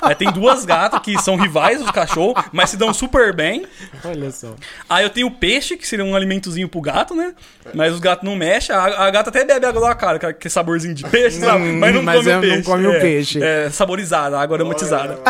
[0.00, 3.66] aí tem duas gatas que são rivais dos cachorros, mas se dão super bem.
[4.04, 4.54] Olha só.
[4.88, 7.34] Aí eu tenho peixe, que seria um alimentozinho pro gato, né?
[7.74, 8.74] Mas os gatos não mexem.
[8.74, 11.64] A, a gata até bebe água da cara, que é- é saborzinho de peixe, sabe?
[11.72, 12.62] Mas não Hum, mas come eu o não peixe.
[12.62, 13.42] come o É, peixe.
[13.42, 15.18] É, saborizada, água aromatizada.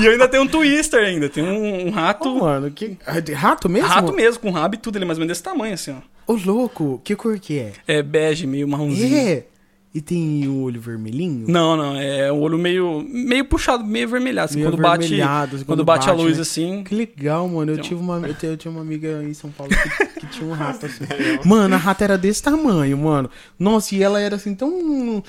[0.00, 1.28] E eu ainda tenho um twister ainda.
[1.28, 2.28] Tem um, um rato.
[2.28, 2.96] Ô, mano, que.
[3.34, 3.88] Rato mesmo?
[3.88, 4.96] Rato mesmo, com rabo e tudo.
[4.96, 5.94] Ele é mais ou menos desse tamanho, assim,
[6.26, 6.32] ó.
[6.32, 7.72] Ô, louco, que cor que é?
[7.86, 9.16] É bege, meio marronzinho.
[9.16, 9.44] É.
[9.92, 11.46] E tem o olho vermelhinho?
[11.48, 15.20] Não, não, é um olho meio, meio puxado, meio avermelhado, assim, Meio quando bate, assim,
[15.20, 16.42] quando, quando bate, a bate, luz né?
[16.42, 16.84] assim.
[16.84, 17.72] Que legal, mano.
[17.72, 20.26] Eu, Então- tive uma, eu, te- eu tinha uma amiga em São Paulo que, que
[20.28, 21.02] tinha um rato assim.
[21.44, 23.28] Mano, a rata era desse tamanho, mano.
[23.58, 25.24] Nossa, e ela era assim tão.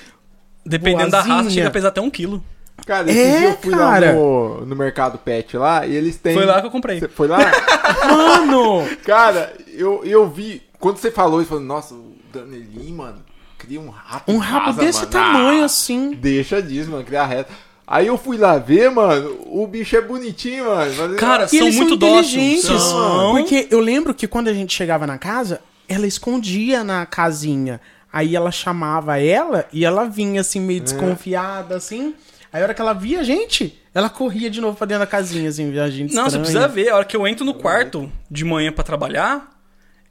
[0.64, 1.51] Dependendo da raça, Boazinha.
[1.51, 2.43] chega a pesar até um quilo.
[2.86, 4.07] Cara, esse É, dia eu fui cara.
[4.07, 6.36] lá no, no mercado pet lá e eles têm.
[6.36, 6.99] Foi lá que eu comprei.
[6.99, 7.39] Você foi lá?
[8.07, 8.88] Mano!
[9.03, 10.62] Cara, eu, eu vi.
[10.80, 13.18] Quando você falou, eu falei, nossa, o Danelinho, mano,
[13.66, 14.32] cria um rato.
[14.32, 15.12] Um rabo casa, desse mano.
[15.12, 16.12] tamanho Ah, assim.
[16.14, 17.51] Deixa disso, mano, criar reto.
[17.86, 20.91] Aí eu fui lá ver, mano, o bicho é bonitinho, mano.
[20.97, 22.62] Mas- Cara, E São eles muito são dóceis.
[22.64, 23.32] São.
[23.36, 25.59] Porque eu lembro que quando a gente chegava na casa,
[25.89, 27.82] ela escondia na casinha.
[28.14, 30.62] Aí ela chamava ela e ela vinha assim, É.
[30.64, 32.14] meio desconfiada, assim.
[32.53, 35.07] Aí a hora que ela via a gente, ela corria de novo pra dentro da
[35.07, 36.89] casinha, assim, a gente Não, você precisa ver.
[36.89, 39.49] A hora que eu entro no quarto de manhã pra trabalhar,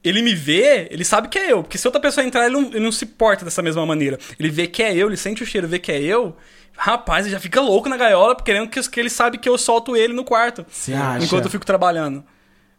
[0.03, 1.62] ele me vê, ele sabe que é eu.
[1.62, 4.18] Porque se outra pessoa entrar, ele não, ele não se porta dessa mesma maneira.
[4.38, 6.36] Ele vê que é eu, ele sente o cheiro, vê que é eu.
[6.76, 9.94] Rapaz, ele já fica louco na gaiola, querendo que, que ele sabe que eu solto
[9.96, 10.64] ele no quarto.
[11.24, 12.24] Enquanto eu fico trabalhando.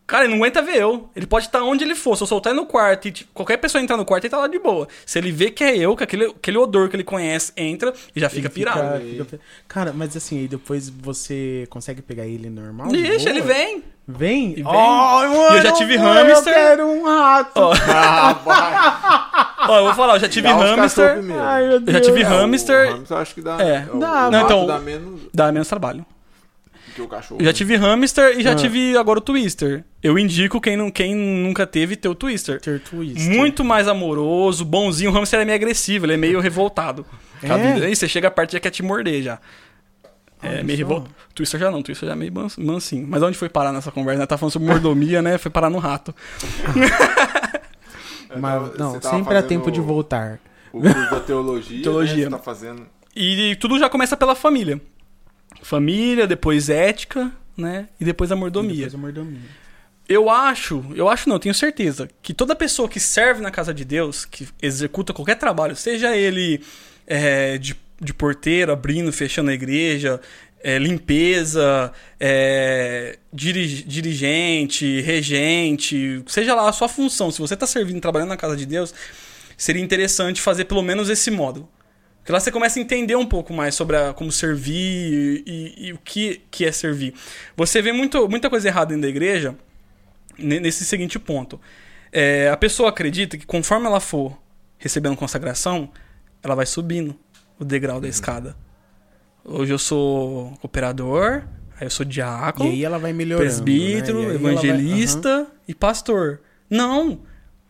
[0.07, 1.09] Cara, ele não aguenta ver eu.
[1.15, 2.17] Ele pode estar onde ele for.
[2.17, 4.37] Se eu soltar ele no quarto e tipo, qualquer pessoa entrar no quarto, ele tá
[4.39, 4.85] lá de boa.
[5.05, 8.19] Se ele vê que é eu, que aquele, aquele odor que ele conhece entra e
[8.19, 8.99] já fica Ele pirado.
[8.99, 9.39] fica- fica-
[9.69, 12.89] Cara, mas assim, aí depois você consegue pegar ele normal?
[12.89, 13.29] de Ixi, boa?
[13.29, 13.83] ele vem.
[14.05, 14.51] Vem?
[14.51, 14.65] E vem.
[14.65, 16.53] Ai, E eu já tive mano, hamster.
[16.53, 17.51] Eu quero um rato.
[17.55, 19.69] Ó, Ah, vai.
[19.69, 21.19] ó, eu vou falar, eu já tive Dá hamster.
[21.39, 22.89] Ai, meu Eu já tive É, hamster.
[22.89, 23.57] O hamster eu acho que dá.
[23.61, 23.87] É.
[23.93, 26.05] o- Dá, o não, rato então- dá menos Dá menos trabalho.
[26.95, 27.39] Que o cachorro.
[27.41, 28.55] Eu já tive hamster e já Ah.
[28.55, 29.83] tive agora o twister.
[30.03, 32.59] Eu indico quem, não, quem nunca teve ter o twister.
[32.61, 33.27] Ter twist.
[33.29, 35.09] Muito mais amoroso, bonzinho.
[35.11, 37.03] O hamster é meio agressivo, ele é meio revoltado.
[37.43, 37.85] a É?
[37.85, 39.39] Aí você chega perto e já quer te morder já.
[40.43, 41.13] É Olha meio revoltado.
[41.35, 43.05] Twister já não, Twister já é meio mans- mansinho.
[43.07, 44.21] Mas onde foi parar nessa conversa?
[44.21, 44.25] Né?
[44.25, 45.37] Tá falando sobre mordomia, né?
[45.37, 46.15] Foi parar no rato.
[48.39, 50.39] Mas, não, sempre há tempo de voltar.
[50.71, 51.83] O curso da teologia.
[51.83, 52.15] Teologia.
[52.15, 52.23] Né?
[52.23, 52.85] Você tá fazendo.
[53.15, 54.79] E tudo já começa pela família.
[55.61, 57.87] Família, depois ética, né?
[57.99, 58.85] E depois a mordomia.
[58.85, 59.61] Depois a mordomia.
[60.09, 63.73] Eu acho, eu acho não, eu tenho certeza, que toda pessoa que serve na casa
[63.73, 66.61] de Deus, que executa qualquer trabalho, seja ele
[67.07, 70.19] é, de, de porteiro, abrindo, fechando a igreja,
[70.61, 78.01] é, limpeza, é, diri- dirigente, regente, seja lá a sua função, se você está servindo,
[78.01, 78.93] trabalhando na casa de Deus,
[79.55, 81.69] seria interessante fazer pelo menos esse módulo.
[82.21, 85.93] Porque lá você começa a entender um pouco mais sobre a- como servir e, e
[85.93, 87.13] o que, que é servir.
[87.57, 89.55] Você vê muito, muita coisa errada dentro da igreja
[90.37, 91.59] ne- nesse seguinte ponto.
[92.11, 94.37] É, a pessoa acredita que conforme ela for
[94.77, 95.89] recebendo consagração,
[96.43, 97.15] ela vai subindo.
[97.59, 98.55] o degrau da escada.
[99.45, 101.43] Hoje eu sou cooperador,
[101.79, 103.47] aí eu sou E diácono, aí ela vai melhorando.
[103.47, 104.23] presbítero, né?
[104.23, 105.47] E aí ela vai- evangelista Aham.
[105.67, 106.41] e pastor.
[106.69, 107.19] Não.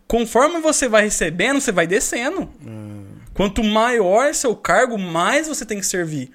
[0.08, 2.48] Conforme você vai recebendo, você vai descendo.
[2.66, 3.01] Hum.
[3.42, 6.30] Quanto maior seu cargo, mais você tem que servir.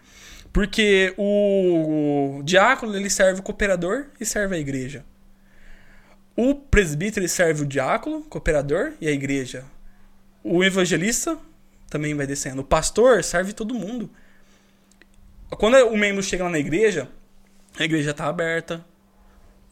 [0.52, 5.06] Porque o, diácono ele serve o cooperador e serve a igreja.
[6.36, 9.64] O presbítero ele serve o diácono, cooperador e a igreja.
[10.44, 11.38] O evangelista
[11.90, 12.62] também vai descendo.
[12.62, 14.10] O pastor serve todo mundo.
[15.52, 17.08] Quando o membro chega lá na igreja,
[17.80, 18.86] a igreja está aberta,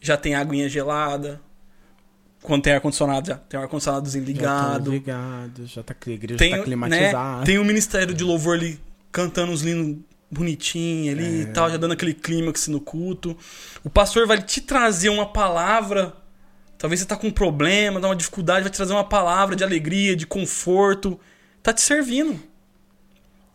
[0.00, 1.38] já tem aguinha gelada.
[2.42, 4.38] Quando tem ar-condicionado, já tem o ar-condicionadozinho Já tá
[4.78, 4.90] ligado.
[4.90, 7.44] ligado, já tá, a igreja Tem, tá né, climatizada.
[7.44, 8.78] tem o ministério de louvor ali
[9.10, 9.98] cantando os linos
[10.30, 11.42] bonitinho ali É.
[11.42, 13.36] e tal, já dando aquele clímax no culto.
[13.82, 16.14] O pastor vai te trazer uma palavra.
[16.78, 19.64] Talvez você tá com um problema, dá uma dificuldade, vai te trazer uma palavra de
[19.64, 21.18] alegria, de conforto.
[21.62, 22.38] Tá te servindo.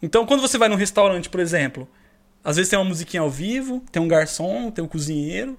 [0.01, 1.87] Então, quando você vai num restaurante, por exemplo,
[2.43, 5.57] às vezes tem uma musiquinha ao vivo, tem um garçom, tem um cozinheiro,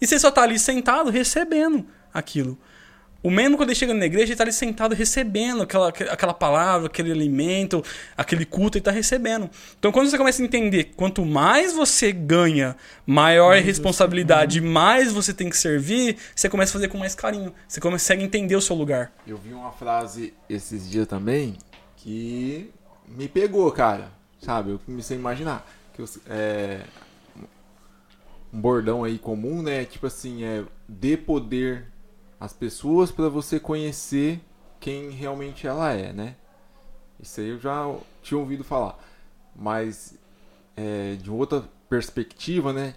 [0.00, 2.58] e você só tá ali sentado recebendo aquilo.
[3.22, 6.86] O membro, quando ele chega na igreja, ele tá ali sentado recebendo aquela, aquela palavra,
[6.86, 7.84] aquele alimento,
[8.16, 9.50] aquele culto, ele tá recebendo.
[9.78, 12.74] Então, quando você começa a entender, quanto mais você ganha,
[13.06, 17.52] maior a responsabilidade, mais você tem que servir, você começa a fazer com mais carinho.
[17.68, 19.12] Você consegue entender o seu lugar.
[19.26, 21.58] Eu vi uma frase esses dias também
[21.96, 22.70] que
[23.06, 24.10] me pegou, cara.
[24.40, 24.70] Sabe?
[24.70, 25.70] Eu comecei a imaginar.
[25.92, 26.80] Que eu, é,
[28.50, 29.84] um bordão aí comum, né?
[29.84, 31.86] Tipo assim, é dê poder
[32.40, 34.40] às pessoas para você conhecer
[34.80, 36.36] quem realmente ela é, né?
[37.20, 38.98] Isso aí eu já tinha ouvido falar.
[39.54, 40.18] Mas
[40.76, 42.94] é, de outra perspectiva, né?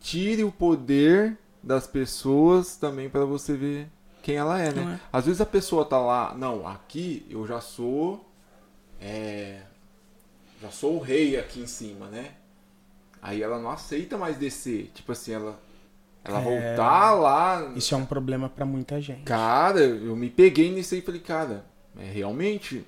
[0.00, 3.88] Tire o poder das pessoas também para você ver
[4.22, 5.00] quem ela é, né?
[5.00, 5.08] É?
[5.12, 8.28] Às vezes a pessoa tá lá, não, aqui eu já sou.
[9.00, 9.62] é,
[10.60, 12.34] já sou o rei aqui em cima, né?
[13.20, 14.90] Aí ela não aceita mais descer.
[14.94, 15.60] Tipo assim, ela.
[16.24, 16.42] Ela É.
[16.42, 17.72] voltar lá.
[17.74, 19.22] Isso é um problema pra muita gente.
[19.24, 21.64] Cara, eu me peguei nisso aí e falei, cara,
[21.98, 22.84] é realmente,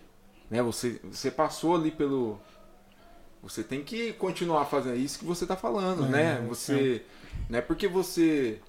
[0.51, 0.63] né?
[0.63, 2.39] Você, você passou ali pelo.
[3.43, 6.45] Você tem que continuar fazendo isso que você tá falando, É, né?
[6.49, 7.03] Você.
[7.49, 8.61] Não é porque você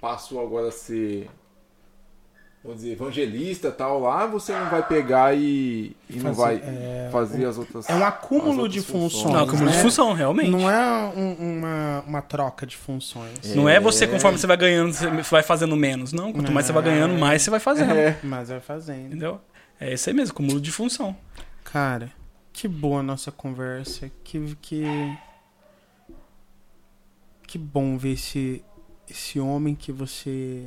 [0.00, 1.30] passou agora a ser.
[2.64, 6.62] Vamos dizer, evangelista e tal lá, você não vai pegar e, e não Fazer- vai
[6.64, 7.86] é, fazer as outras.
[7.90, 9.34] É um acúmulo de funções.
[9.34, 9.72] Não, como né?
[9.72, 10.48] de função, realmente.
[10.50, 13.54] Não é um- uma, uma troca de funções.
[13.54, 14.06] Não é você, É.
[14.06, 16.14] conforme você vai ganhando, você vai fazendo menos.
[16.14, 17.92] Não, quanto mais você vai ganhando, mais você vai fazendo.
[17.92, 18.18] É.
[18.22, 19.08] Mas vai fazendo.
[19.08, 19.38] Entendeu?
[19.78, 21.14] É isso aí mesmo, cúmulo de função.
[21.64, 22.10] Cara,
[22.50, 24.10] que boa a nossa conversa.
[24.24, 24.84] Que, que,
[27.46, 28.64] que bom ver esse,
[29.08, 30.64] esse homem que você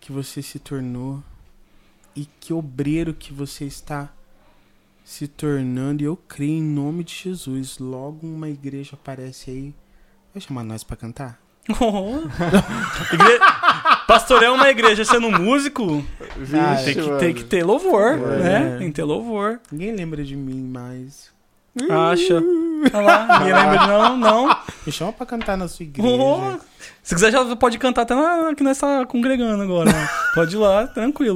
[0.00, 1.22] que você se tornou
[2.14, 4.08] e que obreiro que você está
[5.04, 6.02] se tornando.
[6.02, 7.78] E eu creio em nome de Jesus.
[7.78, 9.74] Logo uma igreja aparece aí.
[10.34, 11.40] Vai chamar nós pra cantar?
[11.80, 12.20] Oh.
[13.14, 13.38] Igre...
[14.06, 16.02] Pastor é uma igreja sendo músico,
[16.38, 18.16] Vixe, tem que, tem que ter louvor, É.
[18.38, 18.76] né?
[18.78, 19.60] Tem que ter louvor.
[19.70, 21.30] Ninguém lembra de mim mais.
[21.90, 22.34] Acha.
[22.94, 24.56] Olha lá, ninguém lembra de não, não.
[24.86, 26.08] Me chama pra cantar na sua igreja.
[26.08, 26.58] Oh.
[27.02, 29.90] Se quiser, já pode cantar até na, que nós tá congregando agora.
[29.92, 30.08] né?
[30.34, 31.34] Pode ir lá, tranquilo.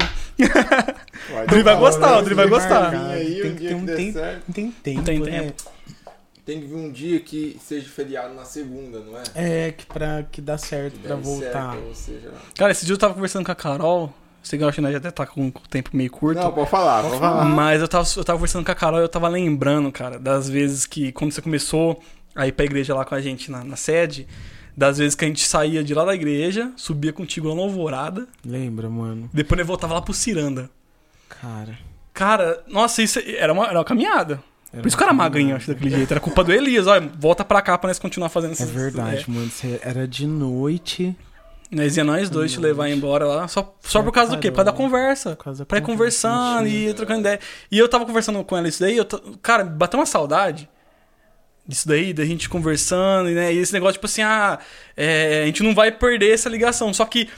[1.32, 2.90] Vai, Dri vai gostar, o Dri vai gostar.
[3.10, 4.52] aí, Tem um que ter que um tempo.
[4.52, 5.40] tem tempo, Tem né?
[5.42, 5.62] tempo.
[6.44, 9.22] Tem que vir um dia que seja feriado na segunda, não é?
[9.68, 11.76] É, que pra que dá certo pra Deve voltar.
[11.94, 12.32] certo.
[12.56, 14.12] Cara, esse dia eu tava conversando com a Carol.
[14.42, 16.40] Sei que eu acho que nós já até tá com o tempo meio curto.
[16.40, 17.44] Não, pode falar, pode falar.
[17.44, 20.48] Mas eu tava, eu tava conversando com a Carol e eu tava lembrando, cara, das
[20.48, 22.02] vezes que, quando você começou
[22.34, 24.26] a ir pra igreja lá com a gente na, na sede,
[24.76, 28.26] das vezes que a gente saía de lá da igreja, subia contigo lá na Alvorada,
[28.44, 29.30] Lembra, mano?
[29.32, 30.68] depois eu voltava lá pro Ciranda.
[31.28, 31.78] Cara.
[32.12, 34.42] Cara, nossa, isso era uma, era uma caminhada.
[34.72, 36.10] era Por isso que eu era magrinho, acho, daquele jeito.
[36.10, 39.24] Era culpa do Elias, olha, volta pra cá pra nós continuar fazendo É essas- verdade,
[39.30, 39.48] mano.
[39.50, 41.16] Você era de noite.
[41.72, 44.50] Nós ia nós dois te levar embora lá, só, só por causa do quê?
[44.50, 45.34] Por causa da conversa.
[45.34, 46.76] Por causa Pra ir conversando conversa.
[46.76, 47.40] e trocando ideia.
[47.70, 49.06] E eu tava conversando com ela isso daí, eu
[49.40, 50.68] cara, bateu uma saudade
[51.66, 53.54] disso daí, da gente conversando, né?
[53.54, 54.58] E esse negócio, tipo assim, ah,
[54.96, 56.92] é, a gente não vai perder essa ligação.
[56.92, 57.30] Só que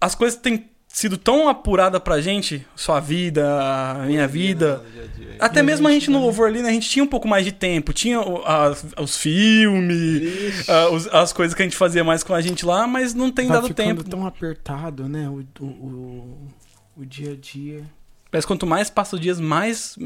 [0.00, 4.82] as coisas têm sido tão apuradas pra gente, sua vida, a minha vida.
[5.38, 6.70] Até E a mesmo a gente no louvor ali, né?
[6.70, 7.92] A gente tinha um pouco mais de tempo.
[7.92, 12.40] Tinha as- os filmes, ah, os- as coisas que a gente fazia mais com a
[12.40, 14.02] gente lá, mas não tem Vai dado tempo.
[14.04, 15.28] tão apertado, né?
[15.28, 16.48] O, o, o,
[16.98, 17.84] o dia a dia.
[18.36, 19.96] Parece que quanto mais passa os dias, mais,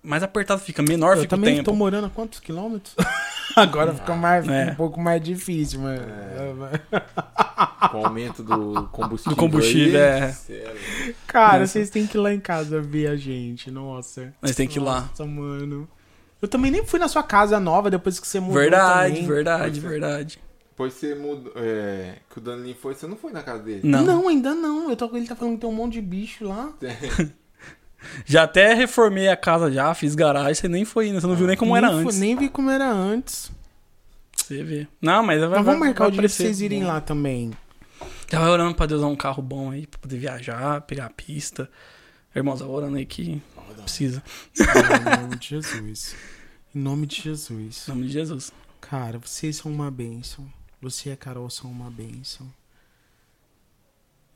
[0.00, 1.70] mais apertado fica, menor Eu fica o também tempo.
[1.70, 2.94] tô morando a quantos quilômetros?
[3.56, 4.70] Agora fica mais, É.
[4.70, 6.00] um pouco mais difícil, mas.
[7.90, 9.32] Com o aumento do combustível.
[9.32, 10.34] Do combustível, aí, é.
[11.26, 11.72] Cara, Nossa.
[11.72, 13.70] vocês têm que ir lá em casa ver a gente.
[13.72, 14.32] Nossa.
[14.40, 15.00] Mas tem que ir lá.
[15.00, 15.88] Nossa, mano.
[16.40, 19.26] Eu também nem fui na sua casa nova depois que você mudou Verdade, também.
[19.26, 20.38] verdade, verdade.
[20.70, 21.52] Depois você mudou.
[21.56, 23.80] É, que o Danilinho foi, você não foi na casa dele.
[23.82, 24.04] Não.
[24.04, 24.88] Não, ainda não.
[24.90, 26.72] Eu tô, ele tá falando que tem um monte de bicho lá.
[28.24, 31.12] Já até reformei a casa já, fiz garagem, você nem foi?
[31.12, 32.12] Você não viu nem como era nem, antes.
[32.16, 33.50] fui- nem vi como era antes.
[34.36, 34.86] Você vê.
[35.00, 37.52] Não, mas vai, Mas vai, vamos marcar vai o dia pra vocês irem lá também.
[38.30, 41.10] Já vai orando pra Deus dar um carro bom aí, pra poder viajar, pegar a
[41.10, 41.68] pista.
[42.34, 43.42] Irmãos, orando aí que
[43.82, 44.22] precisa.
[44.58, 46.14] em nome de Jesus.
[46.72, 47.84] Em nome de Jesus.
[47.88, 48.52] Em nome de Jesus.
[48.80, 50.46] Cara, vocês são uma bênção.
[50.80, 52.46] Você e a Carol são uma bênção.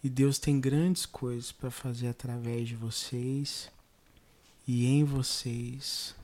[0.05, 3.72] E Deus tem grandes coisas para fazer através de vocês
[4.68, 6.14] e em vocês.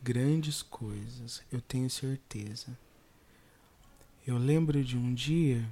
[0.00, 2.78] Grandes coisas, eu tenho certeza.
[4.24, 5.68] Eu lembro de um dia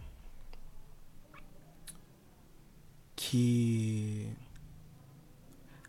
[3.14, 4.28] que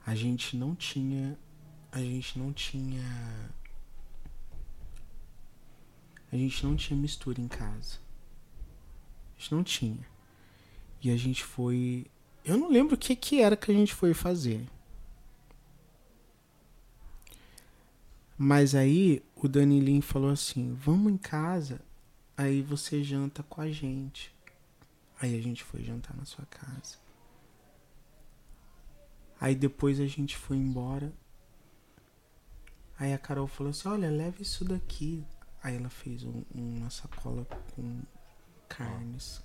[0.05, 1.35] a gente não tinha
[1.91, 3.51] a gente não tinha
[6.31, 7.97] a gente não tinha mistura em casa.
[9.35, 10.18] A gente não tinha.
[11.01, 12.05] E a gente foi.
[12.43, 14.67] Eu não lembro o que, que era que a gente foi fazer.
[18.37, 21.81] Mas aí o Danilinho falou assim: vamos em casa,
[22.37, 24.33] aí você janta com a gente.
[25.21, 26.97] Aí a gente foi jantar na sua casa.
[29.39, 31.13] Aí depois a gente foi embora.
[32.97, 35.25] Aí a Carol falou assim: olha, leva isso daqui.
[35.61, 37.43] Aí ela fez um- uma sacola
[37.75, 38.01] com
[38.69, 39.41] carnes.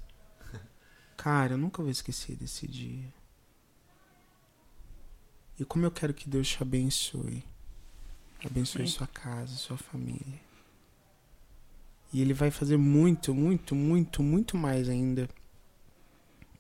[1.16, 3.12] Cara, eu nunca vou esquecer desse dia.
[5.58, 7.44] E como eu quero que Deus te abençoe.
[8.44, 8.92] Abençoe Amém.
[8.92, 10.40] sua casa, sua família.
[12.12, 15.28] E Ele vai fazer muito, muito, muito, muito mais ainda.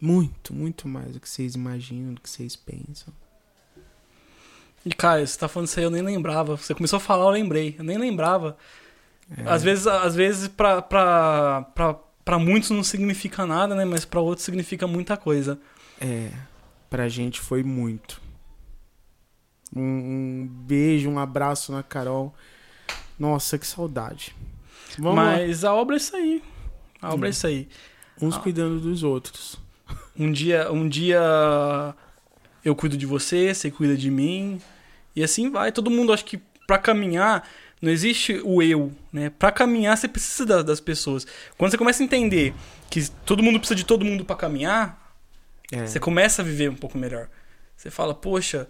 [0.00, 3.12] Muito, muito mais do que vocês imaginam, do que vocês pensam.
[4.84, 6.56] E, cara, você tá falando isso aí, eu nem lembrava.
[6.56, 7.74] Você começou a falar, eu lembrei.
[7.78, 8.56] Eu nem lembrava.
[9.36, 13.84] É, Às vezes, às vezes pra, pra, pra, pra muitos não significa nada, né?
[13.84, 15.58] Mas pra outros significa muita coisa.
[16.00, 16.30] É,
[16.90, 18.20] pra gente foi muito.
[19.74, 22.34] Um, um beijo, um abraço na Carol.
[23.18, 24.34] Nossa, que saudade.
[24.98, 25.24] Vamos lá.
[25.36, 26.42] Mas a obra é isso aí.
[27.02, 27.68] A obra é isso aí.
[28.20, 28.40] Uns Ah.
[28.40, 29.58] cuidando dos outros.
[30.16, 31.20] Um dia, um dia
[32.64, 34.60] eu cuido de você, você cuida de mim.
[35.14, 35.72] E assim vai.
[35.72, 37.46] Todo mundo, acho que pra caminhar,
[37.84, 39.30] não existe o eu, né?
[39.38, 41.26] Pra caminhar, você precisa da- das pessoas.
[41.58, 42.54] Quando você começa a entender
[42.90, 45.02] que todo mundo precisa de todo mundo pra caminhar,
[45.72, 47.28] É, você começa a viver um pouco melhor.
[47.76, 48.68] Você fala, poxa,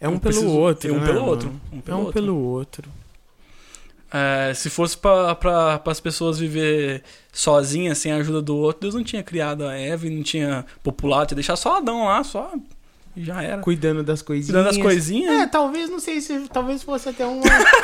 [0.00, 0.88] é um pelo outro.
[0.88, 1.30] é um né, pelo mano?
[1.30, 1.60] outro.
[1.72, 2.12] Um É pelo um outro.
[2.12, 2.88] pelo outro.
[4.14, 7.02] É, se fosse para as pessoas viver
[7.32, 10.66] sozinhas, sem a ajuda do outro, Deus não tinha criado a Eva e não tinha
[10.82, 12.52] populado, tinha deixado só Adão lá, só.
[13.16, 13.60] Já era.
[13.62, 14.46] Cuidando das coisinhas.
[14.56, 15.32] Cuidando das coisinhas.
[15.42, 16.48] É, talvez, não sei se.
[16.48, 17.42] Talvez fosse até uma.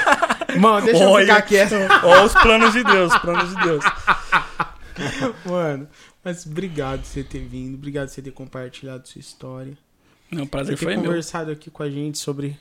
[0.58, 1.26] Mano, deixa eu Olha.
[1.26, 1.74] ficar quieto.
[2.02, 3.84] Ó, os planos de Deus, os planos de Deus.
[5.44, 5.88] Mano,
[6.24, 7.74] mas obrigado por você ter vindo.
[7.74, 9.76] Obrigado por você ter compartilhado sua história.
[10.30, 11.04] Não, prazer ter foi meu.
[11.06, 12.58] conversado aqui com a gente sobre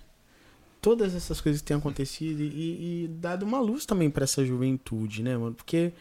[0.82, 5.24] todas essas coisas que têm acontecido e, e dado uma luz também pra essa juventude,
[5.24, 5.54] né, mano?
[5.56, 5.92] Porque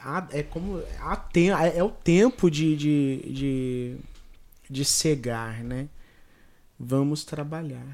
[0.00, 0.82] há- é como.
[1.00, 3.96] Há tem, é o tempo de, de, de,
[4.68, 5.86] de cegar, né?
[6.78, 7.84] Vamos trabalhar.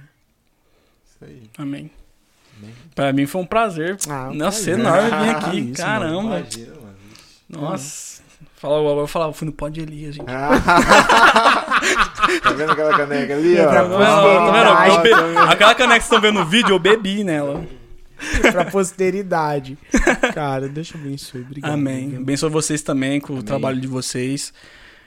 [1.06, 1.42] Isso aí.
[1.58, 1.90] Amém.
[2.58, 2.74] Amém.
[2.94, 3.96] Pra mim foi um prazer.
[4.08, 4.78] Ah, Nossa, prazer.
[4.78, 5.58] enorme vir aqui.
[5.60, 6.38] Isso, Caramba.
[6.38, 6.96] Imagina, mano.
[7.48, 8.14] Nossa.
[8.56, 10.26] Fala, eu eu fui no pó de Elias, gente.
[12.42, 13.70] tá vendo aquela caneca ali, ó?
[13.70, 13.96] Vendo?
[14.76, 15.12] Ai, Eu be-
[15.52, 17.64] Aquela caneca que vocês estão vendo no vídeo, eu bebi nela.
[18.52, 19.76] pra posteridade.
[20.34, 21.42] Cara, deixa eu abençoe.
[21.42, 21.72] Obrigado.
[21.72, 22.16] Amém.
[22.16, 23.44] Abençoe vocês também com o Amém.
[23.44, 24.52] trabalho de vocês.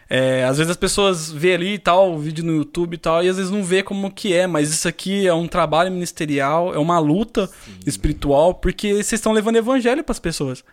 [0.09, 3.23] É, às vezes as pessoas vê ali e tal, o vídeo no YouTube e tal,
[3.23, 6.73] e às vezes não vê como que é, mas isso aqui é um trabalho ministerial,
[6.73, 7.49] é uma luta
[7.85, 10.63] espiritual, porque vocês estão levando evangelho para as pessoas.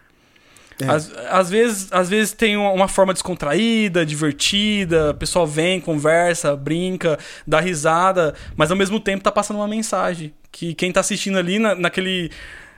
[0.80, 0.86] É.
[0.86, 6.54] Às, às vezes, às vezes tem uma- uma forma descontraída, divertida, o pessoal vem, conversa,
[6.56, 11.38] brinca, dá risada, mas ao mesmo tempo tá passando uma mensagem que quem tá assistindo
[11.38, 12.30] ali na- naquele,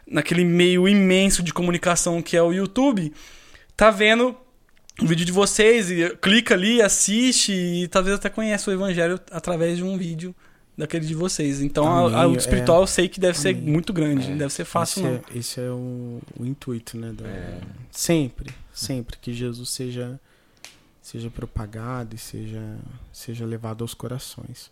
[0.07, 3.13] naquele meio imenso de comunicação que é o YouTube,
[3.77, 4.35] tá vendo
[5.03, 9.77] o vídeo de vocês e clica ali, assiste e talvez até conheça o evangelho através
[9.77, 10.35] de um vídeo
[10.77, 11.61] daquele de vocês.
[11.63, 13.63] Então a, a Amém, luta espiritual eu sei que deve ser Amém.
[13.63, 14.31] muito grande, É.
[14.31, 15.17] não deve ser fácil esse não.
[15.35, 17.13] É, esse é o, o intuito, né?
[17.13, 17.59] da- É.
[17.91, 20.19] Sempre, sempre que Jesus seja
[21.03, 22.61] seja propagado e seja
[23.13, 24.71] seja levado aos corações.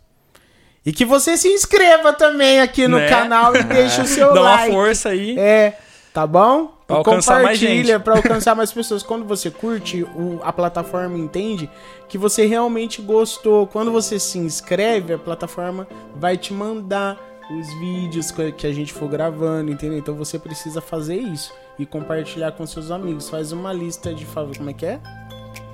[0.85, 3.09] E que você se inscreva também aqui no Né?
[3.09, 4.71] canal e deixe o seu Dá uma like.
[4.73, 5.35] força aí.
[5.39, 5.79] É,
[6.15, 6.71] tá bom?
[6.87, 8.03] Pra E alcançar mais compartilha gente.
[8.03, 9.03] pra alcançar mais pessoas.
[9.03, 11.69] Quando você curte, o- a plataforma entende
[12.07, 13.67] que você realmente gostou.
[13.67, 15.85] Quando você se inscreve, a plataforma
[16.15, 17.17] vai te mandar
[17.51, 19.97] os vídeos que que a gente for gravando, entendeu?
[19.99, 23.29] Então você precisa fazer isso e compartilhar com seus amigos.
[23.29, 24.99] Faz uma lista de favor, como é que é?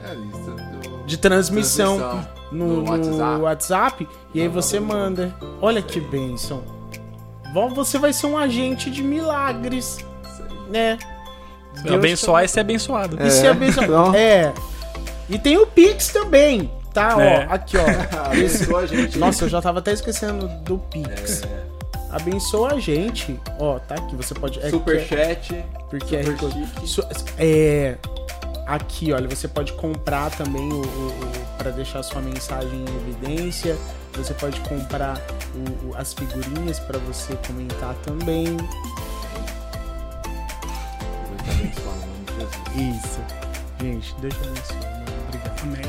[0.04, 1.06] É a lista do...
[1.06, 3.42] De transmissão, Transmissão no, no no WhatsApp.
[3.42, 4.08] WhatsApp.
[4.34, 5.36] e aí você manda.
[5.62, 6.64] Olha que bênção.
[7.54, 9.98] Vo- Você vai ser um agente de milagres,
[10.72, 10.98] né?
[11.84, 13.18] Deus Abençoar e ser abençoado.
[13.20, 13.86] E É, abençoar.
[13.86, 14.14] então.
[14.16, 14.52] É.
[15.30, 17.16] E tem o Pix também, tá?
[17.22, 17.48] É.
[17.50, 17.82] Ó, aqui, ó.
[18.28, 19.18] Abençoa a gente.
[19.18, 21.44] Nossa, eu já tava até esquecendo do Pix.
[22.12, 23.40] Abençoa a gente.
[23.58, 24.60] Ó, tá aqui, você pode.
[24.60, 25.66] É, que é- Superchat.
[25.90, 26.88] porque é, super chique.
[26.88, 27.08] Su-
[27.38, 27.96] é
[28.68, 33.78] aqui, olha, você pode comprar também o, o, o para deixar sua mensagem em evidência.
[34.18, 35.18] Você pode comprar
[35.56, 38.58] o- o- as figurinhas para você comentar também.
[42.76, 43.20] Isso.
[43.80, 44.82] Gente, deixa eu abençoar.
[44.82, 45.06] mano.
[45.28, 45.62] Obrigado.
[45.64, 45.86] Amém.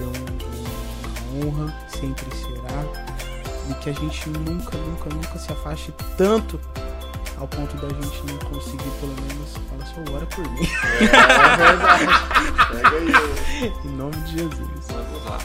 [0.00, 2.84] É um- uma honra, sempre será.
[3.70, 6.60] E que a gente nunca, nunca, nunca se afaste tanto
[7.38, 10.68] ao ponto da gente não conseguir, pelo menos, falar só ora por mim.
[11.00, 12.06] É verdade.
[12.70, 13.72] Pega aí.
[13.84, 14.86] em nome de Jesus.
[14.88, 15.38] Vamos lá.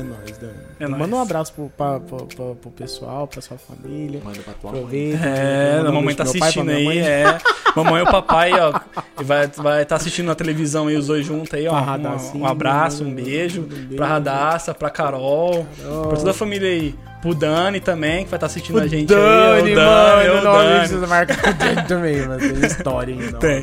[0.00, 0.48] É nóis, Dan.
[0.80, 1.12] É Manda nóis.
[1.12, 4.20] um abraço pro, pra, pra- pra- pro pessoal, pra sua família.
[4.24, 4.80] Manda pra tua mãe.
[4.80, 5.26] Aproveita.
[5.26, 6.98] É, manda a um mamãe tá pro pai, assistindo minha aí, mãe.
[7.00, 7.38] é.
[7.76, 8.80] Mamãe e o papai, ó,
[9.20, 11.80] e vai estar vai tá assistindo na televisão aí, os dois juntos aí, ó.
[11.82, 13.94] Pra Um, um abraço, um um beijo, beijo.
[13.96, 16.08] pra Radassa, pra Carol, Carol.
[16.08, 16.94] pra toda a família aí.
[17.22, 19.76] Pro Dani também, que vai estar assistindo O a gente Dani, aí.
[19.76, 19.86] O mano,
[20.16, 20.78] Dani, o o nome Dani.
[20.78, 22.38] precisa marcar o Dani também, mano.
[22.40, 23.38] Tem história aí, não.
[23.38, 23.62] Tem.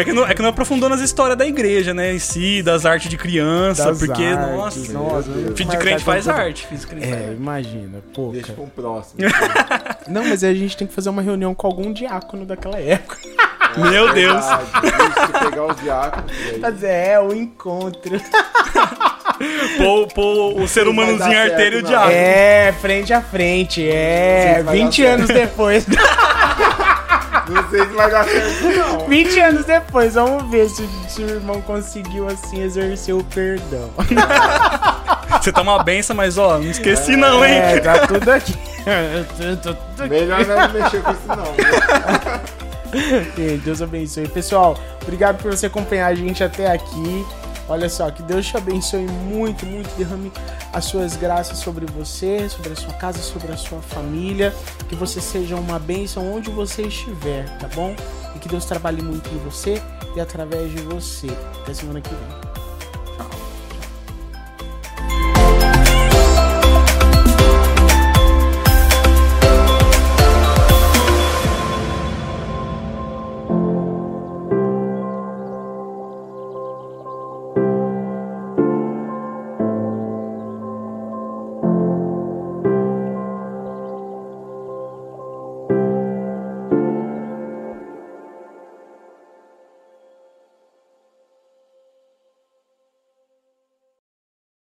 [0.00, 2.12] É que, não, é que não aprofundou nas histórias da igreja, né?
[2.14, 4.92] Em si, das artes de criança, Das porque, artes, nossa.
[4.92, 6.66] nossa, Filho de crente faz tanto- arte.
[6.66, 8.30] Filho de crente faz É, imagina, pô.
[8.32, 9.18] Deixa pra um próximo.
[10.08, 13.16] Não, mas aí a gente tem que fazer uma reunião com algum diácono daquela época.
[13.76, 14.44] Meu Deus.
[15.40, 16.32] Pegar os diáconos.
[16.60, 18.20] Mas é, o encontro.
[19.76, 22.10] Pô, pô, o ser humanozinho arteiro e o diabo.
[22.10, 24.54] É, frente a frente, é.
[24.58, 25.84] Sim, vai 20 dar anos depois.
[27.48, 29.06] Não sei se vai dar certo, não.
[29.08, 30.82] 20 anos depois, vamos ver se,
[31.22, 33.90] o irmão conseguiu, assim, exercer o perdão.
[35.42, 37.54] Você tá uma benção, mas ó, não esqueci não, hein?
[37.54, 38.52] É, tá tudo aqui.
[39.36, 40.08] Tô- tô tudo aqui.
[40.08, 41.54] Melhor não mexer com isso, não.
[43.64, 44.28] Deus abençoe.
[44.28, 47.26] Pessoal, obrigado por você acompanhar a gente até aqui.
[47.68, 49.88] Olha só, que Deus te abençoe muito, muito.
[49.96, 50.32] Derrame
[50.72, 54.54] as suas graças sobre você, sobre a sua casa, sobre a sua família.
[54.88, 57.94] Que você seja uma bênção onde você estiver, tá bom?
[58.34, 59.82] E que Deus trabalhe muito em você
[60.14, 61.28] e através de você.
[61.62, 62.45] Até semana que vem.